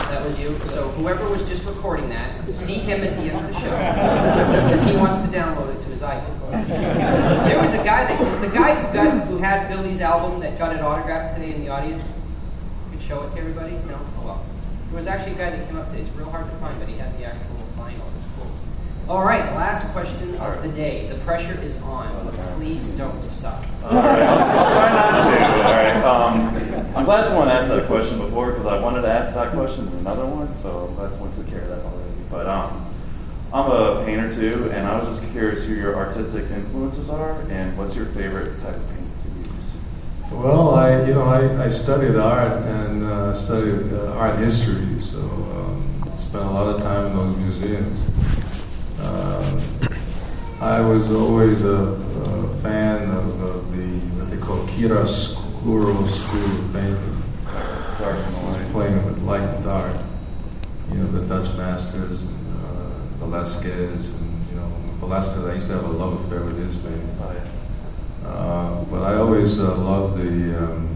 That 0.09 0.23
was 0.25 0.39
you. 0.41 0.57
So 0.69 0.89
whoever 0.91 1.29
was 1.31 1.47
just 1.49 1.67
recording 1.67 2.09
that, 2.11 2.53
see 2.53 2.75
him 2.75 3.03
at 3.03 3.17
the 3.17 3.23
end 3.23 3.45
of 3.45 3.53
the 3.53 3.59
show 3.61 3.71
because 3.71 4.85
he 4.85 4.97
wants 4.97 5.19
to 5.19 5.27
download 5.37 5.75
it 5.75 5.81
to 5.83 5.89
his 5.89 6.01
iTunes. 6.01 6.41
There 6.69 7.61
was 7.61 7.73
a 7.75 7.79
guy 7.85 8.05
that 8.05 8.21
is 8.21 8.41
the 8.41 8.49
guy 8.49 8.75
who 8.75 8.93
got 8.95 9.27
who 9.27 9.39
had 9.39 9.69
Billy's 9.69 10.01
album 10.01 10.41
that 10.41 10.59
got 10.59 10.75
it 10.75 10.81
autographed 10.81 11.35
today 11.37 11.53
in 11.55 11.61
the 11.61 11.69
audience. 11.69 12.05
You 12.07 12.93
could 12.93 13.03
show 13.03 13.23
it 13.25 13.33
to 13.33 13.39
everybody. 13.39 13.73
No, 13.89 13.99
oh 14.19 14.25
well. 14.25 14.45
There 14.87 14.97
was 14.97 15.07
actually 15.07 15.33
a 15.33 15.39
guy 15.39 15.51
that 15.51 15.67
came 15.67 15.77
up 15.77 15.89
today. 15.89 16.03
It's 16.03 16.11
real 16.11 16.31
hard 16.31 16.49
to 16.49 16.57
find, 16.57 16.79
but 16.79 16.89
he 16.89 16.97
had 16.97 17.19
the 17.19 17.25
actual 17.27 17.57
vinyl. 17.77 18.07
It's 18.17 18.29
cool. 18.39 18.51
All 19.09 19.25
right, 19.25 19.45
last 19.55 19.93
question 19.93 20.35
of 20.37 20.63
the 20.63 20.71
day. 20.71 21.09
The 21.09 21.17
pressure 21.17 21.61
is 21.61 21.77
on. 21.83 22.31
Please 22.57 22.89
don't 22.91 23.31
stop. 23.31 23.65
All 23.83 23.91
right, 23.97 24.23
I'll, 24.23 24.39
I'll 24.39 24.73
try 24.73 24.89
not 24.93 25.11
to. 25.11 25.45
All 25.57 25.75
right. 25.75 26.03
Um, 26.05 26.97
I'm 26.97 27.05
glad 27.05 27.27
someone 27.27 27.49
asked 27.49 27.69
that 27.71 27.87
question 27.87 28.19
before 28.19 28.51
because 28.53 28.67
I 28.67 28.79
wanted 28.79 29.03
to 29.03 29.09
ask 29.09 29.35
that 29.35 29.53
question 29.53 29.89
in 29.89 29.95
another 29.95 30.24
one, 30.35 30.55
so 30.55 30.95
that's 30.99 31.17
one 31.19 31.33
took 31.35 31.49
care 31.49 31.63
of 31.63 31.69
that 31.69 31.85
already. 31.85 32.11
But 32.31 32.47
um, 32.47 32.85
I'm 33.53 33.71
a 33.71 34.05
painter 34.05 34.33
too, 34.35 34.71
and 34.73 34.87
I 34.87 34.99
was 34.99 35.19
just 35.19 35.33
curious 35.33 35.65
who 35.65 35.75
your 35.75 35.95
artistic 35.97 36.51
influences 36.51 37.09
are 37.09 37.41
and 37.51 37.77
what's 37.79 37.95
your 37.95 38.07
favorite 38.07 38.61
type 38.61 38.75
of 38.75 38.89
painting 38.89 39.13
to 39.23 39.51
use. 39.51 40.33
Well, 40.33 40.75
I, 40.75 41.05
you 41.07 41.15
know, 41.15 41.23
I, 41.23 41.67
I 41.67 41.69
studied 41.69 42.17
art 42.17 42.63
and 42.63 43.05
uh, 43.05 43.35
studied 43.35 43.93
uh, 43.93 44.17
art 44.17 44.39
history, 44.39 45.01
so 45.01 45.21
um, 45.21 46.13
spent 46.17 46.45
a 46.45 46.51
lot 46.51 46.75
of 46.75 46.83
time 46.83 47.07
in 47.07 47.17
those 47.17 47.37
museums. 47.37 47.99
Um, 49.01 49.63
I 50.61 50.81
was 50.81 51.11
always 51.11 51.63
a, 51.63 51.69
a 51.69 52.57
fan 52.63 53.09
of, 53.11 53.41
of 53.43 53.77
the 53.77 53.87
what 54.17 54.31
they 54.31 54.39
call 54.39 54.67
chiaroscuro 54.67 56.09
school 56.09 56.59
of 56.59 56.73
painting. 56.73 57.15
Dark 57.99 58.19
and 58.19 58.37
light. 58.49 58.73
Playing 58.73 59.05
with 59.05 59.23
light 59.23 59.43
and 59.43 59.65
dark. 59.65 59.97
You 60.91 60.99
know, 60.99 61.07
the 61.07 61.27
Dutch 61.27 61.57
masters 61.57 62.23
and 62.23 62.65
uh, 62.65 63.25
Velasquez 63.25 64.11
and 64.11 64.49
you 64.51 64.57
know 64.57 64.69
Velasquez. 65.01 65.45
I 65.45 65.55
used 65.55 65.67
to 65.69 65.75
have 65.75 65.85
a 65.85 65.89
love 65.89 66.25
affair 66.25 66.43
with 66.43 66.59
his 66.59 66.77
paintings. 66.79 67.21
Uh, 68.25 68.85
but 68.85 69.03
I 69.03 69.17
always 69.17 69.59
uh, 69.61 69.77
loved 69.77 70.19
the 70.19 70.65
um, 70.65 70.89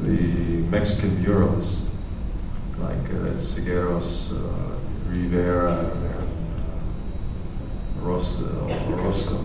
the 0.00 0.62
Mexican 0.70 1.16
muralists 1.22 1.82
like 2.78 3.10
uh, 3.10 3.36
Siqueiros, 3.38 4.32
uh, 4.32 4.76
Rivera, 5.08 5.70
uh, 5.72 6.22
Ros- 8.00 8.40
uh, 8.40 8.90
Orozco, 8.90 9.44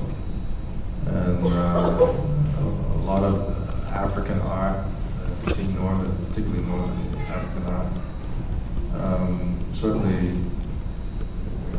and 1.06 1.46
uh, 1.46 2.16
a, 2.60 2.98
lot 3.06 3.24
of 3.24 3.54
African 3.92 4.40
art. 4.42 4.86
Seen 5.54 5.76
northern, 5.76 6.14
particularly 6.26 6.66
northern 6.66 7.16
African 7.30 7.74
art. 7.74 7.92
Um, 9.04 9.58
certainly, 9.74 10.32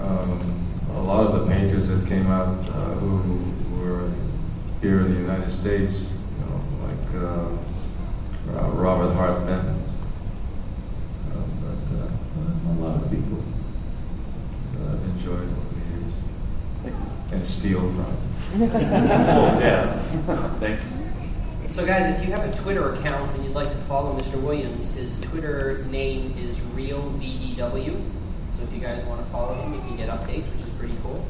um, 0.01 0.41
a 0.95 1.01
lot 1.01 1.27
of 1.27 1.41
the 1.41 1.53
painters 1.53 1.89
that 1.89 2.07
came 2.07 2.31
out 2.31 2.69
uh, 2.69 2.95
who 2.95 3.77
were 3.77 4.11
here 4.81 5.01
in 5.01 5.15
the 5.15 5.21
United 5.21 5.51
States, 5.51 6.13
you 6.13 6.45
know, 6.45 6.61
like 6.87 7.15
uh, 7.23 8.59
uh, 8.59 8.71
Robert 8.71 9.15
Hart 9.15 9.47
Benton, 9.47 9.83
uh, 11.33 11.43
but 11.63 11.83
uh, 11.99 12.09
a 12.71 12.75
lot 12.81 13.03
of 13.03 13.11
people 13.11 13.43
that 14.75 14.93
I've 14.93 15.05
enjoyed 15.05 15.49
over 15.49 15.75
the 15.75 16.91
years 16.91 16.93
and 17.33 17.47
steal 17.47 17.81
from. 17.81 18.17
yeah, 18.61 19.99
thanks. 20.61 20.95
So, 21.71 21.87
guys, 21.87 22.19
if 22.19 22.27
you 22.27 22.33
have 22.33 22.49
a 22.49 22.57
Twitter 22.57 22.95
account 22.95 23.31
and 23.37 23.45
you'd 23.45 23.55
like 23.55 23.71
to 23.71 23.77
follow 23.77 24.17
Mr. 24.19 24.41
Williams, 24.43 24.95
his 24.95 25.21
Twitter 25.21 25.85
name 25.91 26.35
is 26.37 26.59
RealBDW. 26.59 28.03
So, 28.53 28.63
if 28.63 28.73
you 28.73 28.81
guys 28.81 29.05
want 29.05 29.25
to 29.25 29.31
follow 29.31 29.55
him, 29.55 29.75
you 29.75 29.81
can 29.81 29.97
get 29.97 30.09
updates, 30.09 30.51
which 30.53 30.63
is 30.63 30.71
pretty 30.71 30.97
cool. 31.03 31.25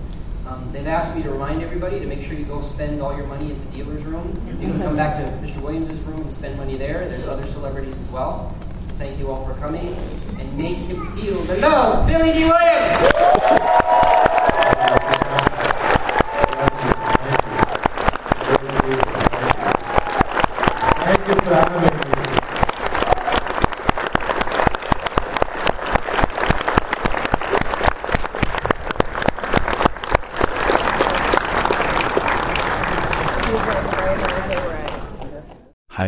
Um, 0.47 0.71
they've 0.73 0.87
asked 0.87 1.15
me 1.15 1.23
to 1.25 1.31
remind 1.31 1.63
everybody 1.63 2.01
to 2.01 2.07
make 2.07 2.23
sure 2.23 2.33
you 2.33 2.47
go 2.47 2.63
spend 2.63 3.03
all 3.03 3.15
your 3.15 3.27
money 3.27 3.51
at 3.51 3.63
the 3.67 3.77
dealer's 3.77 4.05
room. 4.07 4.41
You 4.59 4.69
can 4.69 4.81
come 4.81 4.97
back 4.97 5.17
to 5.17 5.23
Mr. 5.47 5.61
Williams' 5.61 6.01
room 6.03 6.23
and 6.23 6.33
spend 6.33 6.57
money 6.57 6.77
there. 6.77 7.07
There's 7.09 7.27
other 7.27 7.47
celebrities 7.47 7.99
as 7.99 8.09
well. 8.09 8.57
So 8.89 8.95
thank 8.95 9.19
you 9.19 9.31
all 9.31 9.45
for 9.45 9.53
coming 9.61 9.95
and 10.39 10.57
make 10.57 10.77
him 10.77 11.05
feel 11.17 11.39
the 11.43 11.57
love. 11.57 12.07
Billy 12.07 12.33
Dee 12.33 12.45
Williams! 12.45 14.09
Thank 21.09 21.29
you 21.29 21.35
for 21.35 21.55
having 21.55 21.83
me. 21.83 22.09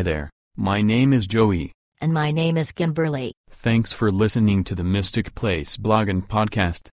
Hi 0.00 0.04
there. 0.04 0.30
My 0.56 0.80
name 0.80 1.12
is 1.12 1.26
Joey. 1.26 1.72
And 2.00 2.14
my 2.14 2.30
name 2.30 2.56
is 2.56 2.72
Kimberly. 2.72 3.34
Thanks 3.50 3.92
for 3.92 4.10
listening 4.10 4.64
to 4.64 4.74
the 4.74 4.82
Mystic 4.82 5.34
Place 5.34 5.76
blog 5.76 6.08
and 6.08 6.26
podcast. 6.26 6.88